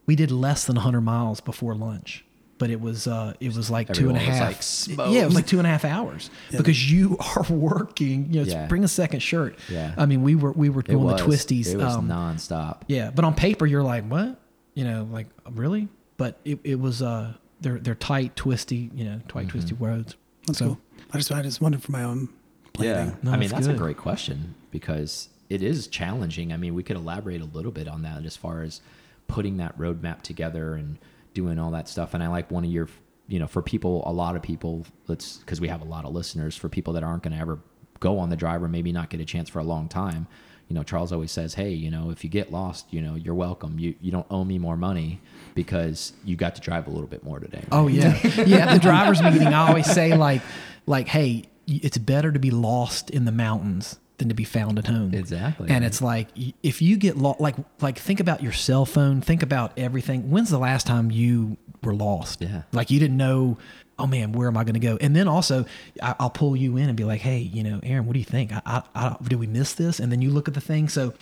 we 0.06 0.14
did 0.16 0.30
less 0.30 0.64
than 0.64 0.76
100 0.76 1.00
miles 1.02 1.40
before 1.40 1.74
lunch, 1.74 2.24
but 2.62 2.70
it 2.70 2.80
was 2.80 3.08
uh 3.08 3.34
it 3.40 3.56
was 3.56 3.72
like 3.72 3.88
two 3.88 4.08
Everyone 4.10 4.14
was, 4.14 4.22
half. 4.22 4.96
like, 4.96 5.12
yeah, 5.12 5.22
it 5.22 5.24
was 5.24 5.34
like 5.34 5.48
two 5.48 5.58
and 5.58 5.66
a 5.66 5.70
half 5.70 5.84
hours 5.84 6.30
because 6.52 6.92
you 6.92 7.16
are 7.36 7.42
working. 7.52 8.32
You 8.32 8.44
know, 8.44 8.46
Yeah. 8.46 8.66
bring 8.68 8.84
a 8.84 8.88
second 8.88 9.18
shirt. 9.18 9.58
Yeah. 9.68 9.92
I 9.96 10.06
mean, 10.06 10.22
we 10.22 10.36
were 10.36 10.52
we 10.52 10.68
were 10.68 10.82
doing 10.82 11.04
the 11.08 11.14
twisties. 11.14 11.74
It 11.74 11.78
was 11.78 11.96
um, 11.96 12.08
nonstop. 12.08 12.82
yeah, 12.86 13.10
but 13.10 13.24
on 13.24 13.34
paper 13.34 13.66
you're 13.66 13.82
like, 13.82 14.04
what? 14.06 14.38
You 14.74 14.84
know, 14.84 15.08
like 15.10 15.26
really? 15.50 15.88
But 16.18 16.38
it, 16.44 16.60
it 16.62 16.78
was 16.78 17.02
uh 17.02 17.32
they're 17.60 17.80
they're 17.80 17.96
tight, 17.96 18.36
twisty, 18.36 18.90
you 18.94 19.06
know, 19.06 19.20
tight, 19.26 19.48
twisty 19.48 19.74
roads. 19.74 20.14
That's 20.46 20.60
so, 20.60 20.66
cool. 20.66 20.80
I 21.12 21.16
just 21.18 21.32
I 21.32 21.42
just 21.42 21.60
wondered 21.60 21.82
for 21.82 21.90
my 21.90 22.04
own 22.04 22.28
planning. 22.74 23.16
No, 23.24 23.32
I 23.32 23.34
mean, 23.38 23.46
it's 23.46 23.52
that's 23.54 23.66
a 23.66 23.74
great 23.74 23.96
question 23.96 24.54
because 24.70 25.30
it 25.50 25.64
is 25.64 25.88
challenging. 25.88 26.52
I 26.52 26.56
mean, 26.58 26.76
we 26.76 26.84
could 26.84 26.96
elaborate 26.96 27.40
a 27.40 27.44
little 27.46 27.72
bit 27.72 27.88
on 27.88 28.02
that 28.02 28.24
as 28.24 28.36
far 28.36 28.62
as 28.62 28.80
putting 29.26 29.56
that 29.56 29.76
roadmap 29.76 30.22
together 30.22 30.74
and 30.74 30.98
doing 31.34 31.58
all 31.58 31.70
that 31.72 31.88
stuff. 31.88 32.14
And 32.14 32.22
I 32.22 32.28
like 32.28 32.50
one 32.50 32.64
of 32.64 32.70
your, 32.70 32.88
you 33.28 33.38
know, 33.38 33.46
for 33.46 33.62
people, 33.62 34.02
a 34.06 34.12
lot 34.12 34.36
of 34.36 34.42
people, 34.42 34.86
let's, 35.08 35.38
because 35.38 35.60
we 35.60 35.68
have 35.68 35.80
a 35.80 35.86
lot 35.86 36.04
of 36.04 36.12
listeners, 36.12 36.56
for 36.56 36.68
people 36.68 36.92
that 36.94 37.02
aren't 37.02 37.22
going 37.22 37.32
to 37.32 37.40
ever 37.40 37.58
go 38.00 38.18
on 38.18 38.30
the 38.30 38.36
drive 38.36 38.62
or 38.62 38.68
maybe 38.68 38.92
not 38.92 39.10
get 39.10 39.20
a 39.20 39.24
chance 39.24 39.48
for 39.48 39.58
a 39.60 39.64
long 39.64 39.88
time. 39.88 40.26
You 40.68 40.74
know, 40.74 40.82
Charles 40.82 41.12
always 41.12 41.30
says, 41.30 41.54
"Hey, 41.54 41.70
you 41.70 41.90
know, 41.90 42.10
if 42.10 42.24
you 42.24 42.30
get 42.30 42.50
lost, 42.50 42.86
you 42.90 43.02
know, 43.02 43.14
you're 43.14 43.34
welcome. 43.34 43.78
You 43.78 43.94
you 44.00 44.10
don't 44.10 44.26
owe 44.30 44.44
me 44.44 44.58
more 44.58 44.76
money 44.76 45.20
because 45.54 46.14
you 46.24 46.34
got 46.34 46.54
to 46.54 46.62
drive 46.62 46.86
a 46.86 46.90
little 46.90 47.08
bit 47.08 47.22
more 47.22 47.40
today." 47.40 47.62
Oh 47.70 47.88
yeah, 47.88 48.18
yeah. 48.46 48.68
At 48.68 48.72
the 48.74 48.78
drivers' 48.78 49.20
meeting, 49.22 49.48
I 49.48 49.68
always 49.68 49.90
say 49.92 50.16
like, 50.16 50.40
like, 50.86 51.08
hey, 51.08 51.44
it's 51.66 51.98
better 51.98 52.32
to 52.32 52.38
be 52.38 52.50
lost 52.50 53.10
in 53.10 53.26
the 53.26 53.32
mountains 53.32 53.98
to 54.28 54.34
be 54.34 54.44
found 54.44 54.78
at 54.78 54.86
home. 54.86 55.14
Exactly. 55.14 55.68
And 55.70 55.84
it's 55.84 56.00
like 56.02 56.28
if 56.62 56.82
you 56.82 56.96
get 56.96 57.16
lost, 57.16 57.40
like, 57.40 57.56
like 57.80 57.98
think 57.98 58.20
about 58.20 58.42
your 58.42 58.52
cell 58.52 58.84
phone. 58.86 59.20
Think 59.20 59.42
about 59.42 59.72
everything. 59.78 60.30
When's 60.30 60.50
the 60.50 60.58
last 60.58 60.86
time 60.86 61.10
you 61.10 61.56
were 61.82 61.94
lost? 61.94 62.40
Yeah. 62.42 62.62
Like 62.72 62.90
you 62.90 62.98
didn't 63.00 63.16
know. 63.16 63.58
Oh 63.98 64.06
man, 64.06 64.32
where 64.32 64.48
am 64.48 64.56
I 64.56 64.64
going 64.64 64.74
to 64.74 64.80
go? 64.80 64.96
And 65.00 65.14
then 65.14 65.28
also, 65.28 65.64
I, 66.02 66.14
I'll 66.18 66.30
pull 66.30 66.56
you 66.56 66.76
in 66.76 66.88
and 66.88 66.96
be 66.96 67.04
like, 67.04 67.20
hey, 67.20 67.38
you 67.38 67.62
know, 67.62 67.78
Aaron, 67.82 68.06
what 68.06 68.14
do 68.14 68.18
you 68.18 68.24
think? 68.24 68.52
I, 68.52 68.60
I, 68.64 68.82
I, 68.94 69.16
did 69.22 69.38
we 69.38 69.46
miss 69.46 69.74
this? 69.74 70.00
And 70.00 70.10
then 70.10 70.22
you 70.22 70.30
look 70.30 70.48
at 70.48 70.54
the 70.54 70.60
thing. 70.60 70.88
So 70.88 71.12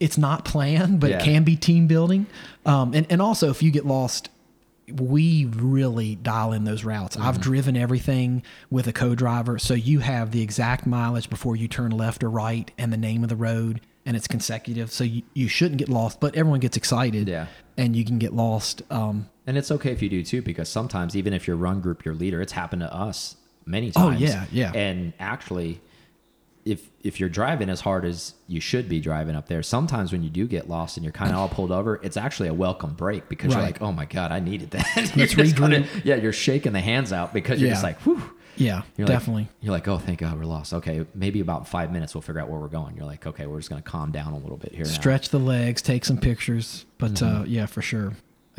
it's 0.00 0.16
not 0.18 0.44
planned, 0.44 0.98
but 0.98 1.10
Yeah. 1.10 1.18
it 1.18 1.22
can 1.22 1.44
be 1.44 1.56
team 1.56 1.86
building. 1.86 2.26
Um, 2.66 2.94
and, 2.94 3.06
and 3.10 3.20
also, 3.22 3.50
if 3.50 3.62
you 3.62 3.70
get 3.70 3.86
lost, 3.86 4.30
we 4.98 5.44
really 5.46 6.14
dial 6.16 6.52
in 6.52 6.64
those 6.64 6.84
routes. 6.84 7.16
I've 7.16 7.40
driven 7.40 7.76
everything 7.76 8.42
with 8.70 8.86
a 8.86 8.92
co-driver, 8.92 9.58
so 9.58 9.74
you 9.74 10.00
have 10.00 10.30
the 10.30 10.42
exact 10.42 10.86
mileage 10.86 11.28
before 11.30 11.56
you 11.56 11.68
turn 11.68 11.90
left 11.92 12.22
or 12.24 12.30
right 12.30 12.70
and 12.78 12.92
the 12.92 12.96
name 12.96 13.22
of 13.22 13.28
the 13.28 13.36
road. 13.36 13.80
and 14.06 14.16
it's 14.16 14.26
consecutive, 14.26 14.90
so 14.90 15.04
you, 15.04 15.22
you 15.34 15.46
shouldn't 15.46 15.76
get 15.78 15.88
lost. 15.90 16.20
But 16.20 16.34
everyone 16.34 16.58
gets 16.60 16.76
excited, 16.76 17.28
Yeah. 17.28 17.46
and 17.76 17.94
you 17.94 18.02
can 18.04 18.18
get 18.18 18.32
lost. 18.32 18.80
Um, 18.90 19.28
And 19.46 19.58
it's 19.58 19.70
okay 19.70 19.92
if 19.92 20.00
you 20.00 20.08
do 20.08 20.24
too, 20.24 20.40
because 20.40 20.70
sometimes 20.70 21.14
even 21.14 21.34
if 21.34 21.46
your 21.46 21.56
run 21.56 21.80
group, 21.82 22.02
your 22.04 22.14
leader, 22.14 22.40
it's 22.40 22.52
happened 22.52 22.80
to 22.80 22.92
us 22.92 23.36
many 23.66 23.90
times. 23.90 24.06
Oh, 24.06 24.10
times. 24.10 24.20
yeah, 24.22 24.44
yeah. 24.50 24.72
And 24.74 25.12
actually, 25.20 25.80
if 26.64 26.90
if 27.02 27.18
you're 27.18 27.28
driving 27.30 27.70
as 27.70 27.80
hard 27.80 28.04
as 28.04 28.34
you 28.46 28.60
should 28.60 28.88
be 28.88 29.00
driving 29.00 29.34
up 29.34 29.48
there, 29.48 29.62
sometimes 29.62 30.12
when 30.12 30.22
you 30.22 30.30
do 30.30 30.46
get 30.46 30.68
lost 30.68 30.96
and 30.96 31.04
you're 31.04 31.12
kind 31.12 31.30
of 31.30 31.36
all 31.38 31.48
pulled 31.48 31.72
over, 31.72 31.98
it's 32.02 32.16
actually 32.16 32.48
a 32.48 32.54
welcome 32.54 32.94
break 32.94 33.28
because 33.28 33.52
you're 33.52 33.62
like, 33.62 33.80
oh 33.80 33.92
my 33.92 34.04
god, 34.04 34.30
I 34.32 34.40
needed 34.40 34.70
that. 34.72 34.86
Let's 35.16 35.34
yeah, 36.04 36.16
you're 36.16 36.32
shaking 36.32 36.72
the 36.72 36.80
hands 36.80 37.12
out 37.12 37.32
because 37.32 37.60
you're 37.60 37.70
just 37.70 37.82
like, 37.82 37.98
whew. 38.02 38.22
yeah, 38.56 38.82
You're 38.96 39.06
like- 39.06 39.16
definitely. 39.18 39.48
you're 39.60 39.72
like, 39.72 39.88
oh, 39.88 39.98
thank 39.98 40.18
God 40.18 40.36
we're 40.38 40.44
lost. 40.44 40.74
Okay, 40.74 41.06
maybe 41.14 41.40
about 41.40 41.66
five 41.66 41.90
minutes 41.92 42.14
we'll 42.14 42.22
figure 42.22 42.40
out 42.40 42.48
where 42.50 42.60
we're 42.60 42.68
going. 42.68 42.94
You're 42.96 43.06
like, 43.06 43.26
okay, 43.26 43.46
we're 43.46 43.58
just 43.58 43.70
gonna 43.70 43.80
calm 43.82 44.12
down 44.12 44.32
a 44.34 44.38
little 44.38 44.58
bit 44.58 44.72
here. 44.74 44.84
now. 44.84 44.90
Stretch 44.90 45.30
the 45.30 45.38
legs, 45.40 45.80
take 45.82 46.04
some 46.04 46.18
pictures. 46.18 46.84
But 46.98 47.22
uh, 47.22 47.44
yeah, 47.46 47.66
for 47.66 47.80
sure. 47.82 48.12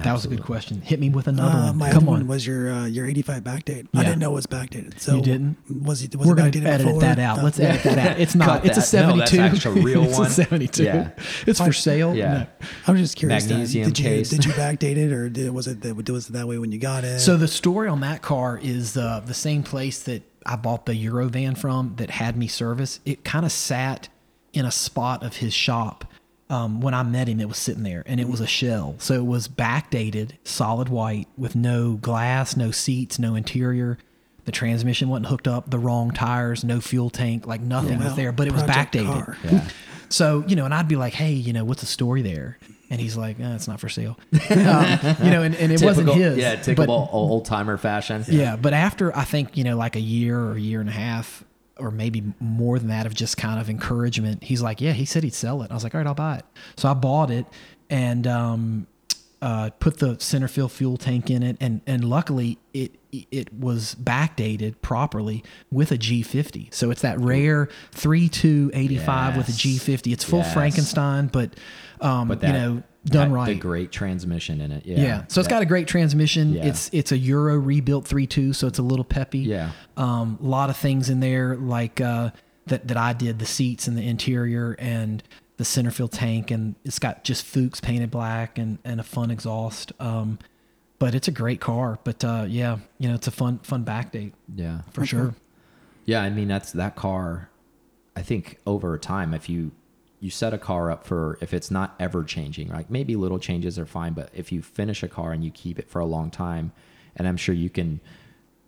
That 0.03 0.13
was 0.13 0.25
a 0.25 0.27
good 0.27 0.43
question. 0.43 0.81
Hit 0.81 0.99
me 0.99 1.09
with 1.09 1.27
another 1.27 1.57
Uh, 1.57 1.65
one. 1.67 1.77
my 1.77 1.89
Come 1.91 2.03
other 2.03 2.07
on. 2.07 2.13
one 2.21 2.27
was 2.27 2.45
your 2.47 2.71
uh, 2.71 2.85
your 2.85 3.05
85 3.07 3.43
backdate. 3.43 3.87
Yeah. 3.93 3.99
I 4.01 4.03
didn't 4.03 4.19
know 4.19 4.31
it 4.31 4.35
was 4.35 4.47
backdated. 4.47 4.99
So 4.99 5.15
You 5.15 5.21
didn't? 5.21 5.57
Was 5.83 6.03
it 6.03 6.15
was 6.15 6.27
We're 6.27 6.33
it 6.33 6.37
going 6.37 6.51
backdated 6.51 6.63
to 6.63 6.69
edit 6.69 6.85
before? 6.87 7.01
that 7.01 7.19
out. 7.19 7.39
Uh, 7.39 7.43
Let's 7.43 7.59
edit 7.59 7.83
that 7.83 7.97
out. 7.97 8.19
It's 8.19 8.35
not. 8.35 8.65
It's 8.65 8.77
a 8.77 8.81
that. 8.97 9.07
No, 9.15 9.25
72. 9.25 9.37
that's 9.37 9.55
actually 9.55 9.81
a 9.81 9.83
real 9.83 10.03
it's 10.03 10.17
one. 10.17 10.27
a 10.27 10.29
72. 10.29 10.83
Yeah. 10.83 11.11
It's 11.47 11.59
for 11.61 11.73
sale. 11.73 12.15
Yeah. 12.15 12.33
No. 12.33 12.47
I 12.87 12.91
was 12.91 13.01
just 13.01 13.15
curious. 13.15 13.45
uh, 13.45 13.49
Magnesium 13.49 13.85
did 13.87 13.99
you 13.99 14.05
case. 14.05 14.29
did 14.29 14.45
you 14.45 14.51
backdate 14.63 14.97
it 14.97 15.11
or 15.11 15.29
did, 15.29 15.51
was 15.51 15.67
it 15.67 15.81
that, 15.81 15.95
was 16.11 16.29
it 16.29 16.33
that 16.33 16.47
way 16.47 16.57
when 16.57 16.71
you 16.71 16.79
got 16.79 17.03
it? 17.03 17.19
So 17.19 17.37
the 17.37 17.47
story 17.47 17.87
on 17.89 18.01
that 18.01 18.21
car 18.21 18.59
is 18.61 18.97
uh, 18.97 19.21
the 19.25 19.33
same 19.33 19.63
place 19.63 20.03
that 20.03 20.23
I 20.45 20.55
bought 20.55 20.85
the 20.87 20.93
Eurovan 20.93 21.57
from 21.57 21.93
that 21.97 22.09
had 22.09 22.35
me 22.37 22.47
service. 22.47 22.99
It 23.05 23.23
kind 23.23 23.45
of 23.45 23.51
sat 23.51 24.09
in 24.53 24.65
a 24.65 24.71
spot 24.71 25.23
of 25.23 25.37
his 25.37 25.53
shop. 25.53 26.05
Um, 26.51 26.81
when 26.81 26.93
I 26.93 27.01
met 27.03 27.29
him, 27.29 27.39
it 27.39 27.47
was 27.47 27.57
sitting 27.57 27.83
there 27.83 28.03
and 28.05 28.19
it 28.19 28.27
was 28.27 28.41
a 28.41 28.47
shell. 28.47 28.95
So 28.99 29.13
it 29.13 29.25
was 29.25 29.47
backdated, 29.47 30.33
solid 30.43 30.89
white 30.89 31.29
with 31.37 31.55
no 31.55 31.93
glass, 31.93 32.57
no 32.57 32.71
seats, 32.71 33.17
no 33.17 33.35
interior. 33.35 33.97
The 34.43 34.51
transmission 34.51 35.07
wasn't 35.07 35.27
hooked 35.27 35.47
up, 35.47 35.69
the 35.69 35.79
wrong 35.79 36.11
tires, 36.11 36.63
no 36.65 36.81
fuel 36.81 37.09
tank, 37.09 37.47
like 37.47 37.61
nothing 37.61 37.99
was 37.99 38.15
there, 38.15 38.31
but 38.31 38.47
it 38.47 38.53
was 38.53 38.63
backdated. 38.63 39.37
Yeah. 39.49 39.69
So, 40.09 40.43
you 40.45 40.57
know, 40.57 40.65
and 40.65 40.73
I'd 40.73 40.89
be 40.89 40.97
like, 40.97 41.13
hey, 41.13 41.31
you 41.31 41.53
know, 41.53 41.63
what's 41.63 41.81
the 41.81 41.87
story 41.87 42.21
there? 42.21 42.59
And 42.89 42.99
he's 42.99 43.15
like, 43.15 43.39
eh, 43.39 43.55
it's 43.55 43.69
not 43.69 43.79
for 43.79 43.87
sale. 43.87 44.19
um, 44.33 44.39
you 44.49 45.31
know, 45.31 45.43
and, 45.43 45.55
and 45.55 45.71
it 45.71 45.81
wasn't 45.81 46.09
his. 46.09 46.37
Yeah, 46.37 46.57
typical 46.57 47.07
old 47.13 47.45
timer 47.45 47.77
fashion. 47.77 48.25
yeah, 48.27 48.57
but 48.57 48.73
after 48.73 49.15
I 49.15 49.23
think 49.23 49.55
you 49.55 49.63
know, 49.63 49.77
like 49.77 49.95
a 49.95 50.01
year 50.01 50.37
or 50.37 50.55
a 50.57 50.59
year 50.59 50.81
and 50.81 50.89
a 50.89 50.93
half, 50.93 51.45
or 51.81 51.91
maybe 51.91 52.23
more 52.39 52.77
than 52.79 52.89
that, 52.89 53.05
of 53.05 53.13
just 53.13 53.37
kind 53.37 53.59
of 53.59 53.69
encouragement, 53.69 54.43
he's 54.43 54.61
like, 54.61 54.79
"Yeah," 54.81 54.91
he 54.93 55.05
said 55.05 55.23
he'd 55.23 55.33
sell 55.33 55.61
it. 55.63 55.71
I 55.71 55.73
was 55.73 55.83
like, 55.83 55.95
"All 55.95 55.99
right, 55.99 56.07
I'll 56.07 56.13
buy 56.13 56.37
it." 56.37 56.45
So 56.77 56.89
I 56.89 56.93
bought 56.93 57.31
it 57.31 57.45
and 57.89 58.25
um, 58.27 58.87
uh, 59.41 59.71
put 59.79 59.97
the 59.97 60.17
center 60.19 60.47
fill 60.47 60.69
fuel 60.69 60.97
tank 60.97 61.29
in 61.29 61.43
it, 61.43 61.57
and 61.59 61.81
and 61.87 62.03
luckily 62.05 62.59
it 62.73 62.95
it 63.11 63.53
was 63.53 63.93
backdated 63.95 64.75
properly 64.81 65.43
with 65.69 65.91
a 65.91 65.97
G50. 65.97 66.73
So 66.73 66.91
it's 66.91 67.01
that 67.01 67.19
rare 67.19 67.67
three 67.91 68.29
two 68.29 68.71
eighty 68.73 68.97
five 68.97 69.35
with 69.35 69.49
a 69.49 69.51
Yes. 69.51 69.59
G50. 69.83 70.13
It's 70.13 70.23
full 70.23 70.39
Yes. 70.39 70.53
Frankenstein, 70.53 71.27
but 71.27 71.55
um, 71.99 72.29
But 72.29 72.39
that, 72.41 72.47
you 72.47 72.53
know, 72.53 72.83
done 73.05 73.31
right. 73.31 73.47
The 73.47 73.55
great 73.55 73.91
transmission 73.91 74.61
in 74.61 74.71
it. 74.71 74.85
Yeah. 74.85 74.99
Yeah. 75.01 75.23
So 75.27 75.41
it's 75.41 75.47
got 75.47 75.61
a 75.61 75.65
great 75.65 75.87
transmission. 75.87 76.53
Yeah. 76.53 76.65
It's 76.67 76.89
it's 76.93 77.11
a 77.11 77.17
Euro 77.17 77.57
rebuilt 77.57 78.05
3.2, 78.05 78.53
so 78.55 78.67
it's 78.67 78.79
a 78.79 78.83
little 78.83 79.05
peppy. 79.05 79.39
Yeah. 79.39 79.71
Um, 79.97 80.37
a 80.41 80.45
lot 80.45 80.69
of 80.69 80.77
things 80.77 81.09
in 81.09 81.19
there 81.19 81.55
like 81.55 81.99
uh, 81.99 82.31
that 82.67 82.87
that 82.87 82.97
I 82.97 83.13
did 83.13 83.39
the 83.39 83.45
seats 83.45 83.87
and 83.87 83.97
the 83.97 84.07
interior 84.07 84.75
and 84.79 85.23
the 85.57 85.65
center 85.65 85.91
fill 85.91 86.07
tank 86.07 86.49
and 86.49 86.75
it's 86.83 86.97
got 86.99 87.23
just 87.23 87.45
Fuchs 87.45 87.79
painted 87.81 88.11
black 88.11 88.57
and 88.57 88.77
and 88.85 88.99
a 88.99 89.03
fun 89.03 89.31
exhaust. 89.31 89.91
Um, 89.99 90.37
but 90.99 91.15
it's 91.15 91.27
a 91.27 91.31
great 91.31 91.59
car. 91.59 91.97
But 92.03 92.23
uh, 92.23 92.45
yeah, 92.47 92.77
you 92.99 93.09
know, 93.09 93.15
it's 93.15 93.27
a 93.27 93.31
fun 93.31 93.59
fun 93.59 93.83
back 93.83 94.11
date 94.11 94.33
Yeah. 94.55 94.81
for 94.91 95.05
sure. 95.05 95.33
Yeah, 96.05 96.21
I 96.21 96.29
mean 96.29 96.47
that's 96.47 96.71
that 96.73 96.95
car. 96.95 97.49
I 98.15 98.21
think 98.21 98.57
over 98.67 98.97
time, 98.97 99.33
if 99.33 99.49
you 99.49 99.71
you 100.21 100.29
set 100.29 100.53
a 100.53 100.57
car 100.57 100.89
up 100.91 101.05
for 101.05 101.37
if 101.41 101.53
it's 101.53 101.69
not 101.71 101.95
ever 101.99 102.23
changing, 102.23 102.69
like 102.69 102.89
maybe 102.89 103.15
little 103.15 103.39
changes 103.39 103.77
are 103.77 103.87
fine, 103.87 104.13
but 104.13 104.29
if 104.33 104.51
you 104.51 104.61
finish 104.61 105.01
a 105.03 105.07
car 105.07 105.33
and 105.33 105.43
you 105.43 105.51
keep 105.51 105.79
it 105.79 105.89
for 105.89 105.99
a 105.99 106.05
long 106.05 106.29
time, 106.29 106.71
and 107.15 107.27
I'm 107.27 107.37
sure 107.37 107.53
you 107.55 107.69
can 107.69 107.99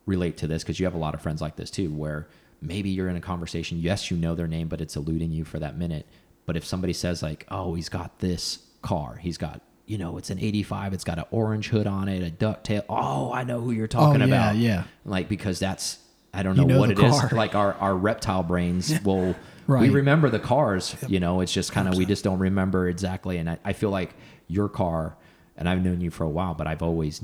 relate 0.05 0.35
to 0.37 0.47
this 0.47 0.63
because 0.63 0.79
you 0.79 0.85
have 0.85 0.95
a 0.95 0.97
lot 0.99 1.13
of 1.13 1.21
friends 1.21 1.41
like 1.41 1.55
this 1.55 1.69
too, 1.69 1.91
where 1.91 2.27
maybe 2.59 2.89
you're 2.89 3.07
in 3.07 3.15
a 3.15 3.21
conversation, 3.21 3.77
yes, 3.79 4.09
you 4.09 4.17
know 4.17 4.33
their 4.35 4.47
name, 4.47 4.67
but 4.67 4.81
it's 4.81 4.95
eluding 4.95 5.31
you 5.31 5.45
for 5.45 5.59
that 5.59 5.77
minute. 5.77 6.07
But 6.45 6.57
if 6.57 6.65
somebody 6.65 6.91
says 6.91 7.21
like, 7.23 7.45
"Oh, 7.49 7.75
he's 7.75 7.87
got 7.87 8.19
this 8.19 8.59
car, 8.81 9.15
he's 9.15 9.37
got." 9.37 9.61
You 9.85 9.97
know, 9.97 10.17
it's 10.17 10.29
an 10.29 10.39
85. 10.39 10.93
It's 10.93 11.03
got 11.03 11.17
an 11.17 11.25
orange 11.29 11.67
hood 11.67 11.87
on 11.87 12.07
it, 12.07 12.25
a 12.25 12.31
ducktail. 12.31 12.85
Oh, 12.87 13.33
I 13.33 13.43
know 13.43 13.59
who 13.59 13.71
you're 13.71 13.83
oh, 13.83 13.87
talking 13.87 14.21
yeah, 14.21 14.27
about. 14.27 14.55
yeah. 14.55 14.83
Like 15.05 15.27
because 15.27 15.59
that's 15.59 15.99
I 16.33 16.41
don't 16.41 16.55
know, 16.55 16.63
You 16.63 16.67
know 16.69 16.79
what 16.79 16.89
it 16.89 16.99
is. 16.99 17.19
car. 17.19 17.29
Like 17.31 17.53
our, 17.53 17.73
our 17.75 17.95
reptile 17.95 18.43
brains 18.43 18.99
will 19.03 19.35
we 19.67 19.89
remember 19.89 20.29
the 20.29 20.39
cars, 20.39 20.95
you 21.07 21.19
know, 21.19 21.41
it's 21.41 21.53
just 21.53 21.71
kind 21.71 21.87
of 21.87 21.95
we 21.97 22.05
just 22.05 22.23
don't 22.23 22.39
remember 22.39 22.87
exactly. 22.87 23.37
And 23.37 23.49
I, 23.49 23.57
I 23.63 23.73
feel 23.73 23.89
like 23.89 24.13
your 24.47 24.69
car, 24.69 25.15
and 25.57 25.69
I've 25.69 25.83
known 25.83 26.01
you 26.01 26.11
for 26.11 26.23
a 26.23 26.29
while, 26.29 26.53
but 26.53 26.67
I've 26.67 26.81
always 26.83 27.23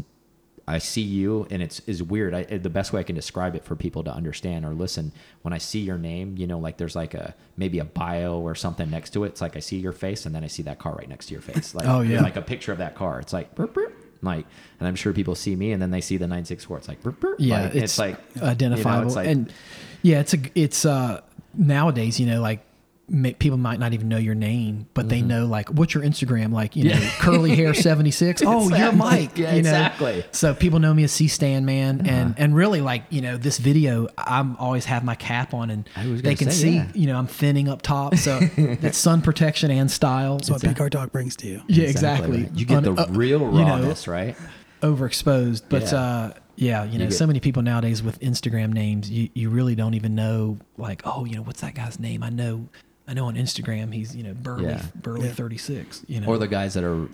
I 0.67 0.77
see 0.77 1.01
you, 1.01 1.47
and 1.49 1.63
it's 1.63 1.79
is 1.87 2.03
weird. 2.03 2.35
I, 2.35 2.43
the 2.43 2.69
best 2.69 2.93
way 2.93 2.99
I 2.99 3.03
can 3.03 3.15
describe 3.15 3.55
it 3.55 3.65
for 3.65 3.75
people 3.75 4.03
to 4.03 4.11
understand 4.13 4.65
or 4.65 4.73
listen, 4.75 5.11
when 5.41 5.51
I 5.51 5.57
see 5.57 5.79
your 5.79 5.97
name, 5.97 6.37
you 6.37 6.45
know, 6.45 6.59
like 6.59 6.77
there's 6.77 6.95
like 6.95 7.15
a 7.15 7.33
maybe 7.57 7.79
a 7.79 7.85
bio 7.85 8.39
or 8.39 8.53
something 8.53 8.87
next 8.89 9.09
to 9.13 9.23
it. 9.23 9.29
It's 9.29 9.41
like 9.41 9.55
I 9.55 9.61
see 9.61 9.77
your 9.77 9.93
face, 9.93 10.27
and 10.27 10.35
then 10.35 10.43
I 10.43 10.47
see 10.47 10.61
that 10.63 10.77
car 10.77 10.93
right 10.93 11.09
next 11.09 11.25
to 11.27 11.33
your 11.33 11.41
face. 11.41 11.73
Like, 11.73 11.87
Oh, 11.87 12.01
yeah. 12.01 12.21
like 12.21 12.35
a 12.35 12.41
picture 12.43 12.71
of 12.71 12.77
that 12.77 12.93
car. 12.93 13.19
It's 13.19 13.33
like 13.33 13.55
burp, 13.55 13.73
burp, 13.73 13.95
like, 14.21 14.45
and 14.79 14.87
I'm 14.87 14.95
sure 14.95 15.11
people 15.11 15.33
see 15.33 15.55
me, 15.55 15.71
and 15.71 15.81
then 15.81 15.89
they 15.89 16.01
see 16.01 16.17
the 16.17 16.27
964. 16.27 16.77
It's 16.77 16.87
like 16.87 17.01
burp, 17.01 17.19
burp. 17.19 17.37
Yeah, 17.39 17.63
Like, 17.63 17.75
it's, 17.75 17.97
like 17.97 18.17
you 18.35 18.41
know, 18.41 18.47
identifiable. 18.47 19.07
it's 19.07 19.15
like- 19.15 19.27
and 19.27 19.51
yeah, 20.03 20.19
it's 20.19 20.35
a 20.35 20.37
it's 20.53 20.85
uh 20.85 21.21
nowadays, 21.53 22.19
you 22.19 22.25
know, 22.27 22.41
like 22.41 22.61
ma- 23.11 23.31
people 23.39 23.57
might 23.57 23.79
not 23.79 23.93
even 23.93 24.07
know 24.07 24.17
your 24.17 24.35
name, 24.35 24.87
but 24.93 25.09
they 25.09 25.21
know 25.21 25.45
like 25.47 25.69
what's 25.69 25.93
your 25.93 26.03
Instagram, 26.03 26.53
like 26.53 26.75
you 26.75 26.85
know, 26.85 26.91
Mm-hmm. 26.95 27.21
Curly 27.21 27.55
hair 27.55 27.73
seventy 27.89 28.11
six. 28.11 28.41
Oh, 28.45 28.61
you're 28.69 28.71
Exactly. 28.71 28.97
Mike. 28.97 29.37
Yeah, 29.37 29.47
you 29.55 29.61
know? 29.63 29.69
exactly. 29.69 30.19
Uh-huh. 30.19 30.27
So 30.31 30.53
people 30.53 30.79
know 30.79 30.93
me 30.93 31.03
as 31.03 31.11
C 31.11 31.27
Stand 31.27 31.65
Man, 31.65 32.07
and 32.07 32.35
and 32.37 32.55
really 32.55 32.81
like 32.81 33.03
you 33.09 33.21
know 33.21 33.37
this 33.37 33.57
video, 33.57 34.07
I'm 34.17 34.55
always 34.57 34.85
have 34.85 35.03
my 35.03 35.15
cap 35.15 35.53
on, 35.53 35.69
and 35.69 35.89
they 35.95 36.35
can 36.35 36.51
say, 36.51 36.57
see 36.61 36.75
yeah. 36.75 36.87
you 36.93 37.07
know 37.07 37.17
I'm 37.17 37.27
thinning 37.27 37.67
up 37.67 37.81
top, 37.81 38.15
so 38.15 38.39
that's 38.57 38.97
sun 38.97 39.21
protection 39.21 39.71
and 39.71 39.89
style. 39.89 40.37
That's 40.37 40.49
what 40.63 40.75
Car 40.77 40.89
Talk 40.89 41.11
brings 41.11 41.35
to 41.37 41.47
you. 41.47 41.61
yeah, 41.67 41.87
exactly. 41.87 42.43
right. 42.43 42.51
You 42.53 42.65
get 42.65 42.83
the 42.83 42.91
Un- 42.91 42.99
uh, 42.99 43.07
real 43.09 43.39
you 43.41 43.51
know, 43.65 43.79
rawness, 43.79 44.07
right? 44.07 44.35
overexposed. 44.81 45.63
But 45.69 45.91
Yeah. 45.91 45.99
uh, 45.99 46.33
yeah, 46.61 46.83
you 46.83 46.99
know, 46.99 47.05
get- 47.05 47.13
so 47.13 47.25
many 47.25 47.39
people 47.39 47.61
nowadays 47.61 48.03
with 48.03 48.19
Instagram 48.19 48.73
names, 48.73 49.09
you, 49.09 49.29
you 49.33 49.49
really 49.49 49.75
don't 49.75 49.93
even 49.93 50.13
know 50.15 50.57
like, 50.77 51.01
oh, 51.05 51.25
you 51.25 51.35
know, 51.35 51.41
what's 51.41 51.61
that 51.61 51.73
guy's 51.75 51.99
name? 51.99 52.21
I 52.23 52.29
know, 52.29 52.67
I 53.07 53.13
know 53.13 53.25
on 53.25 53.35
Instagram 53.35 53.93
he's 53.93 54.15
you 54.15 54.23
know 54.23 54.33
Burley 54.33 54.65
Yeah. 54.65 54.83
Burley 54.95 55.27
Yeah. 55.27 55.33
thirty 55.33 55.57
six. 55.57 56.03
You 56.07 56.19
know, 56.21 56.27
Or 56.27 56.37
the 56.37 56.47
guys 56.47 56.73
that 56.75 56.83
are, 56.83 57.07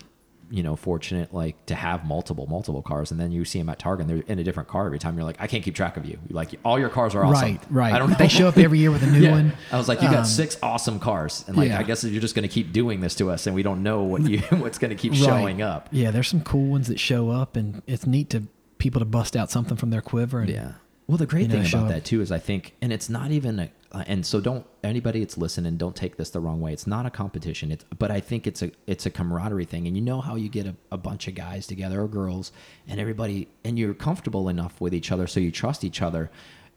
you 0.51 0.61
know, 0.61 0.75
fortunate 0.75 1.33
like 1.33 1.63
to 1.67 1.75
have 1.75 2.05
multiple, 2.05 2.45
multiple 2.47 2.81
cars, 2.81 3.11
and 3.11 3.19
then 3.19 3.31
you 3.31 3.45
see 3.45 3.59
them 3.59 3.69
at 3.69 3.79
Targa, 3.79 4.01
and 4.01 4.09
they're 4.09 4.23
in 4.27 4.37
a 4.39 4.43
different 4.43 4.67
car 4.69 4.85
every 4.87 4.99
time. 4.99 5.15
You're 5.15 5.23
like, 5.25 5.37
I 5.39 5.47
can't 5.47 5.63
keep 5.63 5.73
track 5.75 5.95
of 5.97 6.05
you. 6.05 6.19
Like 6.29 6.51
all 6.65 6.77
your 6.77 6.89
cars 6.89 7.15
are 7.15 7.23
awesome. 7.23 7.41
right, 7.51 7.61
right. 7.69 7.93
I 7.93 7.99
don't 7.99 8.09
know. 8.09 8.15
They 8.17 8.27
show 8.27 8.47
up 8.47 8.57
every 8.57 8.79
year 8.79 8.91
with 8.91 9.03
a 9.03 9.07
new 9.07 9.19
Yeah. 9.25 9.31
one. 9.31 9.53
I 9.71 9.77
was 9.77 9.87
like, 9.87 10.01
you 10.01 10.07
got 10.09 10.19
Um, 10.19 10.25
six 10.25 10.57
awesome 10.63 10.99
cars, 10.99 11.45
and 11.47 11.55
like, 11.55 11.69
yeah. 11.69 11.79
I 11.79 11.83
guess 11.83 12.03
you're 12.03 12.21
just 12.21 12.35
going 12.35 12.47
to 12.47 12.53
keep 12.53 12.73
doing 12.73 12.99
this 13.01 13.15
to 13.15 13.29
us, 13.31 13.47
and 13.47 13.55
we 13.55 13.63
don't 13.63 13.81
know 13.83 14.03
what 14.03 14.23
you 14.29 14.39
what's 14.49 14.77
going 14.79 14.89
to 14.89 14.95
keep 14.95 15.13
Right. 15.13 15.21
showing 15.21 15.61
up. 15.61 15.87
Yeah, 15.91 16.11
there's 16.11 16.27
some 16.27 16.41
cool 16.41 16.65
ones 16.67 16.87
that 16.89 16.99
show 16.99 17.29
up, 17.29 17.55
and 17.55 17.81
it's 17.87 18.05
neat 18.05 18.29
to 18.31 18.43
people 18.77 18.99
to 18.99 19.05
bust 19.05 19.35
out 19.35 19.51
something 19.51 19.77
from 19.77 19.89
their 19.89 20.01
quiver. 20.01 20.41
And, 20.41 20.49
Yeah. 20.49 20.71
Well, 21.07 21.19
the 21.19 21.27
great 21.27 21.43
you 21.43 21.47
know, 21.49 21.61
thing 21.61 21.67
about 21.67 21.83
up. 21.83 21.89
that 21.89 22.05
too 22.05 22.21
is 22.21 22.31
I 22.31 22.39
think, 22.39 22.73
and 22.81 22.91
it's 22.91 23.09
not 23.09 23.29
even 23.29 23.59
a, 23.59 23.69
uh, 23.91 24.03
and 24.07 24.25
so 24.25 24.41
don't 24.41 24.65
anybody 24.83 25.19
that's 25.19 25.37
listening, 25.37 25.77
don't 25.77 25.95
take 25.95 26.17
this 26.17 26.31
the 26.31 26.39
wrong 26.39 26.59
way. 26.59 26.73
It's 26.73 26.87
not 26.87 27.05
a 27.05 27.11
competition. 27.11 27.71
It's, 27.71 27.85
but 27.97 28.09
I 28.09 28.19
think 28.19 28.47
it's 28.47 28.63
a, 28.63 28.71
it's 28.87 29.05
a 29.05 29.11
camaraderie 29.11 29.65
thing. 29.65 29.85
And 29.85 29.95
you 29.95 30.01
know 30.01 30.19
how 30.19 30.35
you 30.35 30.49
get 30.49 30.65
a, 30.65 30.75
a 30.91 30.97
bunch 30.97 31.27
of 31.27 31.35
guys 31.35 31.67
together 31.67 32.01
or 32.01 32.07
girls 32.07 32.51
and 32.87 32.99
everybody, 32.99 33.47
and 33.63 33.77
you're 33.77 33.93
comfortable 33.93 34.49
enough 34.49 34.81
with 34.81 34.95
each 34.95 35.11
other. 35.11 35.27
So 35.27 35.39
you 35.39 35.51
trust 35.51 35.83
each 35.83 36.01
other. 36.01 36.31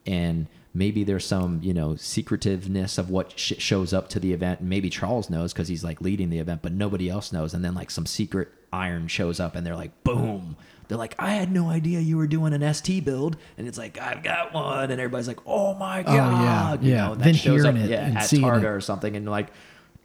And 0.07 0.47
maybe 0.75 1.05
there's 1.05 1.25
some, 1.25 1.61
you 1.63 1.73
know, 1.73 1.97
secretiveness 1.97 2.99
of 2.99 3.09
what 3.11 3.39
sh- 3.39 3.55
shows 3.59 3.93
up 3.93 4.09
to 4.11 4.21
the 4.21 4.33
event. 4.33 4.61
Maybe 4.61 4.91
Charles 4.91 5.31
knows 5.31 5.53
because 5.53 5.69
he's 5.69 5.83
like 5.83 6.01
leading 6.03 6.29
the 6.31 6.39
event, 6.39 6.61
but 6.63 6.73
nobody 6.73 7.09
else 7.09 7.33
knows. 7.33 7.55
And 7.55 7.65
then 7.65 7.75
like 7.75 7.91
some 7.91 8.07
secret 8.07 8.49
iron 8.73 9.09
shows 9.09 9.41
up 9.41 9.57
and 9.57 9.67
they're 9.67 9.75
like, 9.77 10.05
boom. 10.05 10.57
They're 10.89 10.99
like, 10.99 11.15
I 11.19 11.31
had 11.35 11.53
no 11.53 11.69
idea 11.69 12.01
you 12.01 12.17
were 12.17 12.27
doing 12.27 12.53
an 12.55 12.75
ST 12.75 13.05
build, 13.05 13.37
and 13.57 13.69
it's 13.69 13.79
like, 13.79 13.99
I've 14.01 14.23
got 14.23 14.53
one, 14.55 14.91
and 14.91 15.01
everybody's 15.01 15.29
like, 15.29 15.41
Oh 15.47 15.75
my 15.75 16.03
Oh, 16.05 16.15
yeah, 16.15 16.75
you 16.81 16.91
yeah. 16.93 17.07
know, 17.09 17.15
that 17.15 17.25
Then 17.25 17.35
shows 17.35 17.63
hearing 17.63 17.77
up, 17.79 17.85
it 17.85 17.91
yeah, 17.91 18.07
and 18.07 18.17
at 18.19 18.25
seeing 18.25 18.43
Targa 18.43 18.59
it. 18.63 18.65
or 18.65 18.81
something, 18.81 19.15
and 19.15 19.25
you're 19.25 19.31
like, 19.31 19.49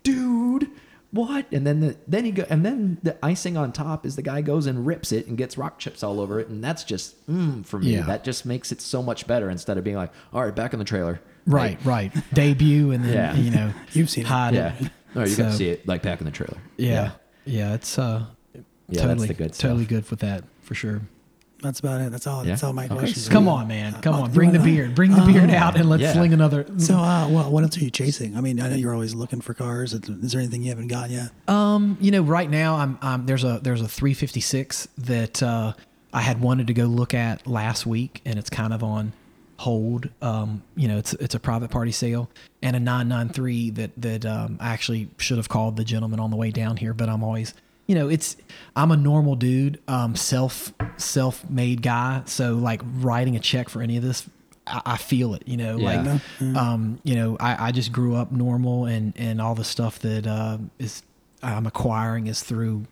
dude, 0.04 0.70
what? 1.12 1.46
And 1.52 1.66
then 1.66 1.80
the 1.80 1.96
then 2.08 2.26
he 2.26 2.32
go, 2.32 2.46
and 2.50 2.66
then 2.66 2.98
the 3.04 3.16
icing 3.24 3.56
on 3.56 3.72
top 3.72 4.06
is 4.06 4.16
the 4.16 4.22
guy 4.24 4.42
goes 4.42 4.66
and 4.66 4.86
rips 4.86 5.12
it 5.12 5.28
and 5.28 5.38
gets 5.38 5.58
rock 5.58 5.78
chips 5.80 6.04
all 6.04 6.20
over 6.20 6.40
it, 6.40 6.48
and 6.50 6.64
that's 6.64 6.84
just 6.84 7.26
mm, 7.30 7.66
for 7.66 7.80
me. 7.80 7.94
Yeah. 7.96 8.02
That 8.02 8.24
just 8.24 8.46
makes 8.46 8.72
it 8.72 8.82
so 8.82 9.04
much 9.04 9.28
better 9.28 9.50
instead 9.50 9.78
of 9.78 9.84
being 9.84 9.96
like, 9.96 10.12
all 10.34 10.44
right, 10.44 10.56
back 10.56 10.74
in 10.74 10.80
the 10.80 10.86
trailer, 10.86 11.22
Right, 11.46 11.78
right. 11.86 12.12
Debut 12.34 12.92
and 12.92 13.04
then 13.06 13.14
Yeah. 13.14 13.36
you 13.36 13.52
know 13.52 13.74
You've 13.94 14.10
seen 14.10 14.24
it. 14.26 14.28
hide 14.28 14.54
Yeah. 14.56 14.74
it. 14.80 14.90
No, 15.14 15.24
you 15.24 15.36
got 15.36 15.52
to 15.52 15.54
see 15.54 15.70
it 15.70 15.88
like 15.88 16.02
back 16.02 16.20
in 16.20 16.26
the 16.26 16.32
trailer. 16.32 16.58
Yeah, 16.78 17.12
yeah, 17.46 17.74
it's 17.76 18.00
uh, 18.00 18.26
Yeah, 18.56 18.62
that's 18.90 19.02
totally 19.04 19.28
the 19.28 19.34
good 19.36 19.54
stuff. 19.54 19.70
totally 19.70 19.86
good 19.86 20.10
with 20.10 20.20
that 20.22 20.44
for 20.74 20.80
sure. 20.80 21.02
That's 21.62 21.80
about 21.80 22.02
it. 22.02 22.12
That's 22.12 22.28
all. 22.28 22.44
That's 22.44 22.62
all 22.62 22.74
my 22.74 22.86
Okay. 22.86 22.96
questions. 22.96 23.30
Come 23.30 23.48
on, 23.48 23.70
man, 23.70 23.94
come 24.02 24.16
Uh, 24.16 24.22
on, 24.24 24.32
bring 24.34 24.52
the 24.52 24.60
uh, 24.60 24.64
beard, 24.66 24.96
bring 24.96 25.12
the 25.12 25.22
beard 25.22 25.50
out, 25.50 25.78
and 25.78 25.88
let's 25.88 26.04
yeah. 26.04 26.12
sling 26.12 26.34
another. 26.34 26.66
So, 26.78 26.98
uh, 26.98 27.30
well, 27.30 27.50
what 27.50 27.64
else 27.64 27.78
are 27.78 27.84
you 27.84 27.90
chasing? 27.90 28.36
I 28.36 28.42
mean, 28.42 28.60
I 28.60 28.68
know 28.68 28.76
you're 28.76 28.94
always 28.94 29.14
looking 29.16 29.40
for 29.40 29.54
cars. 29.54 29.94
Is 29.94 30.32
there 30.34 30.42
anything 30.42 30.62
you 30.64 30.70
haven't 30.70 30.88
got 30.90 31.10
yet? 31.10 31.30
Um, 31.48 31.98
you 32.02 32.12
know, 32.12 32.22
right 32.22 32.50
now 32.50 32.76
I'm, 32.76 32.98
I'm 33.02 33.26
there's 33.28 33.46
a 33.46 33.60
there's 33.64 33.80
a 33.82 33.88
356 33.88 34.90
that 34.98 35.42
uh, 35.42 35.72
I 36.12 36.22
had 36.22 36.42
wanted 36.42 36.68
to 36.68 36.74
go 36.74 36.84
look 36.86 37.14
at 37.14 37.48
last 37.48 37.86
week, 37.86 38.22
and 38.26 38.38
it's 38.38 38.50
kind 38.50 38.74
of 38.74 38.84
on 38.84 39.14
hold. 39.58 40.10
Um, 40.22 40.64
you 40.76 40.90
know, 40.90 40.98
it's 40.98 41.14
it's 41.14 41.36
a 41.36 41.40
private 41.40 41.72
party 41.72 41.94
sale, 41.94 42.30
and 42.62 42.76
a 42.76 42.80
993 42.80 43.70
that 43.70 43.92
that 43.96 44.26
um, 44.26 44.58
I 44.60 44.74
actually 44.74 45.12
should 45.18 45.38
have 45.38 45.48
called 45.48 45.78
the 45.78 45.86
gentleman 45.86 46.20
on 46.20 46.30
the 46.30 46.36
way 46.36 46.52
down 46.52 46.76
here, 46.76 46.94
but 46.94 47.08
I'm 47.08 47.24
always 47.24 47.54
you 47.94 48.00
know 48.00 48.10
it's 48.10 48.36
i'm 48.76 48.92
a 48.92 48.98
normal 48.98 49.36
dude 49.36 49.80
um 49.88 50.16
self 50.16 50.74
self-made 50.98 51.84
guy. 51.84 52.24
So 52.26 52.56
like 52.56 52.82
writing 52.96 53.36
a 53.36 53.40
check 53.40 53.70
for 53.70 53.84
any 53.84 53.98
of 53.98 54.04
this 54.04 54.28
i, 54.66 54.82
I 54.84 54.98
feel 54.98 55.36
it 55.36 55.44
you 55.46 55.58
know 55.58 55.78
Yeah. 55.78 56.02
like 56.42 56.56
um 56.58 57.00
you 57.04 57.16
know 57.16 57.38
I, 57.40 57.68
I 57.68 57.72
just 57.72 57.92
grew 57.92 58.16
up 58.16 58.32
normal 58.32 58.86
and 58.86 59.14
and 59.16 59.40
all 59.40 59.54
the 59.54 59.64
stuff 59.64 60.00
that 60.00 60.26
uh, 60.26 60.58
is 60.80 61.04
i'm 61.44 61.68
acquiring 61.68 62.26
is 62.26 62.42
through 62.42 62.88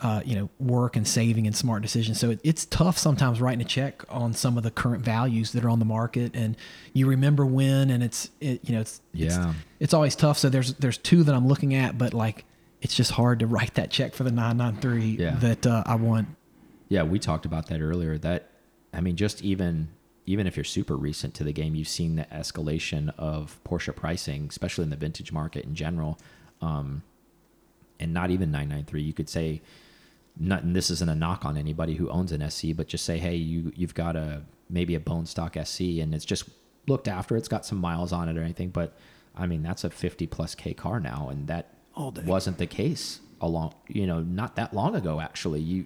uh, 0.00 0.20
you 0.24 0.36
know 0.36 0.48
work 0.60 0.96
and 0.96 1.08
saving 1.08 1.46
and 1.46 1.56
smart 1.56 1.80
decisions. 1.80 2.20
So 2.20 2.28
it, 2.30 2.40
it's 2.44 2.66
tough 2.66 2.98
sometimes 2.98 3.40
writing 3.40 3.62
a 3.62 3.64
check 3.64 4.02
on 4.10 4.34
some 4.34 4.58
of 4.58 4.62
the 4.62 4.70
current 4.70 5.02
values 5.02 5.52
that 5.52 5.64
are 5.64 5.70
on 5.70 5.78
the 5.78 5.86
market. 5.86 6.36
And 6.36 6.56
you 6.92 7.06
remember 7.06 7.46
when 7.46 7.88
and 7.90 8.02
it's 8.02 8.28
it, 8.38 8.60
you 8.68 8.74
know 8.74 8.82
it's 8.82 9.00
it's- 9.14 9.34
Yeah. 9.38 9.54
it's 9.80 9.94
always 9.94 10.14
tough. 10.14 10.36
So 10.36 10.50
there's 10.50 10.74
there's 10.74 10.98
two 10.98 11.22
that 11.22 11.34
i'm 11.34 11.48
looking 11.48 11.72
at 11.74 11.96
but 11.96 12.12
like 12.12 12.44
it's 12.84 12.94
just 12.94 13.12
hard 13.12 13.40
to 13.40 13.46
write 13.48 13.74
that 13.74 13.90
check 13.90 14.14
for 14.14 14.22
the 14.22 14.30
993 14.30 15.16
Yeah. 15.18 15.34
that 15.36 15.66
uh, 15.66 15.82
i 15.86 15.94
want 15.96 16.28
Yeah, 16.88 17.02
we 17.02 17.18
talked 17.18 17.46
about 17.46 17.66
that 17.68 17.80
earlier. 17.80 18.18
That 18.18 18.50
I 18.92 19.00
mean, 19.00 19.16
just 19.16 19.42
even 19.42 19.88
even 20.26 20.46
if 20.46 20.56
you're 20.56 20.64
super 20.64 20.96
recent 20.96 21.34
to 21.34 21.44
the 21.44 21.52
game, 21.52 21.74
you've 21.74 21.88
seen 21.88 22.16
the 22.16 22.24
escalation 22.26 23.12
of 23.18 23.58
Porsche 23.64 23.94
pricing, 23.94 24.46
especially 24.48 24.84
in 24.84 24.90
the 24.90 24.96
vintage 24.96 25.32
market 25.32 25.64
in 25.64 25.74
general. 25.74 26.18
Um, 26.62 27.02
and 28.00 28.12
not 28.14 28.30
even 28.30 28.50
993. 28.50 29.02
You 29.02 29.12
could 29.12 29.28
say, 29.28 29.60
not, 30.38 30.62
and 30.62 30.74
this 30.74 30.90
isn't 30.90 31.08
a 31.10 31.14
knock 31.14 31.44
on 31.44 31.56
anybody 31.56 31.94
who 31.94 32.08
owns 32.10 32.32
an 32.32 32.48
SC, 32.50 32.68
but 32.74 32.86
just 32.88 33.04
say, 33.04 33.18
hey, 33.18 33.34
you 33.36 33.72
you've 33.76 33.94
got 33.94 34.16
a 34.16 34.42
maybe 34.70 34.94
a 34.94 35.00
bone 35.00 35.26
stock 35.26 35.56
SC, 35.62 35.80
and 36.02 36.14
it's 36.14 36.24
just 36.24 36.48
looked 36.86 37.08
after. 37.08 37.36
It's 37.36 37.48
got 37.48 37.64
some 37.66 37.78
miles 37.78 38.12
on 38.12 38.28
it 38.28 38.36
or 38.38 38.42
anything, 38.42 38.70
but 38.70 38.96
I 39.36 39.46
mean 39.46 39.62
that's 39.62 39.84
a 39.84 39.90
50 39.90 40.26
plus 40.28 40.54
K 40.54 40.74
car 40.74 41.00
now, 41.00 41.28
and 41.30 41.46
that 41.48 41.73
All 41.96 42.10
day. 42.10 42.22
wasn't 42.24 42.58
the 42.58 42.66
case 42.66 43.20
along 43.40 43.74
you 43.88 44.06
know 44.06 44.20
not 44.20 44.56
that 44.56 44.72
long 44.74 44.94
ago 44.94 45.20
actually 45.20 45.60
you 45.60 45.84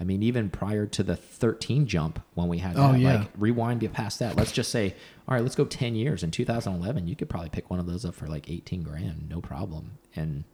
i 0.00 0.04
mean 0.04 0.22
even 0.22 0.48
prior 0.48 0.86
to 0.86 1.02
the 1.02 1.16
13 1.16 1.86
jump 1.86 2.20
when 2.34 2.48
we 2.48 2.58
had 2.58 2.76
Oh, 2.76 2.94
yeah. 2.94 3.18
like 3.20 3.28
rewind 3.36 3.80
get 3.80 3.92
past 3.92 4.20
that 4.20 4.36
let's 4.36 4.52
just 4.52 4.70
say 4.70 4.94
all 5.28 5.34
right 5.34 5.42
let's 5.42 5.54
go 5.56 5.64
10 5.64 5.94
years 5.96 6.22
in 6.22 6.30
2011 6.30 7.06
you 7.06 7.16
could 7.16 7.28
probably 7.28 7.50
pick 7.50 7.68
one 7.68 7.78
of 7.80 7.86
those 7.86 8.04
up 8.04 8.14
for 8.14 8.26
like 8.26 8.48
18 8.48 8.82
grand 8.82 9.28
no 9.28 9.40
problem 9.40 9.98
and 10.16 10.44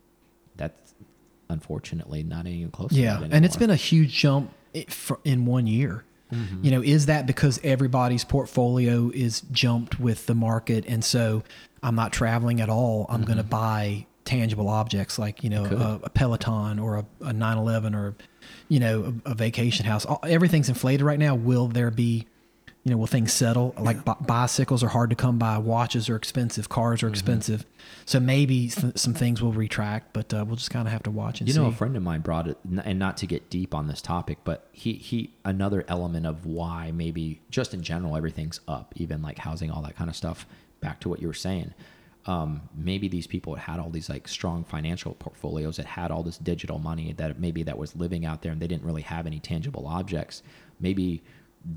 that's 0.56 0.94
unfortunately 1.50 2.22
not 2.22 2.46
even 2.46 2.70
close 2.70 2.90
to 2.90 2.96
Yeah, 2.96 3.18
that 3.18 3.32
and 3.32 3.44
it's 3.44 3.56
been 3.56 3.70
a 3.70 3.76
huge 3.76 4.12
jump 4.12 4.52
eh, 4.74 4.84
in 5.24 5.44
one 5.46 5.66
year. 5.66 6.04
Mm-hmm. 6.32 6.64
You 6.64 6.70
know, 6.70 6.82
is 6.82 7.06
that 7.06 7.26
because 7.26 7.58
everybody's 7.64 8.24
portfolio 8.24 9.10
is 9.12 9.40
jumped 9.50 9.98
with 9.98 10.26
the 10.26 10.34
market, 10.34 10.84
and 10.86 11.04
so 11.04 11.42
I'm 11.82 11.96
not 11.96 12.12
traveling 12.12 12.60
at 12.60 12.68
all? 12.68 13.06
I'm 13.08 13.24
going 13.24 13.38
to 13.38 13.42
mm-hmm. 13.42 13.50
buy 13.50 14.06
tangible 14.24 14.68
objects 14.68 15.18
like 15.18 15.42
you 15.42 15.50
know 15.50 15.64
a, 15.64 16.00
a 16.06 16.10
Peloton 16.10 16.78
or 16.78 16.96
a, 16.98 17.06
a 17.22 17.32
911 17.32 17.94
or 17.94 18.14
you 18.68 18.78
know 18.80 19.14
a, 19.26 19.30
a 19.30 19.34
vacation 19.34 19.86
house. 19.86 20.04
All, 20.04 20.20
everything's 20.22 20.68
inflated 20.68 21.02
right 21.02 21.18
now. 21.18 21.34
Will 21.34 21.68
there 21.68 21.90
be 21.90 22.26
you 22.82 22.90
know, 22.90 22.96
will 22.96 23.06
things 23.06 23.30
settle? 23.30 23.74
Like 23.78 24.06
bi- 24.06 24.16
bicycles 24.22 24.82
are 24.82 24.88
hard 24.88 25.10
to 25.10 25.16
come 25.16 25.38
by, 25.38 25.58
watches 25.58 26.08
are 26.08 26.16
expensive, 26.16 26.70
cars 26.70 27.02
are 27.02 27.06
Mm-hmm. 27.08 27.12
expensive. 27.12 27.66
So 28.06 28.18
maybe 28.18 28.68
s- 28.68 28.92
some 28.94 29.12
things 29.12 29.42
will 29.42 29.52
retract, 29.52 30.14
but 30.14 30.32
uh, 30.32 30.46
we'll 30.46 30.56
just 30.56 30.70
kind 30.70 30.88
of 30.88 30.92
have 30.92 31.02
to 31.02 31.10
watch 31.10 31.40
and 31.40 31.48
You 31.48 31.52
see. 31.52 31.60
know, 31.60 31.66
a 31.66 31.72
friend 31.72 31.94
of 31.94 32.02
mine 32.02 32.22
brought 32.22 32.48
it, 32.48 32.56
and 32.82 32.98
not 32.98 33.18
to 33.18 33.26
get 33.26 33.50
deep 33.50 33.74
on 33.74 33.86
this 33.86 34.00
topic, 34.00 34.38
but 34.44 34.66
he 34.72 34.94
he 34.94 35.34
another 35.44 35.84
element 35.88 36.24
of 36.24 36.46
why 36.46 36.90
maybe 36.90 37.42
just 37.50 37.74
in 37.74 37.82
general 37.82 38.16
everything's 38.16 38.60
up, 38.66 38.94
even 38.96 39.20
like 39.20 39.36
housing, 39.40 39.70
all 39.70 39.82
that 39.82 39.94
kind 39.96 40.08
of 40.08 40.16
stuff. 40.16 40.46
Back 40.80 41.00
to 41.00 41.10
what 41.10 41.20
you 41.20 41.26
were 41.26 41.34
saying, 41.34 41.74
um, 42.26 42.62
maybe 42.74 43.08
these 43.08 43.26
people 43.26 43.54
had 43.54 43.80
all 43.80 43.90
these 43.90 44.08
like 44.08 44.28
strong 44.28 44.64
financial 44.64 45.14
portfolios 45.14 45.76
that 45.76 45.86
had 45.86 46.10
all 46.10 46.22
this 46.22 46.38
digital 46.38 46.78
money 46.78 47.14
that 47.14 47.40
maybe 47.40 47.62
that 47.62 47.78
was 47.78 47.96
living 47.96 48.26
out 48.26 48.42
there, 48.42 48.52
and 48.52 48.60
they 48.60 48.66
didn't 48.66 48.84
really 48.84 49.02
have 49.02 49.26
any 49.26 49.40
tangible 49.40 49.86
objects. 49.86 50.42
Maybe 50.78 51.22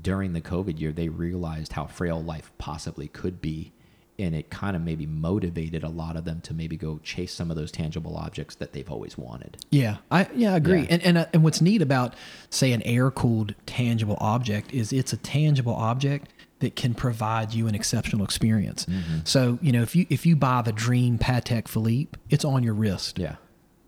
during 0.02 0.32
the 0.32 0.40
COVID 0.40 0.78
year, 0.78 0.92
they 0.92 1.08
realized 1.08 1.72
how 1.72 1.86
frail 1.86 2.22
life 2.22 2.52
possibly 2.58 3.08
could 3.08 3.40
be. 3.40 3.72
And 4.16 4.32
it 4.32 4.48
kind 4.48 4.76
of 4.76 4.82
maybe 4.82 5.06
motivated 5.06 5.82
a 5.82 5.88
lot 5.88 6.16
of 6.16 6.24
them 6.24 6.40
to 6.42 6.54
maybe 6.54 6.76
go 6.76 7.00
chase 7.02 7.32
some 7.32 7.50
of 7.50 7.56
those 7.56 7.72
tangible 7.72 8.16
objects 8.16 8.54
that 8.56 8.72
they've 8.72 8.88
always 8.88 9.18
wanted. 9.18 9.56
Yeah, 9.70 9.96
I 10.08 10.28
yeah 10.36 10.52
I 10.52 10.56
agree. 10.56 10.82
Yeah. 10.82 10.86
And 10.90 11.02
and 11.02 11.18
uh, 11.18 11.26
and 11.32 11.42
what's 11.42 11.60
neat 11.60 11.82
about 11.82 12.14
say 12.48 12.70
an 12.70 12.82
air 12.82 13.10
cooled 13.10 13.56
tangible 13.66 14.16
object 14.20 14.72
is 14.72 14.92
it's 14.92 15.12
a 15.12 15.16
tangible 15.16 15.74
object 15.74 16.28
that 16.64 16.74
can 16.76 16.94
provide 16.94 17.52
you 17.54 17.66
an 17.68 17.74
exceptional 17.74 18.24
experience. 18.24 18.86
Mm-hmm. 18.86 19.18
So 19.24 19.58
you 19.62 19.70
know 19.72 19.82
if 19.82 19.94
you 19.94 20.06
if 20.10 20.26
you 20.26 20.34
buy 20.36 20.62
the 20.62 20.72
Dream 20.72 21.18
Patek 21.18 21.68
Philippe, 21.68 22.18
it's 22.30 22.44
on 22.44 22.62
your 22.62 22.74
wrist. 22.74 23.18
Yeah. 23.18 23.36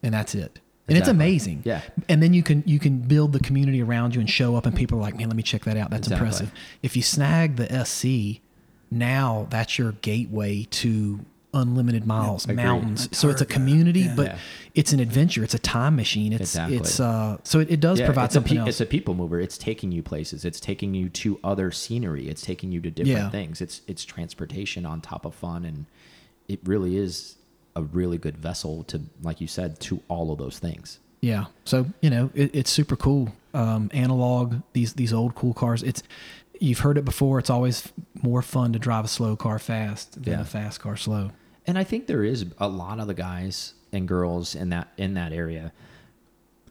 and 0.02 0.14
that's 0.14 0.34
it. 0.34 0.60
And 0.88 0.96
it's 0.96 1.08
amazing. 1.08 1.62
Yeah. 1.64 1.80
And 2.08 2.22
then 2.22 2.32
you 2.32 2.44
can 2.44 2.62
you 2.64 2.78
can 2.78 2.98
build 3.00 3.32
the 3.32 3.40
community 3.40 3.82
around 3.82 4.14
you 4.14 4.20
and 4.20 4.30
show 4.30 4.54
up 4.54 4.66
and 4.66 4.76
people 4.76 4.98
are 4.98 5.02
like, 5.02 5.16
man, 5.16 5.26
let 5.28 5.36
me 5.36 5.42
check 5.42 5.64
that 5.64 5.76
out. 5.76 5.90
That's 5.90 6.06
Exactly. 6.06 6.26
impressive. 6.28 6.52
If 6.82 6.94
you 6.96 7.02
snag 7.02 7.56
the 7.56 7.84
SC, 7.84 8.40
now 8.90 9.48
that's 9.50 9.78
your 9.80 9.92
gateway 9.92 10.62
to 10.82 11.20
unlimited 11.60 12.06
miles, 12.06 12.44
agreed. 12.44 12.56
mountains. 12.56 13.08
So 13.12 13.28
it's 13.30 13.40
a 13.40 13.46
community, 13.46 14.00
Yeah. 14.00 14.14
but 14.16 14.26
Yeah. 14.26 14.38
it's 14.74 14.92
an 14.92 15.00
adventure. 15.00 15.42
It's 15.42 15.54
a 15.54 15.58
time 15.58 15.96
machine. 15.96 16.32
It's 16.32 16.42
Exactly. 16.42 16.76
it's 16.76 17.00
uh 17.00 17.38
so 17.44 17.60
it, 17.60 17.70
it 17.70 17.80
does 17.80 17.98
Yeah, 17.98 18.06
provide 18.06 18.24
it's 18.26 18.34
a, 18.34 18.36
something 18.36 18.52
pe- 18.54 18.60
else. 18.60 18.68
it's 18.68 18.80
a 18.80 18.86
people 18.86 19.14
mover. 19.14 19.40
It's 19.40 19.58
taking 19.58 19.90
you 19.92 20.02
places. 20.02 20.44
It's 20.44 20.60
taking 20.60 20.94
you 20.94 21.08
to 21.08 21.40
other 21.42 21.70
scenery. 21.70 22.28
It's 22.28 22.42
taking 22.42 22.70
you 22.72 22.80
to 22.82 22.90
different 22.90 23.18
Yeah. 23.18 23.30
things. 23.30 23.60
It's 23.60 23.80
it's 23.86 24.04
transportation 24.04 24.84
on 24.86 25.00
top 25.00 25.24
of 25.24 25.34
fun, 25.34 25.64
and 25.64 25.86
it 26.48 26.60
really 26.64 26.96
is 26.96 27.36
a 27.74 27.82
really 27.82 28.16
good 28.18 28.36
vessel 28.38 28.84
to, 28.84 29.02
like 29.22 29.40
you 29.40 29.46
said, 29.46 29.80
to 29.80 30.00
all 30.08 30.30
of 30.32 30.38
those 30.38 30.58
things. 30.58 30.98
Yeah. 31.20 31.46
So 31.64 31.86
you 32.00 32.10
know, 32.10 32.30
it, 32.34 32.54
it's 32.54 32.70
super 32.70 32.96
cool. 32.96 33.32
Um, 33.54 33.90
analog 33.94 34.60
these 34.74 34.92
these 34.94 35.12
old 35.12 35.34
cool 35.34 35.54
cars. 35.54 35.82
It's 35.82 36.02
you've 36.60 36.78
heard 36.80 36.96
it 36.96 37.04
before. 37.04 37.38
It's 37.38 37.50
always 37.50 37.88
more 38.22 38.40
fun 38.42 38.72
to 38.72 38.78
drive 38.78 39.04
a 39.04 39.08
slow 39.08 39.36
car 39.36 39.58
fast 39.58 40.22
than 40.22 40.34
Yeah. 40.34 40.40
a 40.40 40.44
fast 40.44 40.80
car 40.80 40.96
slow. 40.96 41.30
And 41.66 41.78
I 41.78 41.84
think 41.84 42.06
there 42.06 42.24
is 42.24 42.46
a 42.58 42.68
lot 42.68 43.00
of 43.00 43.06
the 43.06 43.14
guys 43.14 43.74
and 43.92 44.06
girls 44.06 44.54
in 44.54 44.68
that 44.70 44.88
in 44.96 45.14
that 45.14 45.32
area. 45.32 45.72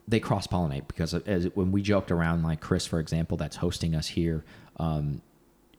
They 0.08 0.20
cross 0.20 0.48
pollinate 0.48 0.88
because 0.88 1.14
as 1.14 1.46
when 1.56 1.72
we 1.72 1.82
joked 1.82 2.12
around, 2.12 2.44
like 2.44 2.62
Chris, 2.62 2.86
for 2.86 3.00
example, 3.00 3.38
that's 3.38 3.58
hosting 3.58 3.96
us 3.96 4.08
here. 4.08 4.44
Um, 4.78 5.22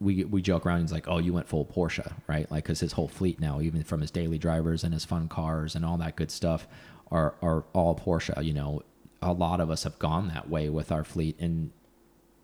we 0.00 0.24
we 0.24 0.42
joke 0.42 0.66
around. 0.66 0.82
He's 0.82 0.92
like, 0.92 1.08
"Oh, 1.08 1.18
you 1.18 1.32
went 1.32 1.48
full 1.48 1.64
Porsche, 1.64 2.12
right?" 2.26 2.50
Like, 2.50 2.64
because 2.64 2.80
his 2.80 2.92
whole 2.92 3.08
fleet 3.08 3.40
now, 3.40 3.60
even 3.60 3.82
from 3.82 4.00
his 4.00 4.10
daily 4.10 4.38
drivers 4.38 4.84
and 4.84 4.92
his 4.92 5.04
fun 5.04 5.28
cars 5.28 5.74
and 5.74 5.84
all 5.84 5.96
that 5.98 6.16
good 6.16 6.30
stuff, 6.30 6.66
are 7.10 7.34
are 7.40 7.64
all 7.72 7.94
Porsche. 7.94 8.44
You 8.44 8.52
know, 8.52 8.82
a 9.22 9.32
lot 9.32 9.60
of 9.60 9.70
us 9.70 9.84
have 9.84 9.98
gone 9.98 10.28
that 10.28 10.50
way 10.50 10.68
with 10.68 10.92
our 10.92 11.04
fleet, 11.04 11.36
and 11.40 11.70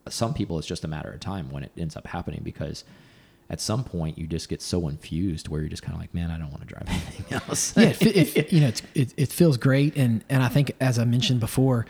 some 0.08 0.34
people 0.34 0.58
it's 0.58 0.66
just 0.66 0.84
a 0.84 0.88
matter 0.88 1.10
of 1.10 1.20
time 1.20 1.50
when 1.50 1.62
it 1.62 1.72
ends 1.76 1.96
up 1.96 2.06
happening 2.06 2.40
because 2.42 2.84
at 3.52 3.60
some 3.60 3.84
point 3.84 4.16
you 4.18 4.26
just 4.26 4.48
get 4.48 4.60
so 4.62 4.88
infused 4.88 5.46
where 5.48 5.60
you're 5.60 5.68
just 5.68 5.82
kind 5.82 5.94
of 5.94 6.00
like, 6.00 6.12
man, 6.14 6.30
I 6.30 6.38
don't 6.38 6.50
want 6.50 6.62
to 6.62 6.66
drive 6.66 6.84
anything 6.88 7.26
else. 7.46 7.76
yeah, 7.76 7.88
it, 7.90 7.96
fe- 7.96 8.10
it, 8.40 8.52
you 8.52 8.60
know, 8.62 8.72
it, 8.94 9.14
it 9.16 9.28
feels 9.30 9.56
great, 9.58 9.94
and 9.96 10.24
and 10.28 10.42
I 10.42 10.48
think 10.48 10.72
as 10.80 10.98
I 10.98 11.04
mentioned 11.04 11.38
before, 11.38 11.86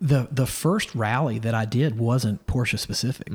the 0.00 0.28
the 0.30 0.46
first 0.46 0.94
rally 0.94 1.38
that 1.38 1.54
I 1.54 1.64
did 1.64 1.98
wasn't 1.98 2.46
Porsche 2.46 2.78
specific, 2.78 3.30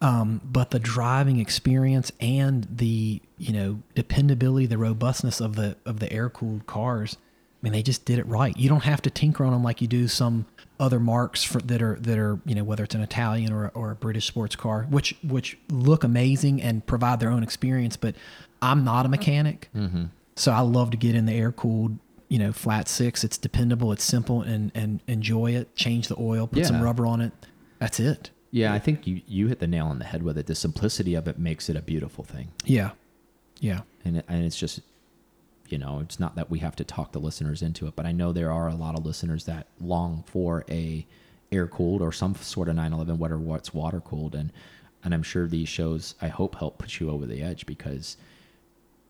um, 0.00 0.40
but 0.42 0.70
the 0.70 0.78
driving 0.78 1.38
experience 1.38 2.10
and 2.18 2.66
the 2.74 3.20
you 3.36 3.52
know 3.52 3.82
dependability, 3.94 4.64
the 4.66 4.78
robustness 4.78 5.38
of 5.40 5.54
the 5.54 5.76
of 5.84 6.00
the 6.00 6.10
air 6.12 6.30
cooled 6.30 6.66
cars. 6.66 7.18
I 7.60 7.64
mean, 7.64 7.72
they 7.72 7.82
just 7.82 8.04
did 8.04 8.20
it 8.20 8.26
right. 8.26 8.56
You 8.56 8.68
don't 8.68 8.84
have 8.84 9.02
to 9.02 9.10
tinker 9.10 9.44
on 9.44 9.52
them 9.52 9.64
like 9.64 9.82
you 9.82 9.88
do 9.88 10.06
some 10.06 10.46
other 10.78 11.00
marques 11.00 11.42
for, 11.42 11.60
that 11.62 11.82
are 11.82 11.96
that 12.00 12.16
are 12.16 12.38
you 12.44 12.54
know 12.54 12.62
whether 12.62 12.84
it's 12.84 12.94
an 12.94 13.00
Italian 13.00 13.52
or 13.52 13.66
a, 13.66 13.68
or 13.74 13.90
a 13.90 13.96
British 13.96 14.26
sports 14.26 14.54
car, 14.54 14.86
which 14.90 15.16
which 15.24 15.58
look 15.68 16.04
amazing 16.04 16.62
and 16.62 16.86
provide 16.86 17.18
their 17.18 17.30
own 17.30 17.42
experience. 17.42 17.96
But 17.96 18.14
I'm 18.62 18.84
not 18.84 19.06
a 19.06 19.08
mechanic, 19.08 19.70
mm-hmm. 19.74 20.04
so 20.36 20.52
I 20.52 20.60
love 20.60 20.92
to 20.92 20.96
get 20.96 21.16
in 21.16 21.26
the 21.26 21.32
air 21.32 21.50
cooled, 21.50 21.98
you 22.28 22.38
know, 22.38 22.52
flat 22.52 22.88
six. 22.88 23.24
It's 23.24 23.38
dependable, 23.38 23.90
it's 23.90 24.04
simple, 24.04 24.42
and 24.42 24.70
and 24.74 25.00
enjoy 25.08 25.52
it. 25.52 25.74
Change 25.74 26.06
the 26.06 26.16
oil, 26.18 26.46
put 26.46 26.64
some 26.64 26.80
rubber 26.80 27.06
on 27.06 27.20
it. 27.20 27.32
That's 27.80 27.98
it. 27.98 28.30
yeah, 28.52 28.72
I 28.72 28.78
think 28.78 29.06
you 29.06 29.20
you 29.26 29.48
hit 29.48 29.58
the 29.58 29.66
nail 29.66 29.86
on 29.86 29.98
the 29.98 30.04
head 30.04 30.22
with 30.22 30.38
it. 30.38 30.46
The 30.46 30.54
simplicity 30.54 31.14
of 31.14 31.26
it 31.26 31.40
makes 31.40 31.68
it 31.68 31.76
a 31.76 31.82
beautiful 31.82 32.22
thing, 32.22 32.52
Yeah, 32.64 32.90
yeah, 33.58 33.80
and 34.04 34.18
it, 34.18 34.24
and 34.28 34.44
it's 34.44 34.56
just 34.56 34.80
you 35.68 35.78
know, 35.78 36.00
it's 36.00 36.18
not 36.18 36.36
that 36.36 36.50
we 36.50 36.60
have 36.60 36.76
to 36.76 36.84
talk 36.84 37.12
the 37.12 37.18
listeners 37.18 37.62
into 37.62 37.86
it, 37.86 37.94
but 37.96 38.06
I 38.06 38.12
know 38.12 38.32
there 38.32 38.52
are 38.52 38.68
a 38.68 38.74
lot 38.74 38.98
of 38.98 39.04
listeners 39.04 39.44
that 39.44 39.66
long 39.80 40.24
for 40.26 40.64
a 40.68 41.06
air 41.52 41.66
cooled 41.66 42.02
or 42.02 42.12
some 42.12 42.34
sort 42.34 42.68
of 42.68 42.74
911, 42.76 43.18
whether 43.18 43.38
what's 43.38 43.72
water 43.74 44.00
cooled, 44.00 44.34
and 44.34 44.52
and 45.04 45.14
I'm 45.14 45.22
sure 45.22 45.46
these 45.46 45.68
shows 45.68 46.14
I 46.20 46.28
hope 46.28 46.56
help 46.56 46.78
put 46.78 47.00
you 47.00 47.10
over 47.10 47.26
the 47.26 47.42
edge 47.42 47.66
because 47.66 48.16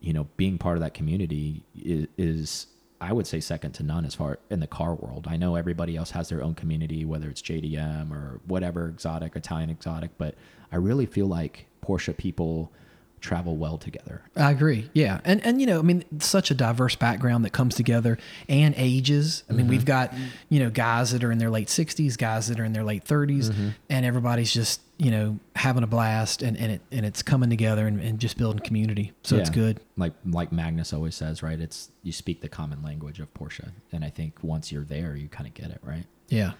you 0.00 0.12
know 0.12 0.28
being 0.36 0.59
part 0.59 0.76
of 0.76 0.82
that 0.82 0.94
community 0.94 1.62
is, 1.76 2.06
is 2.16 2.66
I 3.00 3.12
would 3.12 3.26
say 3.26 3.40
second 3.40 3.72
to 3.72 3.82
none 3.82 4.04
as 4.04 4.14
far 4.14 4.38
in 4.50 4.61
the 4.61 4.66
car 4.66 4.94
world. 4.94 5.26
I 5.28 5.36
know 5.36 5.54
everybody 5.54 5.96
else 5.96 6.11
has 6.11 6.28
their 6.28 6.42
own 6.42 6.54
community, 6.54 7.04
whether 7.04 7.28
it's 7.28 7.42
JDM 7.42 8.11
or 8.11 8.40
whatever 8.46 8.88
exotic, 8.88 9.36
Italian 9.36 9.70
exotic, 9.70 10.11
but 10.18 10.34
I 10.72 10.76
really 10.76 11.06
feel 11.06 11.26
like 11.26 11.66
Porsche 11.84 12.16
people 12.16 12.72
travel 13.18 13.56
well 13.56 13.78
together. 13.78 14.22
I 14.36 14.50
agree. 14.50 14.90
Yeah. 14.92 15.20
And 15.24 15.44
and 15.44 15.60
you 15.60 15.66
know, 15.66 15.78
I 15.78 15.82
mean, 15.82 16.04
such 16.20 16.50
a 16.50 16.54
diverse 16.54 16.96
background 16.96 17.44
that 17.44 17.50
comes 17.50 17.74
together 17.74 18.18
and 18.48 18.74
ages. 18.76 19.44
I 19.48 19.52
mean, 19.52 19.68
we've 19.68 19.80
mm-hmm. 19.80 19.86
got, 19.86 20.14
you 20.48 20.60
know, 20.60 20.70
guys 20.70 21.12
that 21.12 21.24
are 21.24 21.32
in 21.32 21.38
their 21.38 21.50
late 21.50 21.68
60s, 21.68 22.16
guys 22.16 22.48
that 22.48 22.58
are 22.60 22.64
in 22.64 22.72
their 22.72 22.84
late 22.84 23.04
30s, 23.04 23.50
mm-hmm. 23.50 23.68
and 23.88 24.06
everybody's 24.06 24.52
just, 24.52 24.80
you 24.98 25.10
know, 25.10 25.38
having 25.56 25.82
a 25.82 25.86
blast 25.86 26.42
and, 26.42 26.56
and 26.56 26.72
it 26.72 26.80
and 26.90 27.04
it's 27.04 27.22
coming 27.22 27.50
together 27.50 27.86
and, 27.86 28.00
and 28.00 28.18
just 28.18 28.36
building 28.36 28.60
community. 28.60 29.12
So 29.22 29.36
it's 29.36 29.50
good. 29.50 29.80
Like 29.96 30.12
like 30.26 30.52
Magnus 30.52 30.92
always 30.92 31.14
says, 31.14 31.42
right? 31.42 31.60
It's 31.60 31.90
you 32.02 32.12
speak 32.12 32.40
the 32.40 32.48
common 32.48 32.82
language 32.82 33.20
of 33.20 33.32
Porsche, 33.34 33.70
and 33.92 34.04
I 34.04 34.10
think 34.10 34.34
once 34.42 34.72
you're 34.72 34.84
there, 34.84 35.16
you 35.16 35.28
kind 35.28 35.46
of 35.46 35.54
get 35.54 35.70
it, 35.70 35.80
right? 35.82 36.04
Yeah. 36.28 36.52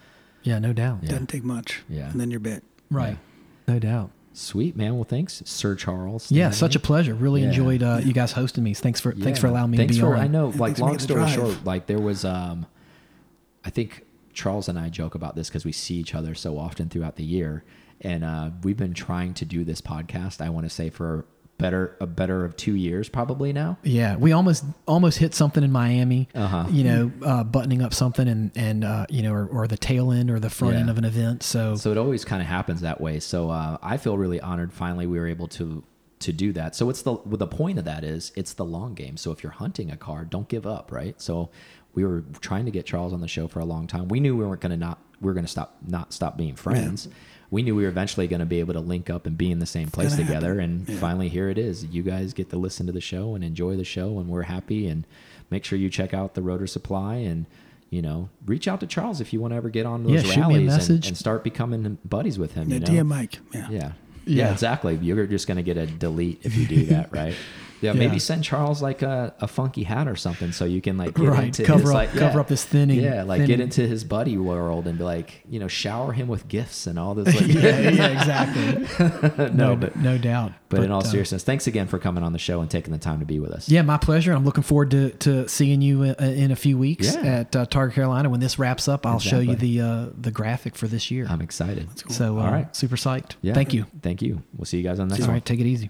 Yeah, 0.43 0.59
no 0.59 0.73
doubt. 0.73 0.99
Yeah. 1.01 1.09
Doesn't 1.09 1.27
take 1.27 1.43
much. 1.43 1.83
Yeah. 1.89 2.09
And 2.09 2.19
then 2.19 2.31
you're 2.31 2.39
bit. 2.39 2.63
Right. 2.89 3.17
No 3.67 3.77
doubt. 3.79 4.11
Sweet 4.33 4.75
man. 4.75 4.95
Well, 4.95 5.03
thanks, 5.03 5.41
Sir 5.45 5.75
Charles. 5.75 6.31
Yeah, 6.31 6.51
such 6.51 6.75
a 6.75 6.79
pleasure. 6.79 7.13
Really 7.13 7.41
Yeah. 7.41 7.47
enjoyed 7.47 7.83
uh, 7.83 7.99
you 8.03 8.13
guys 8.13 8.31
hosting 8.31 8.63
me. 8.63 8.73
Thanks 8.73 8.99
for 8.99 9.11
thanks 9.11 9.39
for 9.39 9.47
allowing 9.47 9.71
me 9.71 9.77
Thanks 9.77 9.95
to 9.95 10.01
be 10.01 10.07
for, 10.07 10.15
on. 10.15 10.21
I 10.21 10.27
know, 10.27 10.47
like 10.49 10.77
thanks 10.77 10.79
long 10.79 10.99
story 10.99 11.27
short, 11.29 11.65
like 11.65 11.87
there 11.87 11.99
was, 11.99 12.23
um, 12.23 12.65
I 13.65 13.69
think 13.69 14.05
Charles 14.33 14.69
and 14.69 14.77
I 14.79 14.89
joke 14.89 15.15
about 15.15 15.35
this 15.35 15.49
because 15.49 15.65
we 15.65 15.71
see 15.71 15.95
each 15.95 16.15
other 16.15 16.35
so 16.35 16.57
often 16.57 16.89
throughout 16.89 17.15
the 17.17 17.23
year, 17.25 17.63
and 18.01 18.23
uh, 18.23 18.51
we've 18.63 18.77
been 18.77 18.93
trying 18.93 19.33
to 19.35 19.45
do 19.45 19.63
this 19.65 19.81
podcast. 19.81 20.39
I 20.41 20.49
want 20.49 20.65
to 20.65 20.69
say 20.69 20.89
for 20.89 21.25
better 21.59 21.95
a 21.99 22.07
better 22.07 22.43
of 22.43 22.57
two 22.57 22.73
years 22.73 23.07
probably 23.09 23.53
now. 23.53 23.77
Yeah, 23.83 24.15
we 24.15 24.31
almost 24.31 24.63
almost 24.87 25.19
hit 25.19 25.35
something 25.35 25.63
in 25.63 25.71
Miami. 25.71 26.27
Uh-huh. 26.33 26.65
You 26.71 26.83
know, 26.83 27.11
uh, 27.23 27.43
buttoning 27.43 27.83
up 27.83 27.93
something 27.93 28.27
and 28.27 28.51
and 28.55 28.83
uh, 28.83 29.05
you 29.09 29.21
know, 29.21 29.33
or, 29.33 29.45
or 29.45 29.67
the 29.67 29.77
tail 29.77 30.11
end 30.11 30.31
or 30.31 30.39
the 30.39 30.49
front 30.49 30.73
Yeah. 30.73 30.79
end 30.79 30.89
of 30.89 30.97
an 30.97 31.05
event. 31.05 31.43
So, 31.43 31.75
So 31.75 31.91
it 31.91 31.97
always 31.99 32.25
kind 32.25 32.41
of 32.41 32.47
happens 32.47 32.81
that 32.81 32.99
way. 32.99 33.19
So 33.19 33.51
uh, 33.51 33.77
I 33.83 33.97
feel 33.97 34.17
really 34.17 34.41
honored. 34.41 34.73
Finally, 34.73 35.05
we 35.05 35.19
were 35.19 35.27
able 35.27 35.47
to 35.49 35.83
to 36.21 36.33
do 36.33 36.51
that. 36.53 36.75
So 36.75 36.89
it's 36.89 37.03
the 37.03 37.17
the 37.25 37.47
point 37.47 37.77
of 37.77 37.85
that 37.85 38.03
is 38.03 38.31
it's 38.35 38.53
the 38.53 38.65
long 38.65 38.95
game. 38.95 39.15
So 39.17 39.31
if 39.31 39.43
you're 39.43 39.51
hunting 39.51 39.91
a 39.91 39.97
car, 39.97 40.25
don't 40.25 40.47
give 40.47 40.65
up, 40.65 40.91
right? 40.91 41.21
So 41.21 41.51
we 41.93 42.03
were 42.05 42.23
trying 42.41 42.65
to 42.65 42.71
get 42.71 42.85
Charles 42.85 43.13
on 43.13 43.21
the 43.21 43.27
show 43.27 43.47
for 43.47 43.59
a 43.59 43.65
long 43.65 43.85
time. 43.87 44.07
We 44.07 44.19
knew 44.19 44.35
we 44.35 44.45
weren't 44.45 44.61
going 44.61 44.71
to 44.71 44.77
not 44.77 44.99
we 45.21 45.27
were 45.27 45.33
going 45.33 45.45
to 45.45 45.51
stop 45.51 45.77
not 45.85 46.13
stop 46.13 46.37
being 46.37 46.55
friends. 46.55 47.07
We 47.51 47.63
knew 47.63 47.75
we 47.75 47.83
were 47.83 47.89
eventually 47.89 48.27
going 48.27 48.41
to 48.41 48.45
be 48.45 48.59
able 48.59 48.73
to 48.75 48.79
link 48.79 49.09
up 49.09 49.25
and 49.25 49.37
be 49.37 49.49
in 49.51 49.59
the 49.59 49.65
same 49.65 49.87
place 49.89 50.15
together. 50.15 50.55
happen. 50.59 50.59
And 50.85 50.89
Yeah. 50.89 50.97
finally, 50.97 51.29
here 51.29 51.49
it 51.49 51.57
is. 51.57 51.83
You 51.85 52.03
guys 52.03 52.33
get 52.33 52.49
to 52.51 52.57
listen 52.57 52.85
to 52.85 52.91
the 52.91 53.01
show 53.01 53.33
and 53.35 53.43
enjoy 53.43 53.75
the 53.75 53.83
show, 53.83 54.19
and 54.19 54.29
we're 54.29 54.43
happy. 54.43 54.87
And 54.87 55.05
make 55.49 55.65
sure 55.65 55.77
you 55.79 55.89
check 55.89 56.13
out 56.13 56.35
the 56.35 56.41
Rotor 56.43 56.67
Supply 56.67 57.15
and 57.15 57.45
you 57.89 58.03
know 58.03 58.29
reach 58.45 58.67
out 58.67 58.79
to 58.81 58.85
Charles 58.87 59.19
if 59.19 59.33
you 59.33 59.39
want 59.41 59.51
to 59.51 59.55
ever 59.55 59.69
get 59.69 59.87
on 59.87 60.03
those 60.03 60.23
Yeah, 60.23 60.41
rallies 60.41 60.57
and, 60.57 60.65
message. 60.67 61.07
and 61.07 61.17
start 61.17 61.43
becoming 61.43 61.97
buddies 62.05 62.37
with 62.37 62.53
him. 62.53 62.69
Yeah, 62.69 62.75
you 62.75 62.79
know? 62.81 62.87
DM 62.87 63.07
Mike. 63.07 63.39
Yeah. 63.51 63.59
Yeah. 63.61 63.77
yeah. 63.79 63.91
Yeah. 64.25 64.51
exactly. 64.51 64.95
You're 65.01 65.25
just 65.25 65.47
going 65.47 65.57
to 65.57 65.63
get 65.63 65.75
a 65.77 65.87
delete 65.87 66.41
if 66.43 66.55
you 66.55 66.67
do 66.67 66.85
that, 66.93 67.11
right? 67.11 67.33
Yeah, 67.81 67.93
maybe 67.93 68.19
send 68.19 68.43
Charles 68.43 68.81
like 68.81 69.01
a, 69.01 69.33
a 69.39 69.47
funky 69.47 69.83
hat 69.83 70.07
or 70.07 70.15
something 70.15 70.51
so 70.51 70.65
you 70.65 70.81
can 70.81 70.97
like 70.97 71.13
get 71.15 71.27
Right, 71.29 71.43
into 71.45 71.63
cover 71.63 71.79
his, 71.81 71.89
up- 71.89 71.95
like, 71.95 72.11
cover 72.13 72.39
up 72.39 72.47
this 72.47 72.63
thinning- 72.65 72.99
Yeah, 72.99 73.23
like 73.23 73.45
get 73.45 73.59
into 73.59 73.87
his 73.87 74.03
buddy 74.03 74.37
world 74.37 74.87
and 74.87 74.97
be 74.97 75.03
like, 75.03 75.41
you 75.49 75.59
know, 75.59 75.67
shower 75.67 76.11
him 76.11 76.27
with 76.27 76.47
gifts 76.47 76.87
and 76.87 76.99
all 76.99 77.15
this. 77.15 77.33
Like, 77.39 77.47
yeah, 77.47 77.89
yeah, 77.89 78.07
exactly. 78.07 79.07
no, 79.37 79.69
no, 79.69 79.75
but 79.75 79.95
no 79.95 80.17
doubt. 80.17 80.51
but 80.69 80.83
in 80.83 80.91
all 80.91 81.01
uh, 81.01 81.03
seriousness, 81.03 81.43
thanks 81.43 81.67
again 81.67 81.87
for 81.87 81.99
coming 81.99 82.23
on 82.23 82.33
the 82.33 82.39
show 82.39 82.59
and 82.61 82.69
taking 82.69 82.91
the 82.91 82.99
time 82.99 83.19
to 83.19 83.25
be 83.25 83.39
with 83.39 83.51
us. 83.51 83.69
Yeah, 83.69 83.81
my 83.83 83.97
pleasure. 83.97 84.33
I'm 84.33 84.43
looking 84.45 84.63
forward 84.63 84.91
to, 84.91 85.11
to 85.11 85.47
seeing 85.47 85.81
you 85.81 86.03
in, 86.03 86.15
in 86.23 86.51
a 86.51 86.55
few 86.55 86.77
weeks 86.77 87.15
Yeah. 87.15 87.21
at 87.21 87.55
uh, 87.55 87.65
Targa 87.65 87.93
Carolina. 87.93 88.29
When 88.29 88.39
this 88.39 88.59
wraps 88.59 88.87
up, 88.87 89.05
I'll 89.05 89.19
show 89.19 89.39
you 89.39 89.55
the 89.55 89.81
uh, 89.81 90.05
the 90.19 90.31
graphic 90.31 90.75
for 90.75 90.87
this 90.87 91.09
year. 91.11 91.27
I'm 91.29 91.41
excited. 91.41 91.87
So, 92.11 92.37
uh, 92.39 92.43
All 92.43 92.51
right. 92.51 92.75
super 92.75 92.95
psyched. 92.95 93.35
Yeah. 93.41 93.53
Thank 93.53 93.73
you. 93.73 93.85
Thank 94.01 94.21
you. 94.21 94.41
We'll 94.57 94.65
see 94.65 94.77
you 94.77 94.83
guys 94.83 94.99
on 94.99 95.07
the 95.07 95.13
next 95.13 95.23
All 95.23 95.27
one. 95.29 95.35
right, 95.35 95.45
take 95.45 95.59
it 95.59 95.65
easy. 95.65 95.89